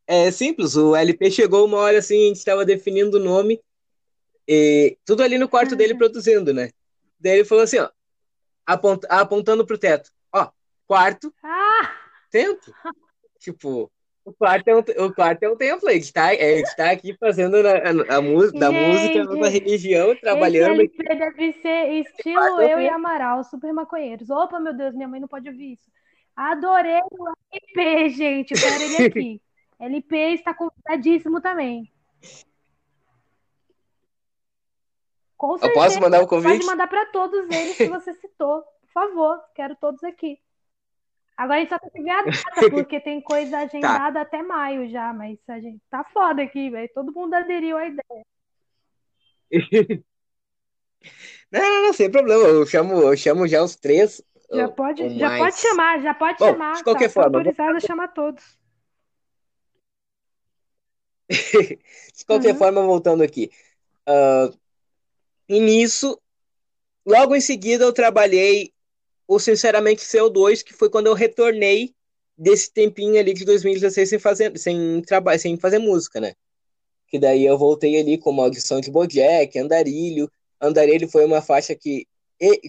é, 0.08 0.32
simples. 0.32 0.76
O 0.76 0.96
LP 0.96 1.32
chegou 1.32 1.66
uma 1.66 1.78
hora 1.78 1.98
assim, 1.98 2.26
a 2.26 2.28
gente 2.28 2.38
estava 2.38 2.64
definindo 2.64 3.18
o 3.18 3.24
nome, 3.24 3.60
e 4.48 4.98
tudo 5.04 5.24
ali 5.24 5.38
no 5.38 5.50
quarto 5.50 5.76
dele 5.76 5.96
produzindo, 5.96 6.54
né? 6.54 6.70
Daí 7.20 7.40
ele 7.40 7.46
falou 7.46 7.64
assim, 7.64 7.80
ó, 7.80 7.90
apont, 8.66 9.06
apontando 9.10 9.66
pro 9.66 9.78
teto. 9.78 10.12
Ó, 10.32 10.50
quarto, 10.86 11.34
ah! 11.42 11.92
templo. 12.30 12.74
Tipo, 13.40 13.92
o 14.26 14.34
quarto 14.34 14.68
é 14.68 14.76
um, 14.76 14.80
o 14.80 15.14
quarto 15.14 15.44
é 15.44 15.50
um 15.50 15.58
gente 15.92 16.14
tá, 16.14 16.28
a 16.28 16.36
gente 16.36 16.76
tá 16.76 16.92
aqui 16.92 17.16
fazendo 17.18 17.56
a, 17.56 18.16
a, 18.16 18.18
a 18.18 18.22
música, 18.22 18.58
da 18.58 18.72
música, 18.72 19.26
da 19.26 19.50
religião, 19.50 20.16
trabalhando. 20.16 20.82
Esse 20.82 21.02
LP 21.02 21.16
deve 21.16 21.54
ser 21.62 21.92
estilo 21.92 22.62
eu 22.62 22.80
e 22.80 22.88
Amaral, 22.88 23.44
super 23.44 23.74
maconheiros. 23.74 24.30
Opa, 24.30 24.60
meu 24.60 24.74
Deus, 24.74 24.96
minha 24.96 25.08
mãe 25.08 25.20
não 25.20 25.28
pode 25.28 25.50
ouvir 25.50 25.74
isso. 25.74 25.92
Adorei 26.36 27.02
o 27.12 27.34
LP, 27.52 28.10
gente. 28.10 28.54
Quero 28.54 28.82
ele 28.82 28.98
aqui. 29.08 29.42
LP 29.80 30.18
está 30.34 30.54
convidadíssimo 30.54 31.42
também. 31.42 31.92
Com 35.36 35.58
certeza. 35.58 35.74
Eu 35.74 35.84
posso 35.84 36.00
mandar 36.00 36.22
o 36.22 36.24
um 36.24 36.28
convite? 36.28 36.54
Pode 36.54 36.66
mandar 36.66 36.88
para 36.88 37.06
todos 37.08 37.50
eles 37.50 37.76
que 37.76 37.90
você 37.90 38.14
citou. 38.14 38.62
Por 38.62 38.92
favor, 38.94 39.42
quero 39.54 39.76
todos 39.76 40.02
aqui. 40.04 40.40
Agora 41.36 41.58
a 41.58 41.60
gente 41.62 41.70
só 41.70 41.80
tem 41.80 41.90
que 41.92 42.04
ver 42.04 42.10
a 42.12 42.24
data, 42.26 42.70
porque 42.70 43.00
tem 43.00 43.22
coisa 43.22 43.52
tá. 43.52 43.60
agendada 43.60 44.14
tá. 44.14 44.22
até 44.22 44.44
maio 44.44 44.90
já, 44.90 45.12
mas 45.14 45.38
a 45.48 45.60
gente 45.60 45.82
tá 45.90 46.04
foda 46.14 46.44
aqui, 46.44 46.70
velho. 46.70 46.90
Todo 46.94 47.14
mundo 47.14 47.34
aderiu 47.34 47.78
à 47.78 47.88
ideia. 47.88 48.26
Não, 51.52 51.62
não, 51.62 51.84
não, 51.84 51.94
sem 51.94 52.10
problema. 52.10 52.44
Eu 52.46 52.66
chamo, 52.66 52.94
eu 52.94 53.16
chamo 53.16 53.48
já 53.48 53.62
os 53.62 53.76
três. 53.76 54.24
Já 54.52 54.68
pode, 54.70 55.08
já 55.18 55.38
pode 55.38 55.56
chamar, 55.58 56.02
já 56.02 56.14
pode 56.14 56.40
Bom, 56.40 56.46
chamar. 56.46 56.74
De 56.78 56.84
qualquer 56.84 57.08
tá, 57.08 57.14
forma. 57.14 57.38
Autorizado 57.38 57.70
vou... 57.70 57.78
a 57.78 57.80
chamar 57.80 58.08
todos. 58.08 58.44
de 61.30 62.26
qualquer 62.26 62.54
uhum. 62.54 62.58
forma, 62.58 62.82
voltando 62.82 63.22
aqui. 63.22 63.52
Uh, 64.08 64.58
e 65.48 65.60
nisso, 65.60 66.20
logo 67.06 67.36
em 67.36 67.42
seguida, 67.42 67.84
eu 67.84 67.94
trabalhei 67.94 68.73
o 69.34 69.40
Sinceramente 69.40 70.04
CO2, 70.04 70.64
que 70.64 70.74
foi 70.74 70.90
quando 70.90 71.08
eu 71.08 71.14
retornei 71.14 71.96
desse 72.38 72.72
tempinho 72.72 73.20
ali 73.20 73.34
de 73.34 73.46
2016 73.46 74.10
sem 74.10 74.20
fazer, 74.20 74.58
sem, 74.58 75.02
trabalho, 75.02 75.40
sem 75.40 75.58
fazer 75.58 75.80
música, 75.80 76.20
né? 76.20 76.34
Que 77.08 77.18
daí 77.18 77.46
eu 77.46 77.58
voltei 77.58 78.00
ali 78.00 78.18
com 78.18 78.30
uma 78.30 78.44
audição 78.44 78.80
de 78.80 78.92
Bojack, 78.92 79.58
Andarilho. 79.58 80.32
Andarilho 80.62 81.10
foi 81.10 81.26
uma 81.26 81.42
faixa 81.42 81.76
que, 81.76 82.08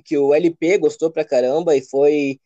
que 0.05 0.17
o 0.17 0.35
LP 0.35 0.79
gostou 0.79 1.11
pra 1.11 1.25
caramba 1.25 1.77
e 1.77 1.83
foi 1.83 2.41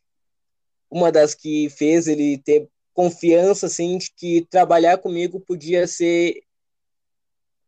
uma 0.90 1.12
das 1.12 1.34
que 1.34 1.68
fez 1.70 2.08
ele 2.08 2.38
ter 2.38 2.68
confiança, 2.92 3.66
assim, 3.66 3.98
de 3.98 4.10
que 4.16 4.46
trabalhar 4.50 4.98
comigo 4.98 5.40
podia 5.40 5.86
ser 5.86 6.42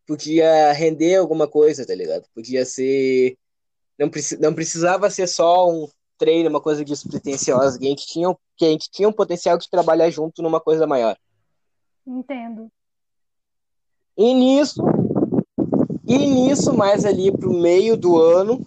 podia 0.06 0.72
render 0.72 1.14
alguma 1.14 1.46
coisa, 1.46 1.86
tá 1.86 1.94
ligado? 1.94 2.26
Podia 2.34 2.64
ser. 2.64 3.36
Não, 3.96 4.10
não 4.40 4.54
precisava 4.54 5.08
ser 5.08 5.28
só 5.28 5.70
um 5.70 5.86
treino, 6.20 6.50
uma 6.50 6.60
coisa 6.60 6.84
despretensiosa, 6.84 7.78
que 7.78 7.86
a 7.86 7.88
gente 7.88 8.06
tinha, 8.06 8.36
que 8.54 8.66
a 8.66 8.68
gente 8.68 8.90
tinha 8.90 9.08
um 9.08 9.12
potencial 9.12 9.56
de 9.56 9.70
trabalhar 9.70 10.10
junto 10.10 10.42
numa 10.42 10.60
coisa 10.60 10.86
maior. 10.86 11.16
Entendo. 12.06 12.70
E 14.16 14.34
nisso, 14.34 14.82
e 16.06 16.18
nisso, 16.18 16.76
mais 16.76 17.06
ali 17.06 17.32
pro 17.32 17.54
meio 17.54 17.96
do 17.96 18.20
ano, 18.20 18.60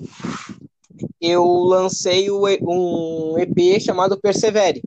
eu 1.21 1.45
lancei 1.45 2.31
um 2.31 3.37
EP 3.37 3.79
chamado 3.79 4.19
Persevere. 4.19 4.81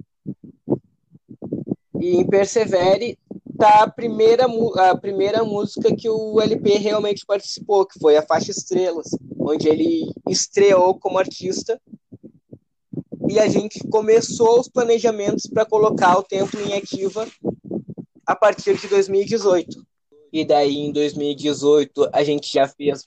E 2.01 2.17
em 2.17 2.27
Persevere 2.27 3.17
tá 3.57 3.85
a 3.85 3.91
primeira, 3.91 4.47
a 4.91 4.97
primeira 4.97 5.45
música 5.45 5.95
que 5.95 6.09
o 6.09 6.41
LP 6.41 6.79
realmente 6.79 7.25
participou, 7.25 7.87
que 7.87 7.99
foi 7.99 8.17
a 8.17 8.23
faixa 8.23 8.51
Estrelas, 8.51 9.07
onde 9.39 9.69
ele 9.69 10.13
estreou 10.29 10.99
como 10.99 11.19
artista. 11.19 11.81
E 13.29 13.39
a 13.39 13.49
gente 13.49 13.81
começou 13.89 14.61
os 14.61 14.69
planejamentos 14.69 15.47
para 15.47 15.65
colocar 15.65 16.19
o 16.19 16.23
Templo 16.23 16.61
em 16.61 16.75
ativa 16.75 17.27
a 18.27 18.37
partir 18.37 18.77
de 18.77 18.89
2018. 18.89 19.85
E 20.33 20.45
daí 20.45 20.77
em 20.77 20.93
2018 20.93 22.11
a 22.13 22.23
gente 22.23 22.53
já 22.53 22.69
fez 22.69 23.05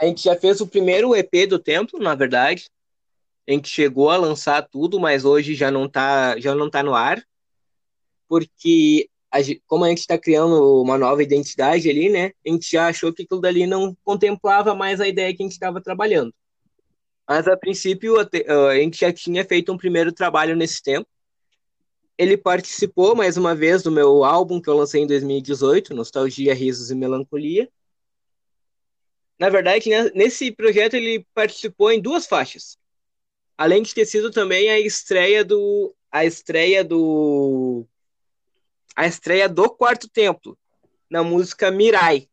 a 0.00 0.06
gente 0.06 0.22
já 0.22 0.34
fez 0.34 0.62
o 0.62 0.66
primeiro 0.66 1.14
EP 1.14 1.46
do 1.46 1.58
Templo, 1.58 2.00
na 2.00 2.14
verdade. 2.14 2.70
A 3.46 3.52
gente 3.52 3.68
chegou 3.68 4.08
a 4.08 4.16
lançar 4.16 4.66
tudo, 4.66 4.98
mas 4.98 5.26
hoje 5.26 5.54
já 5.54 5.70
não 5.70 5.86
tá, 5.86 6.38
já 6.38 6.54
não 6.54 6.70
tá 6.70 6.82
no 6.82 6.94
ar. 6.94 7.22
Porque 8.26 9.10
a, 9.30 9.38
como 9.66 9.84
a 9.84 9.90
gente 9.90 9.98
está 9.98 10.16
criando 10.16 10.80
uma 10.80 10.96
nova 10.96 11.22
identidade 11.22 11.90
ali, 11.90 12.08
né? 12.08 12.32
A 12.46 12.50
gente 12.50 12.70
já 12.70 12.88
achou 12.88 13.12
que 13.12 13.24
aquilo 13.24 13.42
dali 13.42 13.66
não 13.66 13.94
contemplava 14.02 14.74
mais 14.74 15.02
a 15.02 15.08
ideia 15.08 15.34
que 15.36 15.42
a 15.42 15.44
gente 15.44 15.52
estava 15.52 15.82
trabalhando. 15.82 16.32
Mas 17.30 17.46
a 17.46 17.56
princípio 17.56 18.16
a 18.18 18.74
gente 18.74 18.98
já 18.98 19.12
tinha 19.12 19.44
feito 19.44 19.72
um 19.72 19.78
primeiro 19.78 20.12
trabalho 20.12 20.56
nesse 20.56 20.82
tempo. 20.82 21.08
Ele 22.18 22.36
participou 22.36 23.14
mais 23.14 23.36
uma 23.36 23.54
vez 23.54 23.84
do 23.84 23.90
meu 23.92 24.24
álbum 24.24 24.60
que 24.60 24.68
eu 24.68 24.74
lancei 24.74 25.02
em 25.02 25.06
2018, 25.06 25.94
Nostalgia, 25.94 26.52
Risos 26.52 26.90
e 26.90 26.94
Melancolia. 26.96 27.70
Na 29.38 29.48
verdade, 29.48 29.88
né, 29.88 30.10
nesse 30.12 30.50
projeto 30.50 30.94
ele 30.94 31.24
participou 31.32 31.92
em 31.92 32.02
duas 32.02 32.26
faixas. 32.26 32.76
Além 33.56 33.84
de 33.84 33.94
ter 33.94 34.06
sido 34.06 34.32
também 34.32 34.68
a 34.68 34.80
estreia 34.80 35.44
do 35.44 35.94
a 36.10 36.24
estreia 36.24 36.82
do 36.82 37.86
a 38.96 39.06
estreia 39.06 39.48
do 39.48 39.70
Quarto 39.70 40.08
Templo, 40.08 40.58
na 41.08 41.22
música 41.22 41.70
Mirai, 41.70 42.28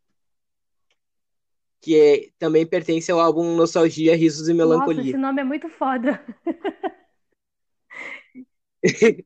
que 1.82 2.00
é, 2.00 2.30
também 2.40 2.66
pertence 2.66 3.12
ao 3.12 3.20
álbum 3.20 3.56
Nostalgia, 3.56 4.16
Risos 4.16 4.48
e 4.48 4.54
Melancolia. 4.54 4.98
Nossa, 4.98 5.10
esse 5.10 5.18
nome 5.18 5.42
é 5.42 5.44
muito 5.44 5.70
foda. 5.70 6.24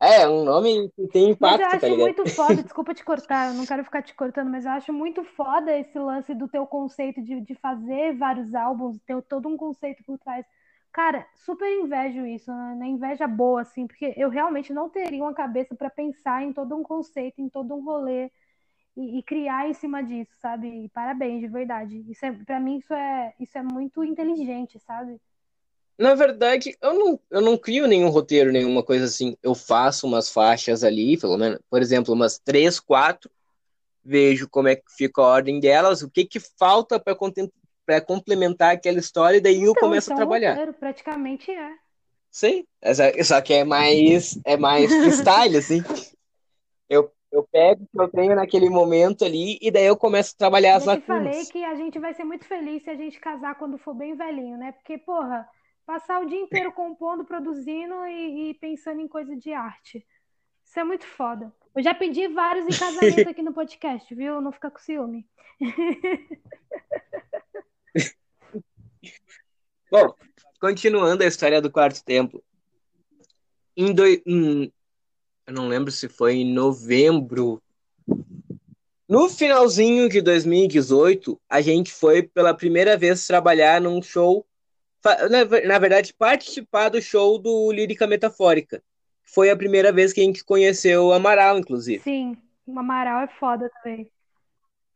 é, 0.00 0.28
um 0.28 0.44
nome 0.44 0.90
que 0.96 1.06
tem 1.08 1.30
impacto, 1.30 1.60
mas 1.60 1.82
eu 1.82 1.88
acho 1.88 1.98
tá 1.98 2.04
muito 2.04 2.26
foda, 2.30 2.62
desculpa 2.62 2.94
te 2.94 3.04
cortar, 3.04 3.48
eu 3.48 3.54
não 3.54 3.66
quero 3.66 3.84
ficar 3.84 4.02
te 4.02 4.14
cortando, 4.14 4.50
mas 4.50 4.64
eu 4.64 4.70
acho 4.72 4.92
muito 4.92 5.24
foda 5.24 5.76
esse 5.76 5.98
lance 5.98 6.34
do 6.34 6.48
teu 6.48 6.66
conceito 6.66 7.22
de, 7.22 7.40
de 7.40 7.54
fazer 7.56 8.16
vários 8.16 8.54
álbuns, 8.54 8.98
ter 9.06 9.20
todo 9.22 9.48
um 9.48 9.56
conceito 9.56 10.02
por 10.04 10.18
trás. 10.18 10.44
Cara, 10.92 11.24
super 11.36 11.70
invejo 11.70 12.26
isso, 12.26 12.50
né? 12.50 12.86
Inveja 12.86 13.28
boa, 13.28 13.60
assim, 13.60 13.86
porque 13.86 14.12
eu 14.16 14.28
realmente 14.28 14.72
não 14.72 14.88
teria 14.88 15.22
uma 15.22 15.32
cabeça 15.32 15.72
para 15.76 15.88
pensar 15.88 16.42
em 16.42 16.52
todo 16.52 16.74
um 16.74 16.82
conceito, 16.82 17.40
em 17.40 17.48
todo 17.48 17.74
um 17.74 17.84
rolê 17.84 18.28
e, 19.00 19.18
e, 19.18 19.22
criar 19.22 19.68
em 19.68 19.72
cima 19.72 20.02
disso, 20.02 20.30
sabe? 20.40 20.68
E 20.68 20.88
parabéns, 20.90 21.40
de 21.40 21.48
verdade. 21.48 22.04
Isso 22.08 22.24
é, 22.26 22.32
para 22.32 22.60
mim, 22.60 22.76
isso 22.76 22.92
é, 22.92 23.32
isso 23.40 23.56
é 23.56 23.62
muito 23.62 24.04
inteligente, 24.04 24.78
sabe? 24.80 25.16
Na 25.98 26.14
verdade, 26.14 26.76
eu 26.80 26.94
não, 26.94 27.20
eu 27.30 27.40
não 27.40 27.56
crio 27.56 27.86
nenhum 27.86 28.10
roteiro, 28.10 28.52
nenhuma 28.52 28.82
coisa 28.82 29.06
assim. 29.06 29.36
Eu 29.42 29.54
faço 29.54 30.06
umas 30.06 30.28
faixas 30.30 30.84
ali, 30.84 31.18
pelo 31.18 31.38
menos, 31.38 31.58
por 31.70 31.80
exemplo, 31.80 32.14
umas 32.14 32.38
três, 32.38 32.78
quatro, 32.78 33.30
vejo 34.04 34.48
como 34.48 34.68
é 34.68 34.76
que 34.76 34.90
fica 34.96 35.20
a 35.20 35.26
ordem 35.26 35.60
delas, 35.60 36.02
o 36.02 36.10
que 36.10 36.24
que 36.24 36.40
falta 36.40 37.00
para 37.00 37.16
para 37.86 38.00
complementar 38.00 38.74
aquela 38.74 38.98
história 38.98 39.38
e 39.38 39.40
daí 39.40 39.56
então, 39.56 39.68
eu 39.68 39.74
começo 39.74 40.12
então, 40.12 40.16
a 40.16 40.20
trabalhar. 40.20 40.50
Roteiro, 40.50 40.74
praticamente 40.74 41.50
é. 41.50 41.72
Sim, 42.30 42.64
só 43.24 43.40
que 43.40 43.52
é 43.52 43.64
mais 43.64 44.38
é 44.44 44.56
mais 44.56 44.90
freestyle, 44.94 45.56
assim. 45.56 45.82
Eu, 47.30 47.44
pego 47.44 47.84
o 47.84 47.86
que 47.86 48.00
eu 48.00 48.08
tenho 48.08 48.34
naquele 48.34 48.68
momento 48.68 49.24
ali 49.24 49.58
e 49.60 49.70
daí 49.70 49.86
eu 49.86 49.96
começo 49.96 50.34
a 50.34 50.38
trabalhar 50.38 50.70
eu 50.70 50.76
as 50.76 50.84
lacunas. 50.84 51.26
Eu 51.26 51.32
falei 51.32 51.46
que 51.46 51.64
a 51.64 51.74
gente 51.74 51.98
vai 51.98 52.12
ser 52.12 52.24
muito 52.24 52.44
feliz 52.44 52.82
se 52.82 52.90
a 52.90 52.96
gente 52.96 53.20
casar 53.20 53.54
quando 53.56 53.78
for 53.78 53.94
bem 53.94 54.16
velhinho, 54.16 54.58
né? 54.58 54.72
Porque, 54.72 54.98
porra, 54.98 55.48
passar 55.86 56.20
o 56.20 56.26
dia 56.26 56.40
inteiro 56.40 56.72
compondo, 56.72 57.24
produzindo 57.24 58.06
e, 58.06 58.50
e 58.50 58.54
pensando 58.54 59.00
em 59.00 59.08
coisa 59.08 59.36
de 59.36 59.52
arte. 59.52 60.04
Isso 60.64 60.78
é 60.78 60.84
muito 60.84 61.04
foda. 61.04 61.52
Eu 61.74 61.82
já 61.82 61.92
pedi 61.94 62.28
vários 62.28 62.64
em 62.64 62.78
casamento 62.78 63.28
aqui 63.28 63.42
no 63.42 63.52
podcast, 63.52 64.14
viu? 64.14 64.40
Não 64.40 64.52
fica 64.52 64.70
com 64.70 64.78
ciúme. 64.78 65.26
Bom, 69.90 70.14
continuando 70.60 71.24
a 71.24 71.26
história 71.26 71.60
do 71.60 71.72
quarto 71.72 72.04
templo. 72.04 72.42
Em, 73.76 73.92
do... 73.92 74.04
Em... 74.06 74.72
Não 75.60 75.68
lembro 75.68 75.92
se 75.92 76.08
foi 76.08 76.36
em 76.36 76.52
novembro. 76.54 77.62
No 79.06 79.28
finalzinho 79.28 80.08
de 80.08 80.22
2018, 80.22 81.38
a 81.46 81.60
gente 81.60 81.92
foi 81.92 82.22
pela 82.22 82.54
primeira 82.54 82.96
vez 82.96 83.26
trabalhar 83.26 83.78
num 83.78 84.00
show. 84.00 84.46
Na 85.66 85.78
verdade, 85.78 86.14
participar 86.14 86.88
do 86.88 87.02
show 87.02 87.36
do 87.36 87.70
Lírica 87.70 88.06
Metafórica. 88.06 88.82
Foi 89.22 89.50
a 89.50 89.56
primeira 89.56 89.92
vez 89.92 90.14
que 90.14 90.22
a 90.22 90.24
gente 90.24 90.42
conheceu 90.42 91.08
o 91.08 91.12
Amaral, 91.12 91.58
inclusive. 91.58 92.02
Sim, 92.02 92.38
o 92.66 92.78
Amaral 92.78 93.20
é 93.20 93.28
foda 93.28 93.70
também. 93.82 94.10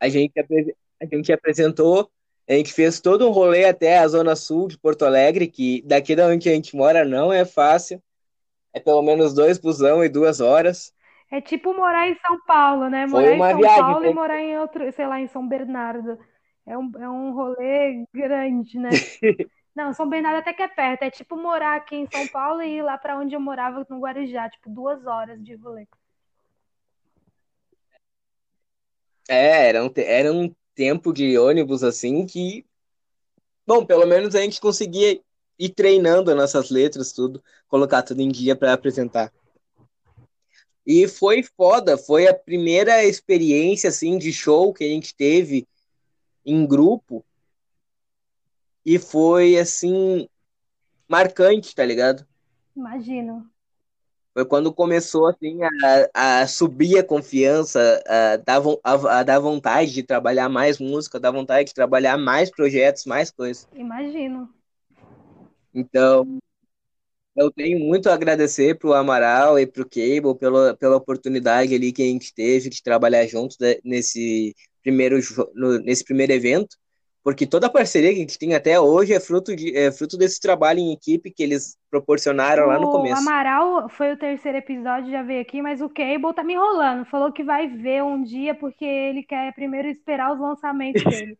A 0.01 0.09
gente, 0.09 0.33
a 0.39 1.05
gente 1.05 1.31
apresentou 1.31 2.11
a 2.49 2.53
gente 2.53 2.75
fez 2.75 3.01
todo 3.01 3.27
um 3.27 3.33
rolê 3.33 3.65
até 3.65 3.99
a 3.99 4.09
zona 4.09 4.37
sul 4.37 4.69
de 4.69 4.79
Porto 4.79 5.05
Alegre, 5.05 5.47
que 5.47 5.83
daqui 5.83 6.15
da 6.15 6.27
onde 6.27 6.49
a 6.49 6.53
gente 6.53 6.77
mora 6.77 7.05
não 7.05 7.33
é 7.33 7.45
fácil. 7.45 8.03
É 8.75 8.81
pelo 8.81 9.03
menos 9.03 9.33
dois 9.33 9.57
busão 9.57 10.05
e 10.05 10.09
duas 10.09 10.41
horas. 10.41 10.93
É 11.31 11.41
tipo 11.41 11.73
morar 11.73 12.09
em 12.09 12.17
São 12.17 12.41
Paulo, 12.45 12.91
né? 12.91 13.07
Morar 13.07 13.25
Foi 13.25 13.35
em 13.35 13.39
São 13.39 13.59
viagem, 13.59 13.83
Paulo 13.83 14.01
né? 14.01 14.11
e 14.11 14.15
morar 14.15 14.41
em 14.41 14.59
outro, 14.59 14.93
sei 14.93 15.07
lá, 15.07 15.21
em 15.21 15.29
São 15.29 15.47
Bernardo. 15.47 16.19
É 16.67 16.77
um, 16.77 16.91
é 16.99 17.09
um 17.09 17.33
rolê 17.33 18.05
grande, 18.13 18.79
né? 18.79 18.91
Não, 19.75 19.93
São 19.93 20.09
Bernardo 20.09 20.39
até 20.39 20.53
que 20.53 20.63
é 20.63 20.69
perto. 20.69 21.03
É 21.03 21.11
tipo 21.11 21.37
morar 21.37 21.77
aqui 21.77 21.97
em 21.97 22.07
São 22.07 22.27
Paulo 22.29 22.63
e 22.63 22.79
ir 22.79 22.83
lá 22.83 22.99
para 22.99 23.17
onde 23.17 23.35
eu 23.35 23.41
morava, 23.41 23.87
no 23.89 24.01
Guarujá. 24.01 24.51
Tipo, 24.51 24.71
duas 24.71 25.07
horas 25.07 25.43
de 25.43 25.55
rolê. 25.55 25.87
É, 29.29 29.69
era 29.69 29.85
um, 29.85 29.91
era 29.97 30.33
um 30.33 30.55
tempo 30.75 31.13
de 31.13 31.39
ônibus 31.39 31.83
assim 31.83 32.27
que. 32.27 32.67
Bom, 33.67 33.85
pelo 33.87 34.07
menos 34.07 34.35
a 34.35 34.41
gente 34.41 34.61
conseguia 34.61 35.21
ir 35.59 35.71
treinando 35.71 36.35
nossas 36.35 36.71
letras, 36.71 37.13
tudo, 37.13 37.43
colocar 37.69 38.03
tudo 38.03 38.21
em 38.21 38.29
dia 38.29 38.57
para 38.57 38.73
apresentar. 38.73 39.33
E 40.87 41.09
foi 41.09 41.43
foda, 41.43 41.97
foi 41.97 42.27
a 42.27 42.35
primeira 42.35 43.05
experiência 43.05 43.89
assim 43.89 44.19
de 44.19 44.33
show 44.33 44.73
que 44.73 44.85
a 44.85 44.89
gente 44.89 45.15
teve 45.15 45.67
em 46.45 46.67
grupo. 46.67 47.25
E 48.85 48.99
foi 48.99 49.59
assim 49.59 50.29
marcante, 51.09 51.75
tá 51.75 51.85
ligado? 51.85 52.27
Imagino. 52.77 53.49
Foi 54.35 54.45
quando 54.45 54.75
começou 54.75 55.29
assim 55.29 55.61
a, 55.63 56.41
a 56.43 56.47
subir 56.47 56.99
a 56.99 57.05
confiança, 57.05 58.03
a 58.07 58.37
dar, 58.37 58.61
a, 58.83 59.21
a 59.21 59.23
dar 59.23 59.39
vontade 59.39 59.93
de 59.93 60.03
trabalhar 60.03 60.49
mais 60.49 60.79
música, 60.79 61.21
dar 61.21 61.31
vontade 61.31 61.69
de 61.69 61.75
trabalhar 61.75 62.19
mais 62.19 62.51
projetos, 62.51 63.07
mais 63.07 63.31
coisas. 63.31 63.69
Imagino. 63.73 64.53
Então, 65.75 66.39
eu 67.37 67.51
tenho 67.51 67.81
muito 67.81 68.09
a 68.09 68.15
agradecer 68.15 68.79
pro 68.79 68.93
Amaral 68.93 69.59
e 69.59 69.67
pro 69.67 69.89
Cable 69.89 70.39
pela, 70.39 70.77
pela 70.77 70.97
oportunidade 70.97 71.75
ali 71.75 71.93
que 71.93 72.03
a 72.03 72.07
gente 72.07 72.33
teve 72.33 72.71
de 72.71 72.83
trabalhar 72.83 73.27
juntos 73.27 73.59
nesse 73.85 74.55
primeiro, 74.83 75.19
no, 75.55 75.79
nesse 75.81 76.05
primeiro 76.05 76.33
evento, 76.33 76.77
porque 77.25 77.47
toda 77.47 77.67
a 77.67 77.71
parceria 77.71 78.11
que 78.11 78.19
a 78.19 78.21
gente 78.21 78.39
tem 78.39 78.55
até 78.55 78.79
hoje 78.79 79.15
é 79.15 79.19
fruto, 79.19 79.57
de, 79.57 79.75
é 79.75 79.91
fruto 79.91 80.17
desse 80.17 80.39
trabalho 80.39 80.79
em 80.79 80.93
equipe 80.93 81.31
que 81.31 81.43
eles 81.43 81.77
proporcionaram 81.91 82.65
o 82.65 82.67
lá 82.69 82.79
no 82.79 82.93
começo. 82.93 83.15
O 83.15 83.19
Amaral 83.19 83.89
foi 83.89 84.13
o 84.13 84.17
terceiro 84.17 84.59
episódio, 84.59 85.11
já 85.11 85.23
veio 85.23 85.41
aqui, 85.41 85.63
mas 85.63 85.81
o 85.81 85.89
Cable 85.89 86.35
tá 86.35 86.45
me 86.45 86.53
enrolando, 86.53 87.07
falou 87.07 87.33
que 87.33 87.43
vai 87.43 87.67
ver 87.67 88.05
um 88.05 88.23
dia 88.23 88.55
porque 88.55 88.85
ele 88.85 89.23
quer 89.23 89.53
primeiro 89.55 89.89
esperar 89.89 90.33
os 90.33 90.39
lançamentos 90.39 91.03
dele. 91.03 91.37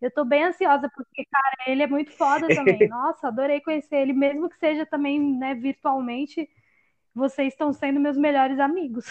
Eu 0.00 0.10
tô 0.12 0.24
bem 0.24 0.44
ansiosa, 0.44 0.88
porque, 0.94 1.24
cara, 1.24 1.56
ele 1.66 1.82
é 1.82 1.86
muito 1.86 2.12
foda 2.12 2.46
também. 2.54 2.88
Nossa, 2.88 3.28
adorei 3.28 3.60
conhecer 3.60 3.96
ele, 3.96 4.12
mesmo 4.12 4.48
que 4.48 4.56
seja 4.58 4.86
também, 4.86 5.20
né, 5.20 5.54
virtualmente. 5.54 6.48
Vocês 7.14 7.52
estão 7.52 7.72
sendo 7.72 7.98
meus 7.98 8.16
melhores 8.16 8.60
amigos. 8.60 9.06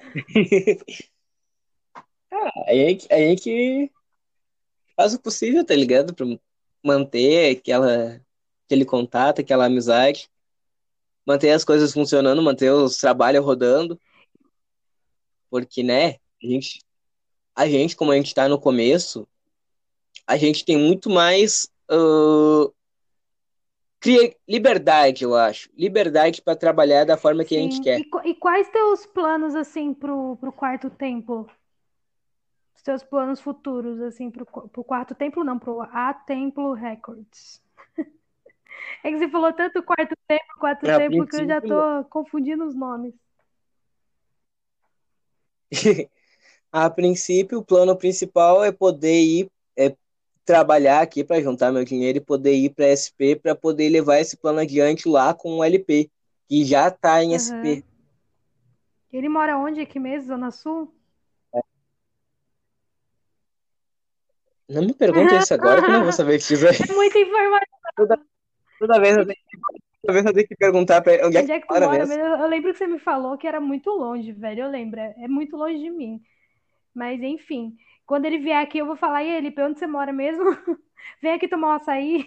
ah, 2.32 2.50
a 2.66 2.74
gente, 2.74 3.12
a 3.12 3.18
gente 3.18 3.92
faz 4.96 5.14
o 5.14 5.20
possível, 5.20 5.64
tá 5.64 5.74
ligado? 5.74 6.12
Pra 6.12 6.26
manter 6.82 7.56
aquela, 7.56 8.20
aquele 8.66 8.84
contato, 8.84 9.40
aquela 9.40 9.66
amizade, 9.66 10.28
manter 11.24 11.50
as 11.50 11.64
coisas 11.64 11.92
funcionando, 11.92 12.42
manter 12.42 12.72
os 12.72 12.96
trabalhos 12.96 13.44
rodando. 13.44 14.00
Porque, 15.48 15.84
né, 15.84 16.16
a 16.42 16.46
gente 16.46 16.80
a 17.54 17.68
gente, 17.68 17.94
como 17.94 18.10
a 18.10 18.16
gente 18.16 18.26
está 18.26 18.48
no 18.48 18.58
começo, 18.58 19.26
a 20.26 20.36
gente 20.36 20.64
tem 20.64 20.76
muito 20.76 21.08
mais 21.08 21.70
uh, 21.90 22.72
liberdade, 24.48 25.24
eu 25.24 25.34
acho. 25.34 25.70
Liberdade 25.76 26.42
para 26.42 26.56
trabalhar 26.56 27.04
da 27.04 27.16
forma 27.16 27.44
que 27.44 27.54
Sim. 27.54 27.58
a 27.58 27.62
gente 27.62 27.80
quer. 27.80 28.00
E, 28.00 28.30
e 28.30 28.34
quais 28.34 28.68
teus 28.68 29.06
planos, 29.06 29.54
assim, 29.54 29.94
pro, 29.94 30.36
pro 30.36 30.52
quarto 30.52 30.90
templo? 30.90 31.48
Os 32.74 32.82
teus 32.82 33.02
planos 33.02 33.40
futuros, 33.40 34.00
assim, 34.00 34.30
pro, 34.30 34.44
pro 34.44 34.84
quarto 34.84 35.14
templo, 35.14 35.44
não, 35.44 35.58
pro 35.58 35.82
A 35.82 36.12
Templo 36.12 36.72
Records. 36.72 37.62
É 39.02 39.10
que 39.10 39.18
você 39.18 39.28
falou 39.28 39.52
tanto 39.52 39.82
quarto 39.82 40.14
templo, 40.26 40.58
quarto 40.58 40.84
templo, 40.84 41.26
que 41.26 41.36
eu 41.36 41.46
já 41.46 41.60
tô 41.60 42.04
confundindo 42.10 42.66
os 42.66 42.74
nomes. 42.74 43.14
A 46.76 46.90
princípio, 46.90 47.60
o 47.60 47.64
plano 47.64 47.94
principal 47.94 48.64
é 48.64 48.72
poder 48.72 49.22
ir 49.22 49.48
é, 49.78 49.94
trabalhar 50.44 51.02
aqui 51.02 51.22
para 51.22 51.40
juntar 51.40 51.70
meu 51.70 51.84
dinheiro 51.84 52.18
e 52.18 52.20
poder 52.20 52.52
ir 52.52 52.70
para 52.70 52.86
SP 52.90 53.36
para 53.40 53.54
poder 53.54 53.88
levar 53.88 54.18
esse 54.18 54.36
plano 54.36 54.58
adiante 54.58 55.08
lá 55.08 55.32
com 55.32 55.58
o 55.58 55.62
LP, 55.62 56.10
que 56.48 56.64
já 56.64 56.88
está 56.88 57.22
em 57.22 57.28
uhum. 57.28 57.38
SP. 57.38 57.84
Ele 59.12 59.28
mora 59.28 59.56
onde 59.56 59.80
aqui 59.80 60.00
mesmo, 60.00 60.26
Zona 60.26 60.50
Sul? 60.50 60.92
Não 64.68 64.82
me 64.82 64.94
pergunte 64.94 65.32
isso 65.36 65.54
agora, 65.54 65.80
que 65.80 65.86
eu 65.86 65.92
não 65.92 66.02
vou 66.02 66.12
saber 66.12 66.38
disso. 66.38 66.54
É 66.90 66.92
muita 66.92 67.20
informação. 67.20 67.68
Toda, 67.94 68.20
toda, 68.80 69.00
vez 69.00 69.16
eu 69.16 69.24
tenho, 69.24 69.38
toda 70.02 70.12
vez 70.12 70.26
eu 70.26 70.34
tenho 70.34 70.48
que 70.48 70.56
perguntar 70.56 71.02
pra 71.02 71.24
onde, 71.24 71.36
é 71.36 71.40
onde 71.40 71.52
é 71.52 71.60
que, 71.60 71.72
mora, 71.72 71.86
mora 71.86 72.04
mesmo. 72.04 72.20
Eu 72.20 72.48
lembro 72.48 72.72
que 72.72 72.78
você 72.78 72.88
me 72.88 72.98
falou 72.98 73.38
que 73.38 73.46
era 73.46 73.60
muito 73.60 73.90
longe, 73.90 74.32
velho. 74.32 74.64
Eu 74.64 74.70
lembro, 74.70 74.98
é 74.98 75.28
muito 75.28 75.56
longe 75.56 75.78
de 75.78 75.90
mim. 75.90 76.20
Mas 76.94 77.20
enfim, 77.22 77.76
quando 78.06 78.26
ele 78.26 78.38
vier 78.38 78.62
aqui, 78.62 78.78
eu 78.78 78.86
vou 78.86 78.96
falar, 78.96 79.24
e 79.24 79.30
ele, 79.30 79.54
onde 79.58 79.78
você 79.78 79.86
mora 79.86 80.12
mesmo? 80.12 80.44
Vem 81.20 81.32
aqui 81.32 81.48
tomar 81.48 81.68
um 81.68 81.72
açaí. 81.72 82.26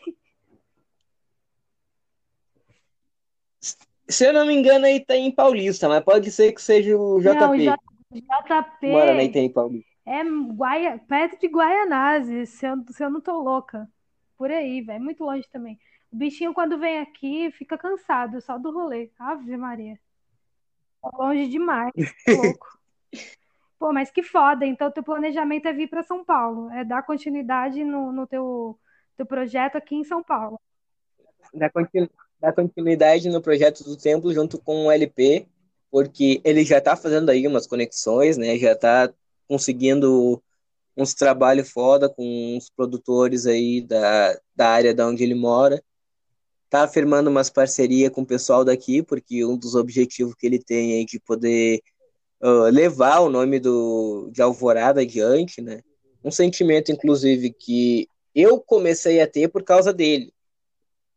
Se 4.09 4.25
eu 4.25 4.33
não 4.33 4.45
me 4.45 4.53
engano, 4.53 4.85
aí 4.85 5.03
tá 5.03 5.15
em 5.15 5.31
Paulista, 5.31 5.87
mas 5.89 6.03
pode 6.03 6.31
ser 6.31 6.53
que 6.53 6.61
seja 6.61 6.97
o 6.97 7.19
JP. 7.19 7.33
Não, 7.33 7.57
J... 7.57 7.77
JP. 8.11 8.87
Mora 8.87 9.13
na 9.13 9.23
em 9.23 9.51
Paulista. 9.51 9.89
É 10.05 10.23
Guaia... 10.23 10.97
perto 11.07 11.39
de 11.39 11.47
Guaianazes, 11.47 12.49
se 12.49 12.65
eu, 12.65 12.75
se 12.89 13.03
eu 13.03 13.09
não 13.09 13.19
tô 13.19 13.41
louca. 13.41 13.89
Por 14.37 14.49
aí, 14.49 14.81
velho. 14.81 14.97
É 14.97 14.99
muito 14.99 15.23
longe 15.23 15.47
também. 15.51 15.77
O 16.11 16.15
bichinho, 16.15 16.53
quando 16.53 16.77
vem 16.77 16.99
aqui, 16.99 17.51
fica 17.51 17.77
cansado 17.77 18.39
só 18.39 18.57
do 18.57 18.71
rolê. 18.71 19.11
Ave 19.19 19.57
Maria. 19.57 19.99
Tá 21.01 21.09
longe 21.17 21.47
demais. 21.47 21.91
louco. 22.27 22.79
Pô, 23.79 23.93
mas 23.93 24.09
que 24.09 24.23
foda. 24.23 24.65
Então, 24.65 24.91
teu 24.91 25.03
planejamento 25.03 25.67
é 25.67 25.73
vir 25.73 25.87
para 25.87 26.03
São 26.03 26.23
Paulo, 26.23 26.69
é 26.71 26.83
dar 26.83 27.03
continuidade 27.03 27.83
no, 27.83 28.11
no 28.11 28.25
teu, 28.25 28.77
teu 29.15 29.25
projeto 29.25 29.75
aqui 29.75 29.95
em 29.95 30.03
São 30.03 30.23
Paulo. 30.23 30.59
Dar, 31.53 31.69
continu, 31.69 32.09
dar 32.39 32.53
continuidade 32.53 33.29
no 33.29 33.41
projeto 33.41 33.83
do 33.83 33.95
Templo 33.95 34.33
junto 34.33 34.59
com 34.59 34.85
o 34.85 34.91
LP, 34.91 35.47
porque 35.91 36.41
ele 36.43 36.65
já 36.65 36.79
está 36.79 36.95
fazendo 36.95 37.29
aí 37.29 37.47
umas 37.47 37.67
conexões, 37.67 38.35
né? 38.37 38.57
Já 38.57 38.73
está 38.73 39.13
conseguindo 39.47 40.41
uns 40.95 41.13
trabalhos 41.13 41.69
foda 41.69 42.09
com 42.09 42.57
os 42.57 42.69
produtores 42.71 43.45
aí 43.45 43.81
da, 43.81 44.37
da 44.55 44.69
área 44.69 44.93
da 44.93 45.07
onde 45.07 45.23
ele 45.23 45.35
mora. 45.35 45.81
Tá 46.69 46.87
firmando 46.87 47.29
umas 47.29 47.49
parcerias 47.49 48.09
com 48.09 48.21
o 48.21 48.25
pessoal 48.25 48.65
daqui, 48.65 49.03
porque 49.03 49.45
um 49.45 49.55
dos 49.55 49.75
objetivos 49.75 50.33
que 50.33 50.47
ele 50.47 50.59
tem 50.59 50.99
é 50.99 51.05
de 51.05 51.19
poder 51.19 51.81
uh, 52.41 52.69
levar 52.71 53.19
o 53.19 53.29
nome 53.29 53.59
do, 53.59 54.29
de 54.31 54.41
Alvorada 54.41 55.01
adiante, 55.01 55.61
né? 55.61 55.81
Um 56.23 56.31
sentimento, 56.31 56.91
inclusive, 56.91 57.51
que 57.51 58.09
eu 58.33 58.59
comecei 58.59 59.21
a 59.21 59.27
ter 59.27 59.47
por 59.47 59.63
causa 59.63 59.93
dele. 59.93 60.33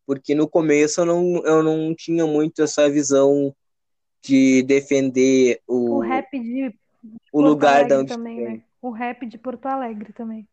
Porque 0.06 0.34
no 0.34 0.48
começo 0.48 1.00
eu 1.00 1.06
não, 1.06 1.42
eu 1.44 1.62
não 1.62 1.94
tinha 1.94 2.26
muito 2.26 2.62
essa 2.62 2.88
visão 2.88 3.54
de 4.22 4.62
defender 4.62 5.60
o, 5.66 5.96
o 5.96 6.00
rap 6.00 6.38
de 6.38 6.74
o 7.32 7.40
lugar 7.40 7.86
da 7.86 8.00
onde 8.00 8.12
também, 8.12 8.40
né? 8.40 8.62
O 8.82 8.90
rap 8.90 9.26
de 9.26 9.38
Porto 9.38 9.66
Alegre 9.66 10.12
também. 10.12 10.46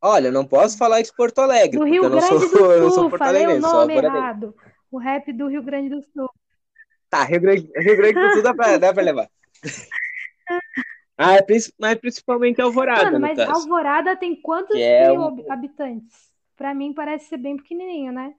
Olha, 0.00 0.28
eu 0.28 0.32
não 0.32 0.44
posso 0.44 0.76
falar 0.76 1.00
de 1.00 1.12
Porto 1.14 1.38
Alegre, 1.38 1.78
do 1.78 1.84
Rio 1.84 2.02
Grande 2.02 2.26
sou, 2.50 2.80
do 2.80 2.90
Sul, 2.90 3.10
falei 3.16 3.46
o 3.46 3.60
nome 3.60 3.94
errado. 3.94 4.54
O 4.90 4.98
rap 4.98 5.32
do 5.32 5.48
Rio 5.48 5.62
Grande 5.62 5.88
do 5.88 6.02
Sul. 6.02 6.28
Tá, 7.14 7.22
Rio 7.22 7.40
Grande, 7.40 7.70
Rio 7.76 7.96
Grande 7.96 8.14
do 8.14 8.32
Sul 8.32 8.42
dá 8.42 8.52
pra, 8.52 8.76
dá 8.76 8.92
pra 8.92 9.02
levar. 9.04 9.30
Ah, 11.16 11.36
é, 11.36 11.46
mas 11.78 11.94
principalmente 12.00 12.60
Alvorada. 12.60 13.04
Mano, 13.04 13.20
mas. 13.20 13.38
Alvorada 13.38 14.16
tem 14.16 14.34
quantos 14.34 14.76
é 14.76 15.12
mil 15.12 15.20
um... 15.20 15.52
habitantes? 15.52 16.32
Pra 16.56 16.74
mim 16.74 16.92
parece 16.92 17.26
ser 17.26 17.36
bem 17.36 17.56
pequenininho, 17.56 18.12
né? 18.12 18.34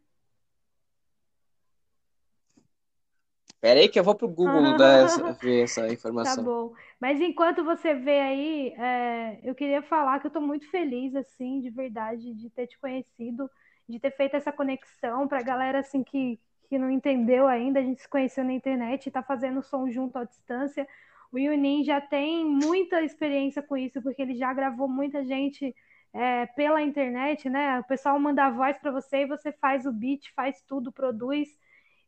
Pera 3.62 3.80
aí 3.80 3.88
que 3.88 3.98
eu 3.98 4.04
vou 4.04 4.14
pro 4.14 4.28
Google 4.28 4.76
dar 4.76 5.06
essa, 5.06 5.32
ver 5.32 5.64
essa 5.64 5.88
informação. 5.88 6.36
Tá 6.36 6.42
bom. 6.42 6.74
Mas 7.00 7.22
enquanto 7.22 7.64
você 7.64 7.94
vê 7.94 8.20
aí, 8.20 8.74
é, 8.78 9.40
eu 9.42 9.56
queria 9.56 9.82
falar 9.84 10.20
que 10.20 10.28
eu 10.28 10.32
tô 10.32 10.42
muito 10.42 10.70
feliz, 10.70 11.16
assim, 11.16 11.62
de 11.62 11.70
verdade, 11.70 12.34
de 12.34 12.50
ter 12.50 12.68
te 12.68 12.78
conhecido, 12.78 13.50
de 13.88 14.02
ter 14.02 14.12
feito 14.12 14.36
essa 14.36 14.52
conexão 14.52 15.30
pra 15.30 15.42
galera, 15.42 15.80
assim, 15.80 16.04
que, 16.04 16.38
que 16.66 16.78
não 16.78 16.90
entendeu 16.90 17.48
ainda, 17.48 17.80
a 17.80 17.84
gente 17.84 18.02
se 18.02 18.10
conheceu 18.10 18.44
na 18.44 18.54
internet 18.54 19.08
está 19.08 19.24
fazendo 19.24 19.62
som 19.62 19.90
junto 19.90 20.18
à 20.18 20.24
distância. 20.24 20.88
O 21.32 21.38
Yunin 21.38 21.84
já 21.84 22.00
tem 22.00 22.46
muita 22.46 23.02
experiência 23.02 23.62
com 23.62 23.76
isso, 23.76 24.02
porque 24.02 24.22
ele 24.22 24.36
já 24.36 24.54
gravou 24.54 24.88
muita 24.88 25.24
gente 25.24 25.76
é, 26.14 26.46
pela 26.46 26.82
internet, 26.82 27.50
né? 27.50 27.80
O 27.80 27.84
pessoal 27.84 28.18
manda 28.20 28.46
a 28.46 28.50
voz 28.50 28.78
para 28.78 28.92
você 28.92 29.24
e 29.24 29.26
você 29.26 29.52
faz 29.52 29.86
o 29.86 29.92
beat, 29.92 30.32
faz 30.34 30.62
tudo, 30.62 30.92
produz. 30.92 31.50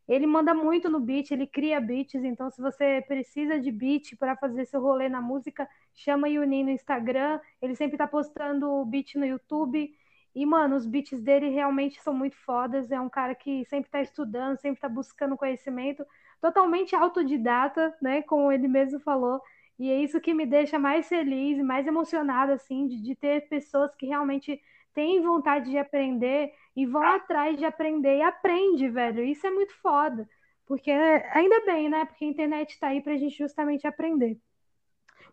Ele 0.08 0.26
manda 0.26 0.54
muito 0.54 0.88
no 0.88 0.98
beat, 0.98 1.30
ele 1.30 1.46
cria 1.46 1.78
beats, 1.78 2.24
então 2.24 2.50
se 2.50 2.62
você 2.62 3.04
precisa 3.06 3.60
de 3.60 3.70
beat 3.70 4.16
para 4.18 4.34
fazer 4.34 4.64
seu 4.64 4.80
rolê 4.80 5.08
na 5.10 5.20
música, 5.20 5.68
chama 5.94 6.26
o 6.26 6.30
Yunin 6.30 6.64
no 6.64 6.70
Instagram, 6.70 7.38
ele 7.60 7.76
sempre 7.76 7.96
está 7.96 8.06
postando 8.06 8.82
beat 8.86 9.16
no 9.16 9.26
YouTube. 9.26 9.92
E, 10.38 10.46
mano, 10.46 10.76
os 10.76 10.86
beats 10.86 11.20
dele 11.20 11.48
realmente 11.48 12.00
são 12.00 12.14
muito 12.14 12.36
fodas. 12.36 12.92
É 12.92 13.00
um 13.00 13.08
cara 13.08 13.34
que 13.34 13.64
sempre 13.64 13.90
tá 13.90 14.00
estudando, 14.00 14.56
sempre 14.56 14.80
tá 14.80 14.88
buscando 14.88 15.36
conhecimento, 15.36 16.06
totalmente 16.40 16.94
autodidata, 16.94 17.92
né? 18.00 18.22
Como 18.22 18.52
ele 18.52 18.68
mesmo 18.68 19.00
falou. 19.00 19.42
E 19.76 19.90
é 19.90 20.00
isso 20.00 20.20
que 20.20 20.32
me 20.32 20.46
deixa 20.46 20.78
mais 20.78 21.08
feliz, 21.08 21.60
mais 21.60 21.88
emocionada, 21.88 22.54
assim, 22.54 22.86
de, 22.86 23.02
de 23.02 23.16
ter 23.16 23.48
pessoas 23.48 23.92
que 23.96 24.06
realmente 24.06 24.62
têm 24.94 25.20
vontade 25.20 25.70
de 25.70 25.78
aprender 25.78 26.52
e 26.76 26.86
vão 26.86 27.02
atrás 27.02 27.58
de 27.58 27.64
aprender 27.64 28.18
e 28.18 28.22
aprende, 28.22 28.88
velho. 28.88 29.24
Isso 29.24 29.44
é 29.44 29.50
muito 29.50 29.74
foda. 29.82 30.28
Porque 30.66 30.92
ainda 30.92 31.64
bem, 31.66 31.88
né? 31.88 32.04
Porque 32.04 32.24
a 32.24 32.28
internet 32.28 32.78
tá 32.78 32.88
aí 32.88 33.00
pra 33.00 33.16
gente 33.16 33.36
justamente 33.36 33.88
aprender. 33.88 34.38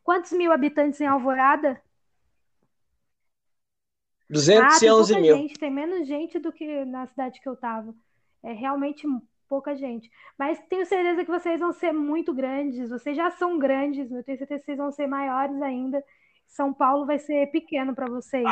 Quantos 0.04 0.32
mil 0.32 0.52
habitantes 0.52 1.00
em 1.00 1.06
Alvorada? 1.06 1.80
211 4.30 5.12
ah, 5.12 5.16
tem 5.16 5.22
mil. 5.22 5.38
Gente, 5.38 5.60
tem 5.60 5.72
menos 5.72 6.08
gente 6.08 6.40
do 6.40 6.52
que 6.52 6.86
na 6.86 7.06
cidade 7.08 7.40
que 7.40 7.48
eu 7.48 7.56
tava. 7.56 7.94
É 8.44 8.52
realmente 8.54 9.08
pouca 9.48 9.76
gente. 9.76 10.10
Mas 10.38 10.60
tenho 10.70 10.86
certeza 10.86 11.24
que 11.24 11.32
vocês 11.32 11.60
vão 11.60 11.72
ser 11.72 11.92
muito 11.92 12.34
grandes. 12.34 12.90
Vocês 12.90 13.16
já 13.16 13.32
são 13.32 13.58
grandes, 13.58 14.12
eu 14.12 14.24
tenho 14.24 14.38
certeza 14.38 14.60
que 14.60 14.66
vocês 14.66 14.78
vão 14.78 14.92
ser 14.92 15.08
maiores 15.08 15.62
ainda. 15.62 16.04
São 16.48 16.74
Paulo 16.74 17.06
vai 17.06 17.20
ser 17.20 17.48
pequeno 17.52 17.94
para 17.94 18.08
vocês. 18.08 18.50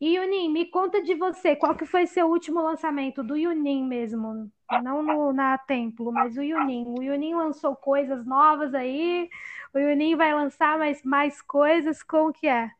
E 0.00 0.14
Yunin, 0.14 0.48
me 0.50 0.64
conta 0.66 1.02
de 1.02 1.14
você, 1.14 1.56
qual 1.56 1.74
que 1.74 1.84
foi 1.84 2.06
seu 2.06 2.28
último 2.28 2.62
lançamento 2.62 3.22
do 3.22 3.36
Yunin 3.36 3.84
mesmo? 3.84 4.48
Não 4.80 5.02
no, 5.02 5.32
na 5.32 5.58
Templo, 5.58 6.12
mas 6.12 6.36
o 6.36 6.42
Yunin. 6.42 6.84
O 6.86 7.02
Yunin 7.02 7.34
lançou 7.34 7.74
coisas 7.74 8.24
novas 8.24 8.74
aí, 8.74 9.28
o 9.74 9.78
Yunin 9.78 10.14
vai 10.14 10.32
lançar 10.32 10.78
mais, 10.78 11.02
mais 11.02 11.42
coisas, 11.42 12.00
como 12.02 12.32
que 12.32 12.46
é? 12.46 12.70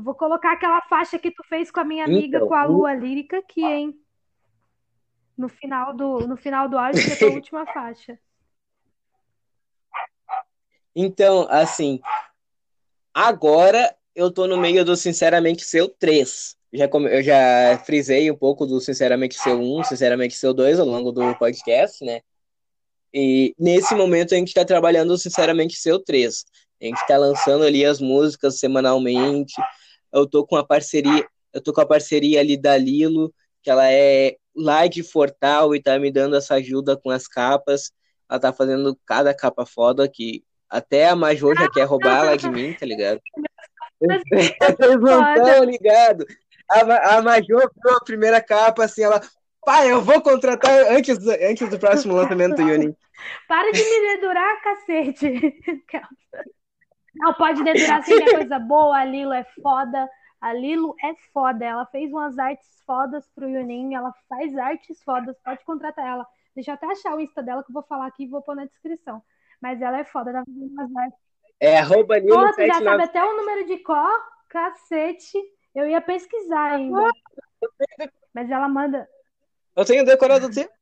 Eu 0.00 0.04
vou 0.04 0.14
colocar 0.14 0.52
aquela 0.52 0.80
faixa 0.80 1.18
que 1.18 1.30
tu 1.30 1.44
fez 1.46 1.70
com 1.70 1.78
a 1.78 1.84
minha 1.84 2.06
amiga, 2.06 2.38
Então, 2.38 2.48
com 2.48 2.54
a 2.54 2.64
Lua 2.64 2.94
Lírica 2.94 3.36
aqui, 3.36 3.62
hein? 3.62 3.94
No 5.36 5.46
final 5.46 5.94
do, 5.94 6.26
no 6.26 6.38
final 6.38 6.70
do 6.70 6.78
áudio, 6.78 7.04
que 7.04 7.10
é 7.10 7.12
a 7.12 7.18
tua 7.18 7.28
última 7.36 7.66
faixa. 7.66 8.18
Então, 10.96 11.46
assim, 11.50 12.00
agora 13.12 13.94
eu 14.14 14.30
tô 14.30 14.46
no 14.46 14.56
meio 14.56 14.86
do 14.86 14.96
Sinceramente 14.96 15.66
Seu 15.66 15.86
3. 15.86 16.56
Já, 16.72 16.86
eu 16.86 17.22
já 17.22 17.78
frisei 17.84 18.30
um 18.30 18.36
pouco 18.36 18.64
do 18.64 18.80
Sinceramente 18.80 19.34
Seu 19.34 19.60
1, 19.60 19.84
Sinceramente 19.84 20.34
Seu 20.34 20.54
2 20.54 20.80
ao 20.80 20.86
longo 20.86 21.12
do 21.12 21.34
podcast, 21.36 22.02
né? 22.02 22.22
E 23.12 23.54
nesse 23.58 23.94
momento 23.94 24.34
a 24.34 24.38
gente 24.38 24.54
tá 24.54 24.64
trabalhando 24.64 25.10
o 25.10 25.18
Sinceramente 25.18 25.76
Seu 25.76 26.02
3. 26.02 26.46
A 26.80 26.86
gente 26.86 27.06
tá 27.06 27.18
lançando 27.18 27.64
ali 27.64 27.84
as 27.84 28.00
músicas 28.00 28.58
semanalmente. 28.58 29.52
Eu 30.12 30.26
tô 30.26 30.46
com 30.46 30.56
a 30.56 30.64
parceria, 30.66 31.26
eu 31.52 31.60
tô 31.62 31.72
com 31.72 31.80
a 31.80 31.86
parceria 31.86 32.40
ali 32.40 32.56
da 32.56 32.76
Lilo, 32.76 33.32
que 33.62 33.70
ela 33.70 33.90
é 33.90 34.36
lá 34.54 34.86
de 34.86 35.02
Fortal 35.02 35.74
e 35.74 35.82
tá 35.82 35.98
me 35.98 36.10
dando 36.10 36.36
essa 36.36 36.54
ajuda 36.54 36.96
com 36.96 37.10
as 37.10 37.26
capas. 37.28 37.92
Ela 38.28 38.40
tá 38.40 38.52
fazendo 38.52 38.98
cada 39.06 39.34
capa 39.34 39.64
foda 39.66 40.08
que 40.08 40.42
até 40.68 41.08
a 41.08 41.16
Major 41.16 41.54
já 41.56 41.68
quer 41.70 41.84
roubar 41.84 42.18
ela 42.18 42.36
de 42.36 42.48
mim, 42.50 42.72
tá 42.72 42.86
ligado? 42.86 43.20
Vocês 44.00 45.00
não 45.00 45.22
estão 45.34 45.64
ligados. 45.64 46.26
A, 46.70 47.16
a 47.16 47.22
Major 47.22 47.70
viu 47.82 47.96
a 47.96 48.04
primeira 48.04 48.40
capa 48.40 48.84
assim, 48.84 49.02
ela. 49.02 49.20
Pai, 49.64 49.92
eu 49.92 50.00
vou 50.00 50.22
contratar 50.22 50.86
antes, 50.92 51.18
do- 51.18 51.30
antes 51.30 51.68
do 51.68 51.78
próximo 51.78 52.14
lançamento 52.14 52.56
do 52.56 52.62
Yunin. 52.62 52.94
Para 53.46 53.70
de 53.72 53.78
me 53.78 54.14
dedurar, 54.14 54.62
cacete. 54.62 55.60
Não, 57.14 57.34
pode 57.34 57.62
dedurar 57.64 58.02
sim, 58.02 58.16
que 58.16 58.22
é 58.22 58.34
coisa 58.36 58.58
boa. 58.58 58.96
A 58.96 59.04
Lilo 59.04 59.32
é 59.32 59.44
foda. 59.62 60.08
A 60.40 60.52
Lilo 60.52 60.94
é 61.02 61.14
foda. 61.32 61.64
Ela 61.64 61.86
fez 61.86 62.10
umas 62.12 62.38
artes 62.38 62.82
fodas 62.86 63.28
pro 63.34 63.48
Yunin. 63.48 63.94
Ela 63.94 64.12
faz 64.28 64.56
artes 64.56 65.02
fodas. 65.02 65.36
Pode 65.44 65.64
contratar 65.64 66.06
ela. 66.06 66.26
Deixa 66.54 66.70
eu 66.70 66.74
até 66.74 66.86
achar 66.86 67.14
o 67.14 67.20
Insta 67.20 67.42
dela 67.42 67.62
que 67.62 67.70
eu 67.70 67.74
vou 67.74 67.82
falar 67.82 68.06
aqui 68.06 68.24
e 68.24 68.28
vou 68.28 68.42
pôr 68.42 68.54
na 68.54 68.64
descrição. 68.64 69.22
Mas 69.60 69.80
ela 69.82 69.98
é 69.98 70.04
foda. 70.04 70.30
Ela 70.30 70.44
faz 70.44 70.56
umas 70.56 70.96
artes. 70.96 71.18
É 71.58 71.78
arroba 71.78 72.18
Lilo 72.18 72.34
Porra, 72.36 72.52
tu 72.52 72.66
já 72.66 72.74
sabe 72.74 73.02
79. 73.02 73.02
até 73.04 73.24
o 73.24 73.36
número 73.36 73.66
de 73.66 73.78
cor? 73.78 74.08
Cacete. 74.48 75.38
Eu 75.74 75.86
ia 75.86 76.00
pesquisar 76.00 76.72
ainda. 76.72 77.08
Mas 78.34 78.50
ela 78.50 78.68
manda. 78.68 79.08
Eu 79.76 79.84
tenho 79.84 80.04
decorado 80.04 80.46
o 80.46 80.50
tempo. 80.52 80.72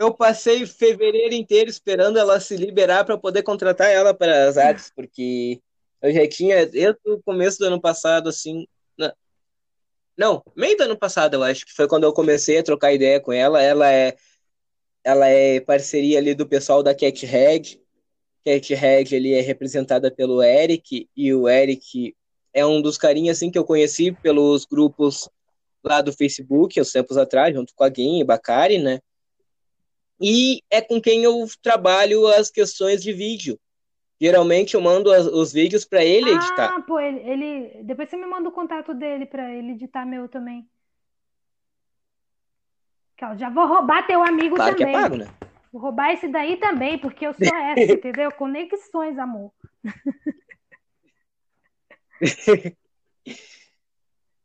Eu 0.00 0.14
passei 0.14 0.64
fevereiro 0.64 1.34
inteiro 1.34 1.68
esperando 1.68 2.18
ela 2.18 2.40
se 2.40 2.56
liberar 2.56 3.04
para 3.04 3.18
poder 3.18 3.42
contratar 3.42 3.90
ela 3.90 4.14
para 4.14 4.48
as 4.48 4.56
artes, 4.56 4.90
porque 4.96 5.60
eu 6.00 6.10
já 6.10 6.26
tinha, 6.26 6.64
desde 6.64 6.98
o 7.04 7.22
começo 7.22 7.58
do 7.58 7.66
ano 7.66 7.78
passado, 7.78 8.30
assim. 8.30 8.66
Não, 10.16 10.42
meio 10.56 10.74
do 10.78 10.84
ano 10.84 10.98
passado, 10.98 11.34
eu 11.34 11.42
acho 11.42 11.66
que 11.66 11.74
foi 11.74 11.86
quando 11.86 12.04
eu 12.04 12.14
comecei 12.14 12.56
a 12.56 12.62
trocar 12.62 12.94
ideia 12.94 13.20
com 13.20 13.30
ela. 13.30 13.62
Ela 13.62 13.92
é, 13.92 14.16
ela 15.04 15.28
é 15.28 15.60
parceria 15.60 16.16
ali 16.18 16.34
do 16.34 16.48
pessoal 16.48 16.82
da 16.82 16.94
Cat 16.94 17.26
Head. 17.26 17.78
Cat 18.42 18.74
Head 18.74 19.14
ele 19.14 19.34
é 19.34 19.42
representada 19.42 20.10
pelo 20.10 20.42
Eric, 20.42 21.10
e 21.14 21.34
o 21.34 21.46
Eric 21.46 22.16
é 22.54 22.64
um 22.64 22.80
dos 22.80 22.96
carinhas 22.96 23.36
assim, 23.36 23.50
que 23.50 23.58
eu 23.58 23.66
conheci 23.66 24.12
pelos 24.12 24.64
grupos 24.64 25.28
lá 25.84 26.00
do 26.00 26.10
Facebook, 26.10 26.80
uns 26.80 26.90
tempos 26.90 27.18
atrás, 27.18 27.54
junto 27.54 27.74
com 27.74 27.84
a 27.84 27.88
Guin 27.90 28.20
e 28.20 28.24
Bacari, 28.24 28.78
né? 28.78 28.98
E 30.20 30.62
é 30.70 30.80
com 30.82 31.00
quem 31.00 31.24
eu 31.24 31.46
trabalho 31.62 32.26
as 32.26 32.50
questões 32.50 33.02
de 33.02 33.12
vídeo. 33.12 33.58
Geralmente 34.20 34.74
eu 34.74 34.80
mando 34.82 35.10
as- 35.10 35.26
os 35.26 35.50
vídeos 35.52 35.84
para 35.86 36.04
ele 36.04 36.30
editar. 36.30 36.74
Ah, 36.76 36.82
pô, 36.82 37.00
ele, 37.00 37.20
ele- 37.20 37.82
Depois 37.84 38.08
você 38.10 38.16
me 38.18 38.26
manda 38.26 38.48
o 38.48 38.52
contato 38.52 38.92
dele 38.92 39.24
pra 39.24 39.50
ele 39.54 39.72
editar 39.72 40.04
meu 40.04 40.28
também. 40.28 40.68
Ó, 43.22 43.36
Já 43.36 43.48
vou 43.50 43.66
roubar 43.66 44.06
teu 44.06 44.22
amigo 44.22 44.56
Claro 44.56 44.76
que 44.76 44.82
é 44.82 44.86
também. 44.86 45.02
pago, 45.02 45.16
né? 45.16 45.26
Vou 45.72 45.80
roubar 45.80 46.12
esse 46.12 46.26
daí 46.28 46.56
também, 46.58 46.98
porque 46.98 47.26
eu 47.26 47.32
sou 47.32 47.46
essa, 47.54 47.80
entendeu? 47.92 48.30
Conexões, 48.32 49.18
amor. 49.18 49.52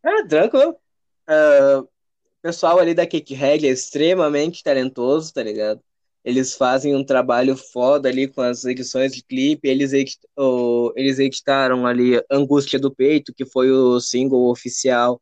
Ah, 0.04 0.24
tranquilo. 0.30 0.78
Ah, 1.28 1.80
o 1.82 1.90
pessoal 2.46 2.78
ali 2.78 2.94
da 2.94 3.08
Cakehead 3.08 3.66
é 3.66 3.72
extremamente 3.72 4.62
talentoso, 4.62 5.34
tá 5.34 5.42
ligado? 5.42 5.82
Eles 6.24 6.54
fazem 6.54 6.96
um 6.96 7.04
trabalho 7.04 7.58
foda 7.58 8.08
ali 8.08 8.28
com 8.28 8.40
as 8.40 8.64
edições 8.66 9.16
de 9.16 9.24
clipe. 9.24 9.68
Eles, 9.68 9.94
edit- 9.94 10.20
o- 10.38 10.94
eles 10.96 11.18
editaram 11.18 11.88
ali 11.88 12.24
Angústia 12.30 12.80
do 12.80 12.94
Peito, 12.94 13.34
que 13.34 13.46
foi 13.46 13.72
o 13.72 14.00
single 14.00 14.48
oficial 14.52 15.20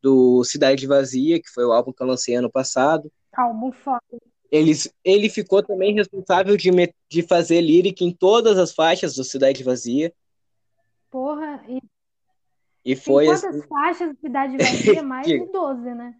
do 0.00 0.44
Cidade 0.44 0.86
Vazia, 0.86 1.40
que 1.42 1.50
foi 1.50 1.64
o 1.64 1.72
álbum 1.72 1.92
que 1.92 2.00
eu 2.04 2.06
lancei 2.06 2.36
ano 2.36 2.48
passado. 2.50 3.10
Calmo, 3.32 3.72
foda. 3.72 4.00
Eles, 4.48 4.92
ele 5.04 5.28
ficou 5.28 5.64
também 5.64 5.92
responsável 5.94 6.56
de, 6.56 6.70
me- 6.70 6.94
de 7.08 7.22
fazer 7.22 7.60
lírica 7.60 8.04
em 8.04 8.12
todas 8.12 8.56
as 8.58 8.72
faixas 8.72 9.16
do 9.16 9.24
Cidade 9.24 9.64
Vazia. 9.64 10.12
Porra, 11.10 11.64
e 11.68 11.80
E 12.84 12.94
foi 12.94 13.26
quantas 13.26 13.44
assim. 13.56 13.68
faixas 13.68 14.10
de 14.14 14.20
Cidade 14.20 14.56
Vazia? 14.94 15.02
Mais 15.02 15.26
de 15.26 15.32
Diga. 15.32 15.46
12, 15.52 15.94
né? 15.94 16.14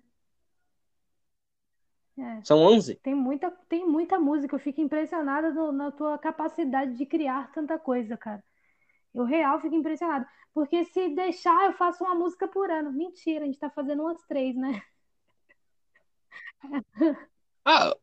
É, 2.23 2.41
São 2.45 2.59
11. 2.59 2.97
tem 2.97 3.15
muita, 3.15 3.51
tem 3.69 3.87
muita 3.87 4.19
música. 4.19 4.55
Eu 4.55 4.61
fico 4.61 4.81
impressionada 4.81 5.53
no- 5.53 5.73
na 5.73 5.91
tua 5.91 6.19
capacidade 6.19 6.95
de 6.97 7.07
criar 7.07 7.51
tanta 7.53 7.79
coisa, 7.79 8.17
cara. 8.17 8.43
Eu 9.15 9.25
real 9.25 9.61
fico 9.61 9.75
impressionada. 9.75 10.29
Porque 10.53 10.85
se 10.85 11.09
deixar, 11.15 11.67
eu 11.67 11.73
faço 11.75 12.05
uma 12.05 12.15
música 12.15 12.47
por 12.49 12.71
ano. 12.71 12.93
Mentira, 12.93 13.45
a 13.45 13.47
gente 13.47 13.59
tá 13.59 13.71
fazendo 13.71 14.03
umas 14.03 14.21
três, 14.27 14.55
né? 14.57 14.83
Ah, 17.65 17.95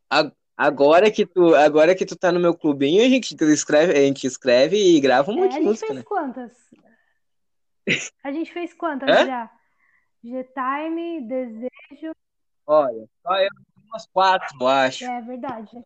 agora 0.56 1.10
que 1.10 1.26
tu, 1.26 1.54
agora 1.54 1.94
que 1.94 2.06
tu 2.06 2.16
tá 2.16 2.32
no 2.32 2.40
meu 2.40 2.56
clubinho, 2.56 3.04
a 3.04 3.08
gente 3.08 3.34
escreve, 3.44 3.92
a 3.92 4.00
gente 4.02 4.26
escreve 4.26 4.76
e 4.76 5.00
grava 5.00 5.30
um 5.30 5.36
É, 5.36 5.40
monte 5.40 5.50
a 5.52 5.54
de 5.54 5.60
gente 5.60 5.66
música, 5.68 5.86
fez 5.86 5.98
né? 5.98 6.04
quantas? 6.04 6.52
A 8.24 8.32
gente 8.32 8.52
fez 8.52 8.74
quantas 8.74 9.08
Hã? 9.10 9.24
já? 9.26 9.50
G-Time, 10.22 11.22
Desejo. 11.28 12.12
Olha, 12.66 13.08
só 13.22 13.40
eu 13.40 13.48
umas 13.88 14.06
quatro, 14.06 14.56
eu 14.60 14.66
acho. 14.66 15.04
É 15.04 15.20
verdade. 15.22 15.82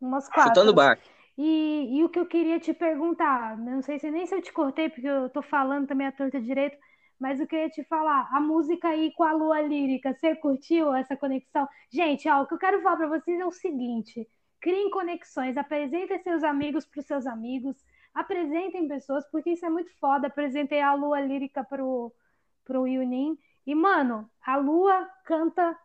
Umas 0.00 0.26
Chutando 0.26 0.54
quatro. 0.54 0.74
baixo. 0.74 1.02
E, 1.36 1.98
e 1.98 2.04
o 2.04 2.08
que 2.08 2.18
eu 2.18 2.26
queria 2.26 2.58
te 2.58 2.74
perguntar, 2.74 3.56
não 3.56 3.80
sei 3.80 3.98
se 3.98 4.10
nem 4.10 4.26
se 4.26 4.34
eu 4.34 4.42
te 4.42 4.52
cortei, 4.52 4.88
porque 4.88 5.06
eu 5.06 5.30
tô 5.30 5.40
falando 5.40 5.86
também 5.86 6.06
a 6.06 6.12
torta 6.12 6.40
direito, 6.40 6.76
mas 7.18 7.40
o 7.40 7.46
que 7.46 7.54
eu 7.54 7.60
ia 7.60 7.70
te 7.70 7.84
falar, 7.84 8.28
a 8.32 8.40
música 8.40 8.88
aí 8.88 9.12
com 9.14 9.22
a 9.22 9.32
lua 9.32 9.60
lírica, 9.60 10.12
você 10.14 10.34
curtiu 10.34 10.92
essa 10.94 11.16
conexão? 11.16 11.68
Gente, 11.90 12.28
ó, 12.28 12.42
o 12.42 12.46
que 12.46 12.54
eu 12.54 12.58
quero 12.58 12.82
falar 12.82 12.96
para 12.96 13.08
vocês 13.08 13.38
é 13.38 13.46
o 13.46 13.52
seguinte: 13.52 14.28
criem 14.60 14.90
conexões, 14.90 15.56
apresentem 15.56 16.20
seus 16.22 16.42
amigos 16.42 16.84
para 16.86 17.02
seus 17.02 17.26
amigos, 17.26 17.76
apresentem 18.14 18.88
pessoas, 18.88 19.24
porque 19.30 19.50
isso 19.50 19.64
é 19.66 19.70
muito 19.70 19.92
foda. 19.98 20.26
Apresentei 20.26 20.80
a 20.80 20.94
lua 20.94 21.20
lírica 21.20 21.62
pro, 21.62 22.12
pro 22.64 22.86
Yunin, 22.86 23.38
e 23.64 23.74
mano, 23.74 24.28
a 24.44 24.56
lua 24.56 25.08
canta 25.24 25.76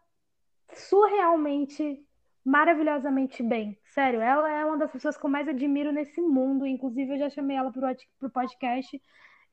surrealmente 0.80 2.06
maravilhosamente 2.46 3.42
bem. 3.44 3.78
Sério, 3.86 4.22
ela 4.22 4.50
é 4.52 4.66
uma 4.66 4.78
das 4.78 4.92
pessoas 4.92 5.18
que 5.18 5.26
eu 5.26 5.30
mais 5.30 5.48
admiro 5.48 5.92
nesse 5.92 6.22
mundo. 6.22 6.66
Inclusive, 6.66 7.14
eu 7.14 7.20
já 7.20 7.30
chamei 7.30 7.56
ela 7.58 7.72
pro, 7.72 7.82
pro 8.20 8.30
podcast. 8.30 9.02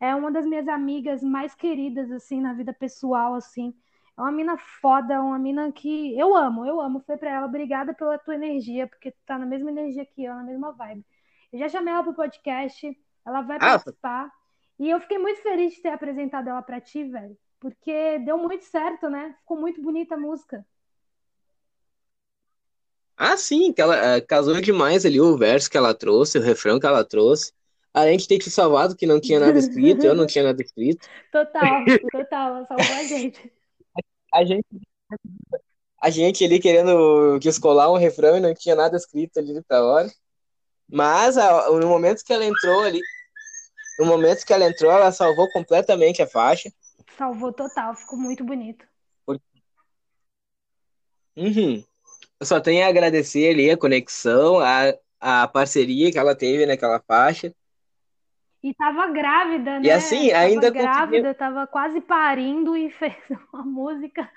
É 0.01 0.15
uma 0.15 0.31
das 0.31 0.47
minhas 0.47 0.67
amigas 0.69 1.23
mais 1.23 1.55
queridas, 1.55 2.11
assim, 2.11 2.41
na 2.41 2.53
vida 2.55 2.73
pessoal, 2.73 3.35
assim. 3.35 3.75
É 4.17 4.21
uma 4.21 4.33
mina 4.33 4.57
foda, 4.57 5.21
uma 5.23 5.39
mina 5.39 5.71
que 5.73 6.19
eu 6.19 6.35
amo, 6.37 6.67
eu 6.67 6.81
amo. 6.81 7.01
Foi 7.07 7.17
pra 7.17 7.31
ela, 7.31 7.47
obrigada 7.47 7.95
pela 7.95 8.19
tua 8.19 8.35
energia, 8.35 8.87
porque 8.87 9.11
tu 9.13 9.19
tá 9.27 9.39
na 9.39 9.47
mesma 9.47 9.71
energia 9.71 10.05
que 10.07 10.25
eu, 10.25 10.35
na 10.35 10.43
mesma 10.43 10.73
vibe. 10.73 11.05
Eu 11.53 11.59
já 11.59 11.69
chamei 11.69 11.93
ela 11.93 12.03
pro 12.03 12.15
podcast, 12.15 12.97
ela 13.27 13.43
vai 13.43 13.59
Ah, 13.61 13.61
participar. 13.61 14.33
E 14.79 14.89
eu 14.91 15.01
fiquei 15.01 15.19
muito 15.19 15.43
feliz 15.43 15.75
de 15.75 15.83
ter 15.83 15.91
apresentado 15.91 16.49
ela 16.49 16.63
pra 16.63 16.81
ti, 16.81 17.05
velho. 17.05 17.37
Porque 17.61 18.19
deu 18.21 18.39
muito 18.39 18.65
certo, 18.65 19.09
né? 19.11 19.35
Ficou 19.41 19.61
muito 19.61 19.81
bonita 19.83 20.15
a 20.15 20.19
música. 20.19 20.67
Ah, 23.23 23.37
sim, 23.37 23.71
que 23.73 23.83
ela 23.83 24.17
eh, 24.17 24.21
casou 24.23 24.61
demais 24.63 25.05
ali 25.05 25.21
o 25.21 25.37
verso 25.37 25.71
que 25.71 25.77
ela 25.77 25.93
trouxe, 25.95 26.39
o 26.39 26.43
refrão 26.43 26.81
que 26.81 26.87
ela 26.87 27.05
trouxe. 27.05 27.53
Além 27.93 28.17
de 28.17 28.27
ter 28.27 28.39
te 28.39 28.51
salvado, 28.51 28.97
que 28.97 29.05
não 29.07 29.21
tinha 29.21 29.39
nada 29.39 29.59
escrito, 29.59 30.05
eu 30.07 30.15
não 30.15 30.27
tinha 30.27 30.45
nada 30.45 30.63
escrito. 30.63 31.07
Total, 31.31 31.85
total, 32.11 32.57
ela 32.57 32.67
salvou 32.67 32.97
a 32.97 33.05
gente. 33.05 33.53
A 34.33 34.45
gente, 34.45 34.65
a 36.03 36.11
gente 36.11 36.45
ali 36.45 36.59
querendo 36.59 37.39
descolar 37.39 37.91
um 37.93 37.97
refrão 37.97 38.37
e 38.37 38.41
não 38.41 38.55
tinha 38.55 38.75
nada 38.75 38.97
escrito 38.97 39.39
ali 39.39 39.63
pra 39.65 39.85
hora. 39.85 40.11
Mas 40.89 41.39
a- 41.39 41.71
no 41.71 41.89
momento 41.89 42.25
que 42.25 42.33
ela 42.33 42.45
entrou 42.47 42.83
ali, 42.83 43.03
no 43.99 44.07
momento 44.07 44.45
que 44.47 44.53
ela 44.53 44.67
entrou, 44.67 44.91
ela 44.93 45.13
salvou 45.13 45.51
completamente 45.53 46.23
a 46.23 46.27
faixa. 46.27 46.71
Salvou 47.17 47.53
total, 47.53 47.95
ficou 47.95 48.19
muito 48.19 48.43
bonito. 48.45 48.85
Uhum. 51.37 51.85
Eu 52.41 52.47
só 52.47 52.59
tenho 52.59 52.85
a 52.85 52.89
agradecer 52.89 53.51
ali 53.51 53.71
a 53.71 53.77
conexão, 53.77 54.59
a, 54.59 54.95
a 55.21 55.47
parceria 55.47 56.11
que 56.11 56.19
ela 56.19 56.35
teve 56.35 56.65
naquela 56.65 56.99
faixa. 56.99 57.55
E 58.63 58.73
tava 58.75 59.07
grávida, 59.09 59.79
né? 59.79 59.87
E 59.87 59.91
assim, 59.91 60.33
ainda 60.33 60.73
tava 60.73 60.83
grávida, 60.83 61.35
tava 61.35 61.67
quase 61.67 62.01
parindo 62.01 62.75
e 62.77 62.91
fez 62.99 63.15
uma 63.53 63.63
música 63.63 64.29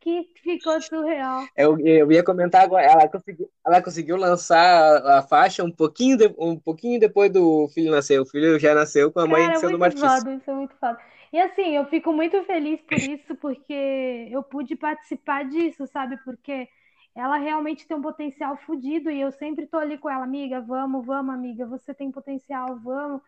que 0.00 0.32
ficou 0.42 0.80
surreal. 0.80 1.46
Eu, 1.56 1.78
eu 1.78 2.10
ia 2.10 2.24
comentar 2.24 2.62
agora, 2.62 2.84
ela 2.84 3.08
conseguiu, 3.08 3.50
ela 3.64 3.82
conseguiu 3.82 4.16
lançar 4.16 4.56
a, 5.04 5.18
a 5.18 5.22
faixa 5.22 5.62
um 5.62 5.70
pouquinho, 5.70 6.16
de, 6.16 6.34
um 6.38 6.58
pouquinho 6.58 6.98
depois 6.98 7.30
do 7.30 7.68
filho 7.68 7.90
nascer. 7.90 8.18
O 8.20 8.26
filho 8.26 8.58
já 8.58 8.74
nasceu 8.74 9.12
com 9.12 9.20
a 9.20 9.26
mãe 9.26 9.46
Cara, 9.46 9.58
sendo 9.58 9.76
uma 9.76 9.86
artista. 9.86 10.08
foda, 10.08 10.34
isso 10.34 10.50
é 10.50 10.54
muito 10.54 10.74
foda. 10.76 10.98
E 11.32 11.38
assim, 11.38 11.76
eu 11.76 11.84
fico 11.86 12.12
muito 12.12 12.42
feliz 12.44 12.80
por 12.80 12.98
isso, 12.98 13.36
porque 13.36 14.28
eu 14.30 14.42
pude 14.42 14.74
participar 14.74 15.44
disso, 15.44 15.86
sabe? 15.86 16.16
Porque 16.24 16.66
ela 17.14 17.36
realmente 17.36 17.86
tem 17.86 17.96
um 17.96 18.02
potencial 18.02 18.56
fodido 18.58 19.10
e 19.10 19.20
eu 19.20 19.32
sempre 19.32 19.66
tô 19.66 19.78
ali 19.78 19.98
com 19.98 20.08
ela, 20.08 20.24
amiga, 20.24 20.60
vamos, 20.60 21.04
vamos, 21.04 21.34
amiga, 21.34 21.66
você 21.66 21.92
tem 21.92 22.10
potencial, 22.10 22.78
vamos. 22.78 23.20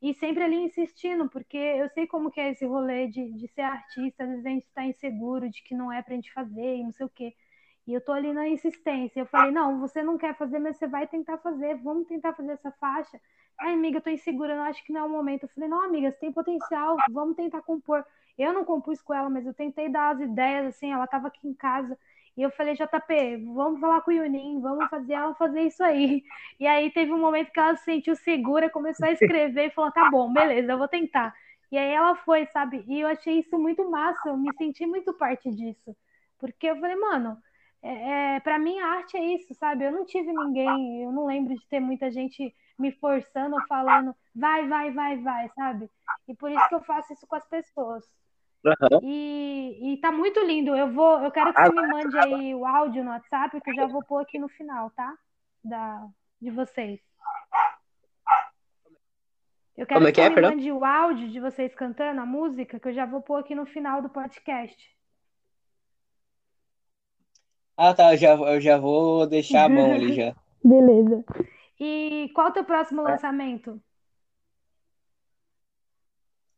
E 0.00 0.14
sempre 0.14 0.44
ali 0.44 0.56
insistindo, 0.56 1.28
porque 1.28 1.56
eu 1.56 1.88
sei 1.90 2.06
como 2.06 2.30
que 2.30 2.40
é 2.40 2.50
esse 2.50 2.64
rolê 2.64 3.08
de, 3.08 3.32
de 3.32 3.48
ser 3.48 3.62
artista, 3.62 4.22
às 4.24 4.30
vezes 4.30 4.46
a 4.46 4.48
gente 4.48 4.66
tá 4.72 4.84
inseguro 4.84 5.48
de 5.50 5.62
que 5.62 5.74
não 5.74 5.92
é 5.92 6.02
pra 6.02 6.14
gente 6.14 6.32
fazer 6.32 6.76
e 6.76 6.84
não 6.84 6.92
sei 6.92 7.06
o 7.06 7.08
quê. 7.08 7.34
E 7.88 7.94
eu 7.94 8.00
tô 8.02 8.12
ali 8.12 8.32
na 8.34 8.46
insistência. 8.46 9.20
Eu 9.20 9.26
falei, 9.26 9.50
não, 9.50 9.80
você 9.80 10.02
não 10.02 10.18
quer 10.18 10.36
fazer, 10.36 10.58
mas 10.58 10.76
você 10.76 10.86
vai 10.86 11.06
tentar 11.06 11.38
fazer, 11.38 11.74
vamos 11.76 12.06
tentar 12.06 12.34
fazer 12.34 12.52
essa 12.52 12.70
faixa. 12.72 13.18
Ai, 13.58 13.72
amiga, 13.72 13.96
eu 13.96 14.02
tô 14.02 14.10
insegura, 14.10 14.54
eu 14.54 14.60
acho 14.62 14.84
que 14.84 14.92
não 14.92 15.00
é 15.00 15.04
o 15.04 15.08
momento. 15.08 15.44
Eu 15.44 15.48
falei, 15.48 15.68
não, 15.70 15.82
amiga, 15.82 16.10
você 16.10 16.18
tem 16.18 16.30
potencial, 16.30 16.96
vamos 17.10 17.34
tentar 17.34 17.62
compor. 17.62 18.04
Eu 18.36 18.52
não 18.52 18.62
compus 18.64 19.00
com 19.00 19.14
ela, 19.14 19.30
mas 19.30 19.46
eu 19.46 19.54
tentei 19.54 19.88
dar 19.88 20.14
as 20.14 20.20
ideias, 20.20 20.66
assim, 20.66 20.92
ela 20.92 21.06
tava 21.06 21.28
aqui 21.28 21.48
em 21.48 21.54
casa. 21.54 21.98
E 22.38 22.42
eu 22.42 22.52
falei, 22.52 22.74
JP, 22.74 23.36
vamos 23.52 23.80
falar 23.80 24.00
com 24.02 24.12
o 24.12 24.14
Yunin, 24.14 24.60
vamos 24.60 24.88
fazer 24.88 25.14
ela 25.14 25.34
fazer 25.34 25.62
isso 25.62 25.82
aí. 25.82 26.22
E 26.60 26.68
aí 26.68 26.88
teve 26.88 27.12
um 27.12 27.18
momento 27.18 27.50
que 27.50 27.58
ela 27.58 27.74
se 27.74 27.82
sentiu 27.82 28.14
segura, 28.14 28.70
começou 28.70 29.08
a 29.08 29.10
escrever 29.10 29.66
e 29.66 29.70
falou, 29.72 29.90
tá 29.90 30.08
bom, 30.08 30.32
beleza, 30.32 30.70
eu 30.70 30.78
vou 30.78 30.86
tentar. 30.86 31.34
E 31.68 31.76
aí 31.76 31.92
ela 31.92 32.14
foi, 32.14 32.46
sabe? 32.46 32.84
E 32.86 33.00
eu 33.00 33.08
achei 33.08 33.40
isso 33.40 33.58
muito 33.58 33.90
massa, 33.90 34.28
eu 34.28 34.36
me 34.36 34.54
senti 34.56 34.86
muito 34.86 35.12
parte 35.14 35.50
disso. 35.50 35.96
Porque 36.38 36.68
eu 36.68 36.78
falei, 36.78 36.94
mano, 36.94 37.36
é, 37.82 38.36
é, 38.36 38.40
para 38.40 38.56
mim 38.56 38.78
a 38.78 38.86
arte 38.86 39.16
é 39.16 39.34
isso, 39.34 39.52
sabe? 39.54 39.84
Eu 39.84 39.90
não 39.90 40.04
tive 40.04 40.32
ninguém, 40.32 41.02
eu 41.02 41.10
não 41.10 41.26
lembro 41.26 41.56
de 41.56 41.66
ter 41.66 41.80
muita 41.80 42.08
gente 42.08 42.54
me 42.78 42.92
forçando 42.92 43.56
ou 43.56 43.66
falando, 43.66 44.14
vai, 44.32 44.64
vai, 44.68 44.92
vai, 44.92 45.16
vai, 45.16 45.48
sabe? 45.56 45.90
E 46.28 46.36
por 46.36 46.52
isso 46.52 46.68
que 46.68 46.74
eu 46.76 46.82
faço 46.82 47.12
isso 47.12 47.26
com 47.26 47.34
as 47.34 47.48
pessoas. 47.48 48.04
Uhum. 48.64 49.00
E, 49.02 49.92
e 49.92 49.96
tá 49.98 50.10
muito 50.10 50.40
lindo. 50.40 50.74
Eu 50.76 50.92
vou, 50.92 51.20
eu 51.20 51.30
quero 51.30 51.52
que 51.52 51.60
você 51.62 51.72
me 51.72 51.86
mande 51.86 52.18
aí 52.18 52.54
o 52.54 52.66
áudio 52.66 53.04
no 53.04 53.10
WhatsApp, 53.10 53.60
que 53.60 53.70
eu 53.70 53.74
já 53.74 53.86
vou 53.86 54.02
pôr 54.04 54.20
aqui 54.20 54.38
no 54.38 54.48
final, 54.48 54.90
tá? 54.90 55.16
Da, 55.64 56.06
de 56.40 56.50
vocês. 56.50 57.00
Eu 59.76 59.86
quero 59.86 60.00
Como 60.00 60.08
é 60.08 60.12
que, 60.12 60.16
que 60.16 60.20
é, 60.20 60.24
você 60.24 60.30
me 60.30 60.34
perdão? 60.34 60.50
mande 60.56 60.72
o 60.72 60.84
áudio 60.84 61.28
de 61.28 61.38
vocês 61.38 61.72
cantando 61.74 62.20
a 62.20 62.26
música, 62.26 62.80
que 62.80 62.88
eu 62.88 62.92
já 62.92 63.06
vou 63.06 63.22
pôr 63.22 63.36
aqui 63.36 63.54
no 63.54 63.64
final 63.64 64.02
do 64.02 64.08
podcast. 64.08 64.76
Ah, 67.76 67.94
tá, 67.94 68.12
eu 68.12 68.16
já, 68.18 68.34
eu 68.34 68.60
já 68.60 68.76
vou 68.76 69.24
deixar 69.28 69.64
a 69.64 69.68
mão 69.68 69.94
ali 69.94 70.12
já. 70.16 70.34
Beleza. 70.64 71.24
E 71.78 72.28
qual 72.34 72.48
o 72.48 72.50
teu 72.50 72.64
próximo 72.64 73.02
lançamento? 73.02 73.80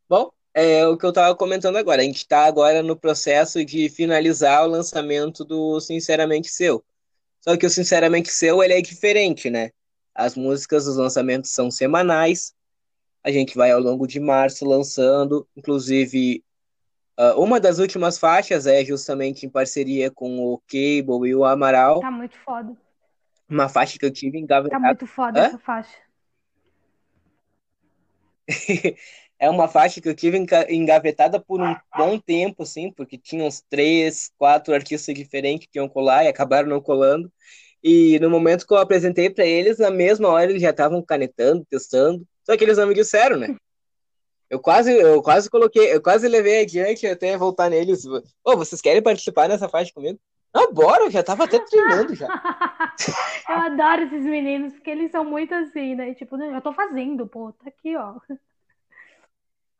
Bom, 0.09 0.33
é 0.55 0.87
o 0.87 0.97
que 0.97 1.05
eu 1.05 1.11
estava 1.11 1.35
comentando 1.37 1.77
agora. 1.77 2.03
A 2.03 2.05
gente 2.05 2.19
está 2.19 2.45
agora 2.45 2.83
no 2.83 2.97
processo 2.97 3.65
de 3.65 3.89
finalizar 3.89 4.65
o 4.65 4.69
lançamento 4.69 5.45
do 5.45 5.81
Sinceramente 5.81 6.49
Seu. 6.49 6.85
Só 7.41 7.57
que 7.57 7.67
o 7.67 7.71
Sinceramente 7.71 8.31
Seu 8.31 8.63
ele 8.63 8.75
é 8.75 8.81
diferente, 8.83 9.49
né? 9.51 9.71
As 10.15 10.35
músicas, 10.35 10.87
os 10.87 10.97
lançamentos 10.97 11.51
são 11.53 11.71
semanais. 11.71 12.55
A 13.23 13.31
gente 13.31 13.57
vai 13.57 13.71
ao 13.71 13.81
longo 13.81 14.07
de 14.07 14.19
março 14.19 14.65
lançando. 14.67 15.47
Inclusive, 15.57 16.45
uh, 17.19 17.41
uma 17.41 17.61
das 17.61 17.79
últimas 17.79 18.19
faixas 18.19 18.67
é 18.67 18.85
justamente 18.85 19.47
em 19.47 19.49
parceria 19.49 20.11
com 20.11 20.41
o 20.41 20.59
Cable 20.67 21.29
e 21.29 21.35
o 21.35 21.45
Amaral. 21.45 22.01
Tá 22.01 22.11
muito 22.11 22.37
foda. 22.39 22.77
Uma 23.49 23.69
faixa 23.69 23.99
que 23.99 24.05
eu 24.05 24.11
tive 24.13 24.39
Tá 24.39 24.45
engavetada. 24.45 24.85
muito 24.85 25.07
foda 25.07 25.41
Hã? 25.41 25.47
essa 25.47 25.59
faixa. 25.59 25.97
É 29.41 29.49
uma 29.49 29.67
faixa 29.67 30.03
que 30.03 30.09
eu 30.09 30.15
tive 30.15 30.37
engavetada 30.69 31.41
por 31.41 31.63
um 31.63 31.75
bom 31.97 32.19
tempo, 32.19 32.63
assim, 32.63 32.93
porque 32.93 33.17
tinha 33.17 33.43
uns 33.43 33.63
três, 33.71 34.31
quatro 34.37 34.75
artistas 34.75 35.15
diferentes 35.15 35.67
que 35.73 35.79
iam 35.79 35.89
colar 35.89 36.25
e 36.25 36.29
acabaram 36.29 36.69
não 36.69 36.79
colando. 36.79 37.33
E 37.83 38.19
no 38.21 38.29
momento 38.29 38.67
que 38.67 38.75
eu 38.75 38.77
apresentei 38.77 39.31
para 39.31 39.47
eles, 39.47 39.79
na 39.79 39.91
mesma 39.91 40.29
hora 40.29 40.51
eles 40.51 40.61
já 40.61 40.69
estavam 40.69 41.03
canetando, 41.03 41.65
testando. 41.71 42.23
Só 42.45 42.55
que 42.55 42.63
eles 42.63 42.77
não 42.77 42.87
me 42.87 42.95
disseram, 42.95 43.39
né? 43.39 43.57
Eu 44.51 44.61
quase, 44.61 44.93
eu 44.93 45.23
quase 45.23 45.49
coloquei, 45.49 45.95
eu 45.95 46.03
quase 46.03 46.29
levei 46.29 46.61
adiante 46.61 47.07
até 47.07 47.35
voltar 47.39 47.71
neles. 47.71 48.05
Ô, 48.45 48.57
vocês 48.57 48.83
querem 48.83 49.01
participar 49.03 49.49
nessa 49.49 49.71
faixa 49.71 49.91
comigo? 49.95 50.21
Não, 50.53 50.71
bora, 50.71 51.05
eu 51.05 51.11
já 51.11 51.23
tava 51.23 51.45
até 51.45 51.59
treinando 51.61 52.15
já. 52.15 52.27
Eu 53.49 53.57
adoro 53.57 54.03
esses 54.03 54.25
meninos, 54.25 54.75
porque 54.75 54.91
eles 54.91 55.11
são 55.11 55.25
muito 55.25 55.53
assim, 55.55 55.95
né? 55.95 56.15
Tipo, 56.15 56.37
"Não, 56.37 56.55
eu 56.55 56.61
tô 56.61 56.73
fazendo, 56.73 57.27
pô, 57.27 57.53
tá 57.53 57.69
aqui, 57.69 57.97
ó. 57.97 58.15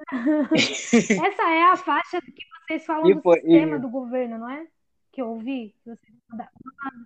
Essa 1.27 1.43
é 1.51 1.63
a 1.65 1.77
faixa 1.77 2.21
que 2.21 2.45
vocês 2.67 2.85
falam 2.87 3.11
E 3.11 3.15
do 3.15 3.23
foi- 3.23 3.41
sistema 3.41 3.77
e- 3.77 3.81
do 3.81 3.89
governo, 3.89 4.39
não 4.39 4.49
é? 4.51 4.67
Que 5.13 5.21
eu 5.23 5.29
ouvi. 5.29 5.75
que 5.83 5.91
vocês. 5.91 6.21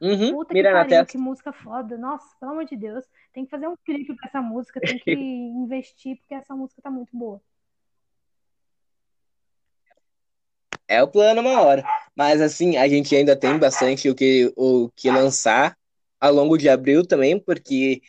Uhum, 0.00 0.30
Puta 0.32 0.48
que 0.48 0.54
mira 0.54 0.70
na 0.72 0.78
pariu, 0.80 0.90
testa. 0.90 1.12
que 1.12 1.18
música 1.18 1.52
foda. 1.52 1.96
Nossa, 1.96 2.26
pelo 2.38 2.52
amor 2.52 2.64
de 2.66 2.76
Deus. 2.76 3.04
Tem 3.32 3.44
que 3.44 3.50
fazer 3.50 3.66
um 3.66 3.76
clipe 3.84 4.14
pra 4.14 4.28
essa 4.28 4.42
música, 4.42 4.78
tem 4.80 4.98
que 4.98 5.10
investir, 5.14 6.18
porque 6.18 6.34
essa 6.34 6.54
música 6.54 6.82
tá 6.82 6.90
muito 6.90 7.16
boa. 7.16 7.40
É 10.86 11.02
o 11.02 11.08
plano 11.08 11.40
uma 11.40 11.62
hora. 11.62 11.82
Mas 12.14 12.40
assim, 12.40 12.76
a 12.76 12.86
gente 12.88 13.14
ainda 13.16 13.34
tem 13.34 13.58
bastante 13.58 14.08
o 14.08 14.14
que, 14.14 14.52
o 14.56 14.90
que 14.94 15.10
lançar 15.10 15.76
ao 16.20 16.32
longo 16.32 16.56
de 16.58 16.68
abril 16.68 17.06
também, 17.06 17.38
porque 17.40 18.02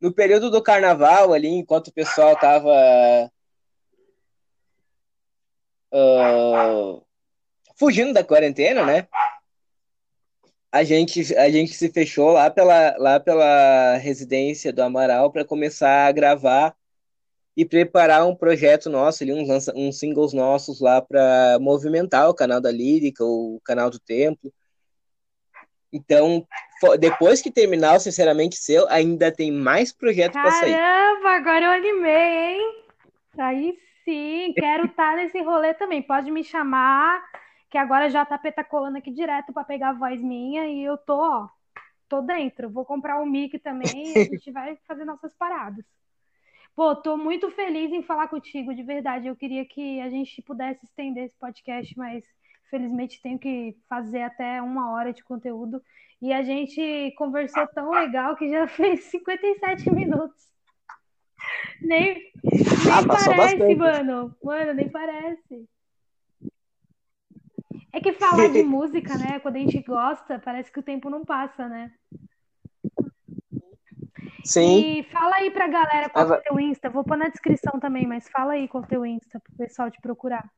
no 0.00 0.12
período 0.12 0.50
do 0.50 0.62
carnaval 0.62 1.32
ali, 1.32 1.48
enquanto 1.48 1.88
o 1.88 1.92
pessoal 1.92 2.34
tava 2.38 2.72
ah, 5.92 7.00
fugindo 7.78 8.12
da 8.12 8.24
quarentena, 8.24 8.84
né? 8.84 9.06
A 10.70 10.84
gente, 10.84 11.34
a 11.36 11.48
gente 11.48 11.72
se 11.72 11.90
fechou 11.90 12.32
lá 12.32 12.50
pela, 12.50 12.94
lá 12.98 13.18
pela 13.18 13.96
residência 13.96 14.72
do 14.72 14.82
Amaral 14.82 15.32
para 15.32 15.44
começar 15.44 16.06
a 16.06 16.12
gravar 16.12 16.76
e 17.56 17.64
preparar 17.64 18.26
um 18.26 18.36
projeto 18.36 18.90
nosso 18.90 19.22
ali, 19.22 19.32
uns, 19.32 19.68
uns 19.74 19.98
singles 19.98 20.32
nossos 20.32 20.80
lá 20.80 21.00
para 21.00 21.58
movimentar 21.60 22.28
o 22.28 22.34
canal 22.34 22.60
da 22.60 22.70
Lírica, 22.70 23.24
o 23.24 23.60
canal 23.64 23.90
do 23.90 23.98
Templo. 23.98 24.52
Então, 25.92 26.46
depois 27.00 27.40
que 27.40 27.50
terminar 27.50 27.96
o 27.96 28.00
Sinceramente 28.00 28.56
Seu, 28.56 28.86
ainda 28.88 29.32
tem 29.32 29.50
mais 29.50 29.92
projeto 29.92 30.34
para 30.34 30.50
sair. 30.50 30.76
Caramba, 30.76 31.30
agora 31.30 31.64
eu 31.64 31.70
animei, 31.70 32.36
hein? 32.36 32.84
Aí 33.38 33.87
sim, 34.08 34.54
quero 34.54 34.86
estar 34.86 35.16
nesse 35.16 35.38
rolê 35.42 35.74
também. 35.74 36.00
Pode 36.00 36.30
me 36.30 36.42
chamar, 36.42 37.22
que 37.68 37.76
agora 37.76 38.08
JP 38.08 38.52
tá 38.52 38.64
colando 38.64 38.96
aqui 38.96 39.10
direto 39.10 39.52
pra 39.52 39.64
pegar 39.64 39.90
a 39.90 39.92
voz 39.92 40.22
minha 40.22 40.66
e 40.66 40.82
eu 40.82 40.96
tô, 40.96 41.14
ó, 41.14 41.48
tô 42.08 42.22
dentro. 42.22 42.70
Vou 42.70 42.86
comprar 42.86 43.20
um 43.20 43.26
mic 43.26 43.58
também 43.58 44.14
e 44.14 44.18
a 44.18 44.24
gente 44.24 44.50
vai 44.50 44.78
fazer 44.86 45.04
nossas 45.04 45.34
paradas. 45.34 45.84
Pô, 46.74 46.96
tô 46.96 47.18
muito 47.18 47.50
feliz 47.50 47.92
em 47.92 48.02
falar 48.02 48.28
contigo, 48.28 48.74
de 48.74 48.82
verdade. 48.82 49.26
Eu 49.26 49.36
queria 49.36 49.64
que 49.66 50.00
a 50.00 50.08
gente 50.08 50.40
pudesse 50.40 50.86
estender 50.86 51.24
esse 51.24 51.36
podcast, 51.36 51.96
mas 51.98 52.24
felizmente 52.70 53.20
tenho 53.20 53.38
que 53.38 53.76
fazer 53.88 54.22
até 54.22 54.62
uma 54.62 54.92
hora 54.92 55.12
de 55.12 55.22
conteúdo. 55.22 55.82
E 56.22 56.32
a 56.32 56.42
gente 56.42 57.12
conversou 57.18 57.66
tão 57.68 57.90
legal 57.90 58.36
que 58.36 58.48
já 58.48 58.66
fez 58.68 59.00
57 59.04 59.92
minutos. 59.92 60.47
Nem, 61.80 62.14
nem 62.14 62.92
Ah, 62.92 63.06
parece, 63.06 63.74
mano. 63.74 64.34
Mano, 64.42 64.74
nem 64.74 64.88
parece. 64.88 65.68
É 67.92 68.00
que 68.00 68.12
falar 68.12 68.48
de 68.48 68.62
música, 68.64 69.16
né? 69.16 69.38
Quando 69.40 69.56
a 69.56 69.58
gente 69.60 69.80
gosta, 69.82 70.38
parece 70.38 70.70
que 70.72 70.80
o 70.80 70.82
tempo 70.82 71.08
não 71.10 71.24
passa, 71.24 71.68
né? 71.68 71.92
Sim, 74.44 74.78
E 74.78 75.02
fala 75.04 75.36
aí 75.36 75.50
pra 75.50 75.68
galera 75.68 76.08
qual 76.08 76.30
Ah, 76.30 76.34
é 76.36 76.38
o 76.38 76.42
teu 76.42 76.60
Insta. 76.60 76.88
Vou 76.88 77.04
pôr 77.04 77.16
na 77.16 77.28
descrição 77.28 77.78
também, 77.78 78.06
mas 78.06 78.28
fala 78.28 78.52
aí 78.54 78.66
qual 78.66 78.82
é 78.82 78.86
o 78.86 78.88
teu 78.88 79.06
Insta 79.06 79.40
pro 79.40 79.52
pessoal 79.56 79.90
te 79.90 80.00
procurar. 80.00 80.48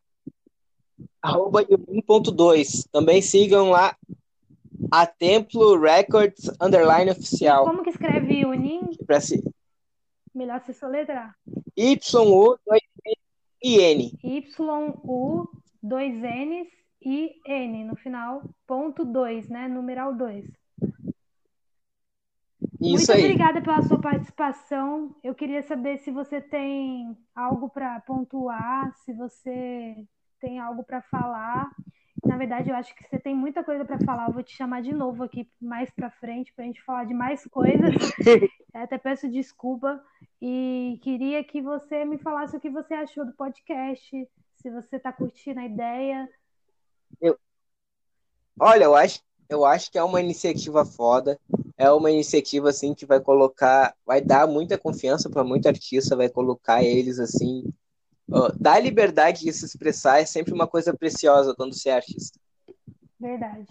arroba 1.22 1.62
1.2. 1.64 2.88
Também 2.93 3.20
sigam 3.20 3.70
lá 3.70 3.97
a 4.93 5.07
Templo 5.07 5.78
Records 5.78 6.51
Underline 6.61 7.11
Oficial. 7.11 7.64
Como 7.64 7.82
que 7.82 7.91
escreve 7.91 8.45
Unin? 8.45 8.91
Pra 9.07 9.20
se... 9.20 9.43
Melhor 10.35 10.61
se 10.61 10.72
soletrar. 10.72 11.37
YU 11.76 12.57
e 13.62 13.81
N. 13.81 14.18
Y-U, 14.22 15.49
dois 15.83 16.14
N's 16.14 16.68
e 17.03 17.41
N 17.47 17.85
no 17.85 17.97
final, 17.97 18.43
ponto 18.66 19.05
2, 19.05 19.49
né? 19.49 19.68
Numeral 19.68 20.14
2. 20.14 20.47
Muito 22.81 23.12
aí. 23.12 23.24
obrigada 23.24 23.61
pela 23.61 23.83
sua 23.83 24.01
participação. 24.01 25.14
Eu 25.22 25.35
queria 25.35 25.62
saber 25.62 25.99
se 25.99 26.11
você 26.11 26.41
tem 26.41 27.16
algo 27.35 27.68
para 27.68 28.01
pontuar, 28.01 28.95
se 29.05 29.12
você 29.12 29.97
tem 30.41 30.59
algo 30.59 30.83
para 30.83 31.03
falar. 31.03 31.70
Na 32.24 32.36
verdade, 32.36 32.70
eu 32.70 32.76
acho 32.76 32.94
que 32.94 33.08
você 33.08 33.18
tem 33.18 33.34
muita 33.34 33.64
coisa 33.64 33.84
para 33.84 33.98
falar. 34.00 34.28
Eu 34.28 34.34
vou 34.34 34.42
te 34.42 34.54
chamar 34.54 34.82
de 34.82 34.92
novo 34.92 35.22
aqui 35.22 35.48
mais 35.60 35.90
para 35.90 36.10
frente 36.10 36.52
para 36.52 36.64
a 36.64 36.66
gente 36.66 36.82
falar 36.82 37.04
de 37.04 37.14
mais 37.14 37.44
coisas. 37.46 37.94
Até 38.74 38.98
peço 38.98 39.28
desculpa 39.28 40.02
e 40.40 40.98
queria 41.02 41.42
que 41.42 41.60
você 41.60 42.04
me 42.04 42.18
falasse 42.18 42.56
o 42.56 42.60
que 42.60 42.70
você 42.70 42.94
achou 42.94 43.24
do 43.24 43.32
podcast, 43.32 44.28
se 44.56 44.70
você 44.70 44.96
está 44.96 45.12
curtindo 45.12 45.60
a 45.60 45.66
ideia. 45.66 46.28
Eu... 47.20 47.38
Olha, 48.58 48.84
eu 48.84 48.94
acho, 48.94 49.20
eu 49.48 49.64
acho 49.64 49.90
que 49.90 49.98
é 49.98 50.02
uma 50.02 50.20
iniciativa 50.20 50.84
foda. 50.84 51.38
É 51.76 51.90
uma 51.90 52.10
iniciativa 52.10 52.68
assim 52.68 52.94
que 52.94 53.06
vai 53.06 53.20
colocar, 53.20 53.96
vai 54.04 54.20
dar 54.20 54.46
muita 54.46 54.76
confiança 54.76 55.30
para 55.30 55.42
muito 55.42 55.66
artista, 55.66 56.14
vai 56.14 56.28
colocar 56.28 56.84
eles 56.84 57.18
assim 57.18 57.64
uh, 58.31 58.57
dar 58.59 58.81
liberdade 58.81 59.45
de 59.45 59.53
se 59.53 59.64
expressar 59.64 60.20
é 60.20 60.26
sempre 60.26 60.53
uma 60.53 60.66
coisa 60.66 60.97
preciosa 60.97 61.55
quando 61.55 61.74
você 61.74 61.91
é 61.91 61.95
artista. 61.95 62.39
Verdade. 63.18 63.68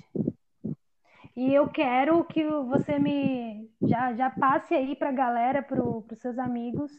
E 1.36 1.53
eu 1.53 1.70
quero 1.70 2.24
que 2.26 2.43
você 2.43 2.99
me 2.99 3.70
já, 3.82 4.14
já 4.14 4.30
passe 4.30 4.74
aí 4.74 4.95
para 4.95 5.10
a 5.10 5.14
galera, 5.14 5.64
para 5.64 5.82
os 5.82 6.20
seus 6.20 6.38
amigos, 6.38 6.91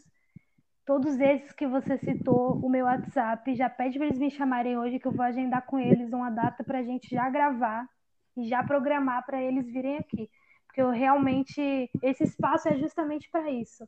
todos 0.85 1.19
esses 1.19 1.51
que 1.51 1.67
você 1.67 1.97
citou, 1.97 2.57
o 2.57 2.69
meu 2.69 2.85
WhatsApp, 2.85 3.55
já 3.55 3.69
pede 3.69 3.97
para 3.97 4.07
eles 4.07 4.19
me 4.19 4.31
chamarem 4.31 4.77
hoje, 4.77 4.99
que 4.99 5.07
eu 5.07 5.11
vou 5.11 5.23
agendar 5.23 5.65
com 5.65 5.79
eles 5.79 6.11
uma 6.11 6.29
data 6.29 6.63
para 6.63 6.79
a 6.79 6.83
gente 6.83 7.07
já 7.09 7.29
gravar 7.29 7.87
e 8.35 8.47
já 8.47 8.63
programar 8.63 9.25
para 9.25 9.41
eles 9.41 9.71
virem 9.71 9.97
aqui. 9.97 10.29
Porque 10.65 10.81
eu 10.81 10.89
realmente, 10.89 11.89
esse 12.01 12.23
espaço 12.23 12.67
é 12.67 12.77
justamente 12.77 13.29
para 13.29 13.51
isso. 13.51 13.87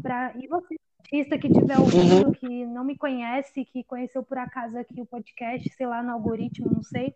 Pra, 0.00 0.32
e 0.36 0.46
você 0.46 0.76
artista 1.10 1.36
que 1.36 1.48
estiver 1.48 1.78
ouvindo, 1.78 2.26
uhum. 2.26 2.32
que 2.32 2.66
não 2.66 2.84
me 2.84 2.96
conhece, 2.96 3.64
que 3.64 3.82
conheceu 3.82 4.22
por 4.22 4.38
acaso 4.38 4.78
aqui 4.78 5.00
o 5.00 5.06
podcast, 5.06 5.68
sei 5.74 5.86
lá, 5.86 6.02
no 6.02 6.12
algoritmo, 6.12 6.70
não 6.72 6.82
sei, 6.82 7.12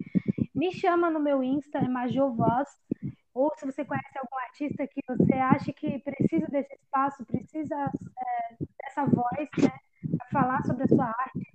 me 0.52 0.72
chama 0.72 1.08
no 1.10 1.20
meu 1.20 1.44
Insta, 1.44 1.78
é 1.78 1.88
Major 1.88 2.34
Voz, 2.34 2.68
ou 3.32 3.52
se 3.56 3.64
você 3.64 3.84
conhece 3.84 4.18
algum 4.18 4.36
artista 4.38 4.86
que 4.86 5.00
você 5.06 5.34
acha 5.34 5.72
que 5.72 5.98
precisa 6.00 6.46
desse 6.48 6.74
espaço, 6.74 7.24
precisa 7.24 7.76
é, 7.76 8.64
dessa 8.82 9.04
voz, 9.06 9.48
né, 9.58 9.72
para 10.18 10.28
falar 10.42 10.64
sobre 10.64 10.84
a 10.84 10.88
sua 10.88 11.06
arte, 11.06 11.54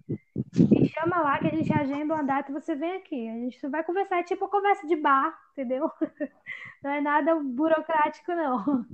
me 0.72 0.88
chama 0.88 1.20
lá 1.20 1.40
que 1.40 1.48
a 1.48 1.52
gente 1.52 1.74
agenda 1.74 2.14
uma 2.14 2.24
data 2.24 2.52
e 2.52 2.54
você 2.54 2.74
vem 2.74 2.94
aqui. 2.94 3.30
A 3.30 3.34
gente 3.34 3.68
vai 3.68 3.84
conversar, 3.84 4.20
é 4.20 4.24
tipo 4.24 4.48
conversa 4.48 4.88
de 4.88 4.96
bar, 4.96 5.38
entendeu? 5.52 5.92
Não 6.84 6.92
é 6.92 7.02
nada 7.02 7.36
burocrático, 7.36 8.34
não. 8.34 8.86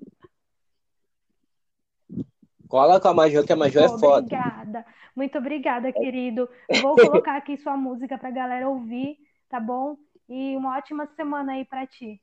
Cola 2.68 3.00
com 3.00 3.08
a 3.08 3.14
Major, 3.14 3.46
que 3.46 3.54
a 3.54 3.56
Major 3.56 3.84
é 3.84 3.90
foda. 3.90 4.20
Obrigada. 4.20 4.86
Muito 5.16 5.38
obrigada, 5.38 5.92
querido. 5.92 6.50
Vou 6.82 6.96
colocar 6.96 7.38
aqui 7.38 7.58
sua 7.58 7.78
música 7.78 8.18
pra 8.18 8.32
galera 8.32 8.68
ouvir, 8.68 9.18
tá 9.50 9.60
bom? 9.60 9.96
E 10.28 10.56
uma 10.58 10.78
ótima 10.78 11.08
semana 11.16 11.54
aí 11.54 11.66
pra 11.66 11.86
ti. 11.86 12.22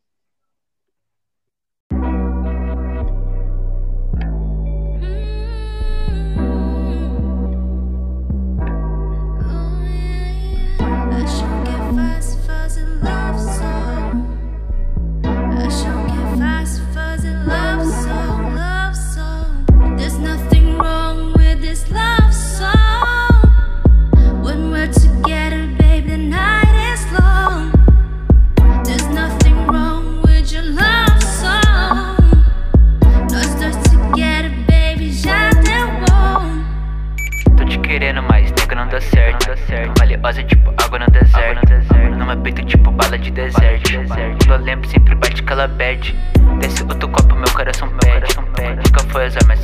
Valiosa 39.98 40.42
tipo 40.44 40.72
água 40.84 40.98
no 40.98 41.06
deserto. 41.06 41.72
No 42.16 42.26
meu 42.26 42.36
peito 42.38 42.64
tipo 42.64 42.90
bala 42.90 43.18
de 43.18 43.30
deserto. 43.30 43.90
Quando 44.46 44.50
eu 44.50 44.58
lembro 44.58 44.88
sempre 44.88 45.14
bate 45.14 45.42
aquela 45.42 45.66
bad 45.68 46.14
Desce 46.60 46.82
outro 46.82 47.08
copo 47.08 47.34
meu 47.34 47.48
coração 47.54 47.88
pede 48.00 48.36
Nunca 48.36 49.04
foi 49.08 49.24
azar 49.26 49.42
mas 49.46 49.61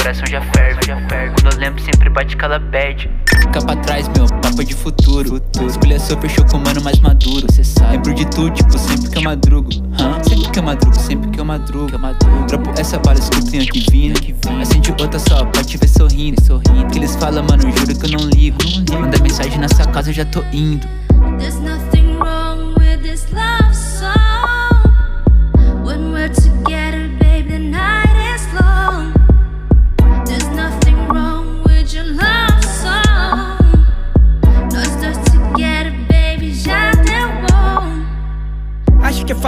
febre 0.00 0.20
mas 0.20 0.20
meu 0.20 0.20
coração 0.20 0.24
já 0.26 0.40
ferve. 1.08 1.34
Quando 1.34 1.52
eu 1.52 1.58
lembro 1.58 1.82
sempre 1.82 2.10
bate 2.10 2.34
aquela 2.34 2.58
bad 2.58 3.10
Fica 3.40 3.62
pra 3.62 3.76
trás 3.76 4.08
meu, 4.08 4.26
papo 4.40 4.64
de 4.64 4.74
futuro. 4.74 5.40
Escolha 5.66 5.98
super 5.98 6.30
show 6.30 6.44
com 6.46 6.58
mano 6.58 6.80
mais 6.82 6.98
maduro. 7.00 7.46
Cê 7.52 7.64
sabe. 7.64 7.92
Lembro 7.92 8.14
de 8.14 8.24
tudo 8.26 8.50
tipo 8.50 8.78
sempre 8.78 9.10
que 9.10 9.18
eu 9.18 9.22
madrugo. 9.22 9.70
Huh? 9.70 10.28
Sempre 10.28 10.50
que 10.50 10.58
eu 10.58 10.62
madrugo, 10.62 10.96
sempre 10.96 11.30
que 11.30 11.40
eu 11.40 11.44
madrugo. 11.44 11.98
Dropo 12.46 12.70
essa 12.78 12.98
bala, 12.98 13.18
escuto 13.18 13.54
em 13.54 13.60
divina 13.60 14.14
Acende 14.60 14.90
outra 14.92 15.18
só 15.18 15.44
pra 15.46 15.62
te 15.62 15.76
ver 15.76 15.88
sorrindo. 15.88 16.40
Que 16.90 16.98
eles 16.98 17.16
falam 17.16 17.44
mano, 17.44 17.62
juro 17.62 17.98
que 17.98 18.06
eu 18.06 18.18
não 18.18 18.28
ligo. 18.28 18.58
Manda 18.98 19.18
mensagem 19.22 19.58
nessa 19.58 19.84
casa, 19.86 20.10
eu 20.10 20.14
já 20.14 20.24
tô 20.24 20.42
indo 20.52 20.86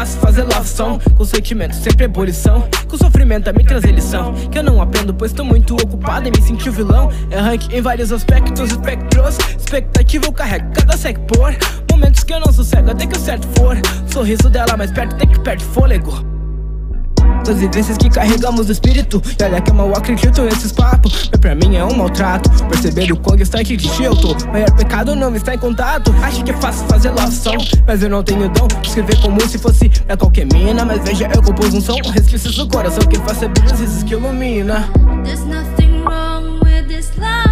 fácil 0.03 0.21
fazer 0.21 0.43
love 0.43 0.69
song. 0.69 0.99
Com 1.17 1.25
sentimento 1.25 1.75
sempre 1.77 2.07
ebulição 2.07 2.69
Com 2.89 2.97
sofrimento 2.97 3.49
a 3.49 3.53
me 3.53 3.65
trazer 3.65 3.93
lição. 3.93 4.35
Que 4.51 4.59
eu 4.59 4.63
não 4.63 4.83
aprendo 4.83 5.15
pois 5.15 5.33
tô 5.33 5.45
muito 5.45 5.75
ocupado 5.75 6.29
em 6.29 6.33
me 6.33 6.43
sentir 6.43 6.71
vilão. 6.71 7.11
É 7.31 7.39
rank 7.39 7.73
em 7.73 7.81
vários 7.81 8.13
aspectos, 8.13 8.71
espectros. 8.71 9.39
Expectativa 9.57 10.27
eu 10.27 10.33
carrego 10.33 10.73
cada 10.75 10.97
sector 10.97 11.55
Momentos 11.91 12.25
que 12.25 12.33
eu 12.33 12.41
não 12.41 12.53
sossego 12.53 12.91
até 12.91 13.07
que 13.07 13.17
o 13.17 13.21
certo 13.21 13.47
for. 13.57 13.77
Sorriso 14.13 14.51
dela 14.51 14.77
mais 14.77 14.91
perto 14.91 15.17
tem 15.17 15.29
que 15.29 15.39
perde 15.41 15.65
fôlego 15.65 16.42
das 17.43 17.59
vivências 17.59 17.97
que 17.97 18.09
carregamos 18.09 18.69
o 18.69 18.73
espírito. 18.73 19.23
E 19.39 19.43
olha 19.43 19.61
que 19.61 19.71
eu 19.71 19.75
mal 19.75 19.95
acredito 19.97 20.43
nesses 20.43 20.73
papos. 20.73 21.29
Mas 21.31 21.41
pra 21.41 21.55
mim 21.55 21.77
é 21.77 21.85
um 21.85 21.95
maltrato. 21.95 22.51
Perceber 22.67 23.13
o 23.13 23.17
quão 23.17 23.37
distante 23.37 23.77
de 23.77 23.89
ti 23.89 24.05
eu 24.05 24.17
tô. 24.17 24.35
Maior 24.51 24.71
pecado 24.73 25.15
não 25.15 25.35
está 25.35 25.55
em 25.55 25.59
contato. 25.59 26.15
Acho 26.23 26.45
que 26.45 26.51
é 26.51 26.55
fácil 26.55 26.87
fazer 26.87 27.13
song 27.31 27.59
Mas 27.87 28.03
eu 28.03 28.11
não 28.11 28.23
tenho 28.23 28.49
dom 28.49 28.67
de 28.67 28.89
escrever 28.89 29.21
como 29.21 29.41
se 29.49 29.59
fosse 29.59 29.89
pra 29.89 30.17
qualquer 30.17 30.47
mina. 30.53 30.85
Mas 30.85 31.03
veja, 31.03 31.29
eu 31.35 31.43
compus 31.43 31.75
um 31.75 31.81
som. 31.81 31.97
Resquícios 32.13 32.57
do 32.57 32.67
coração 32.69 33.03
que 33.05 33.19
faz 33.19 33.39
as 33.43 33.79
vezes 33.79 34.03
que 34.03 34.15
ilumina. 34.15 34.89
There's 35.25 35.45
nothing 35.45 36.03
wrong 36.05 36.61
with 36.65 36.89
this 36.89 37.11
love 37.19 37.52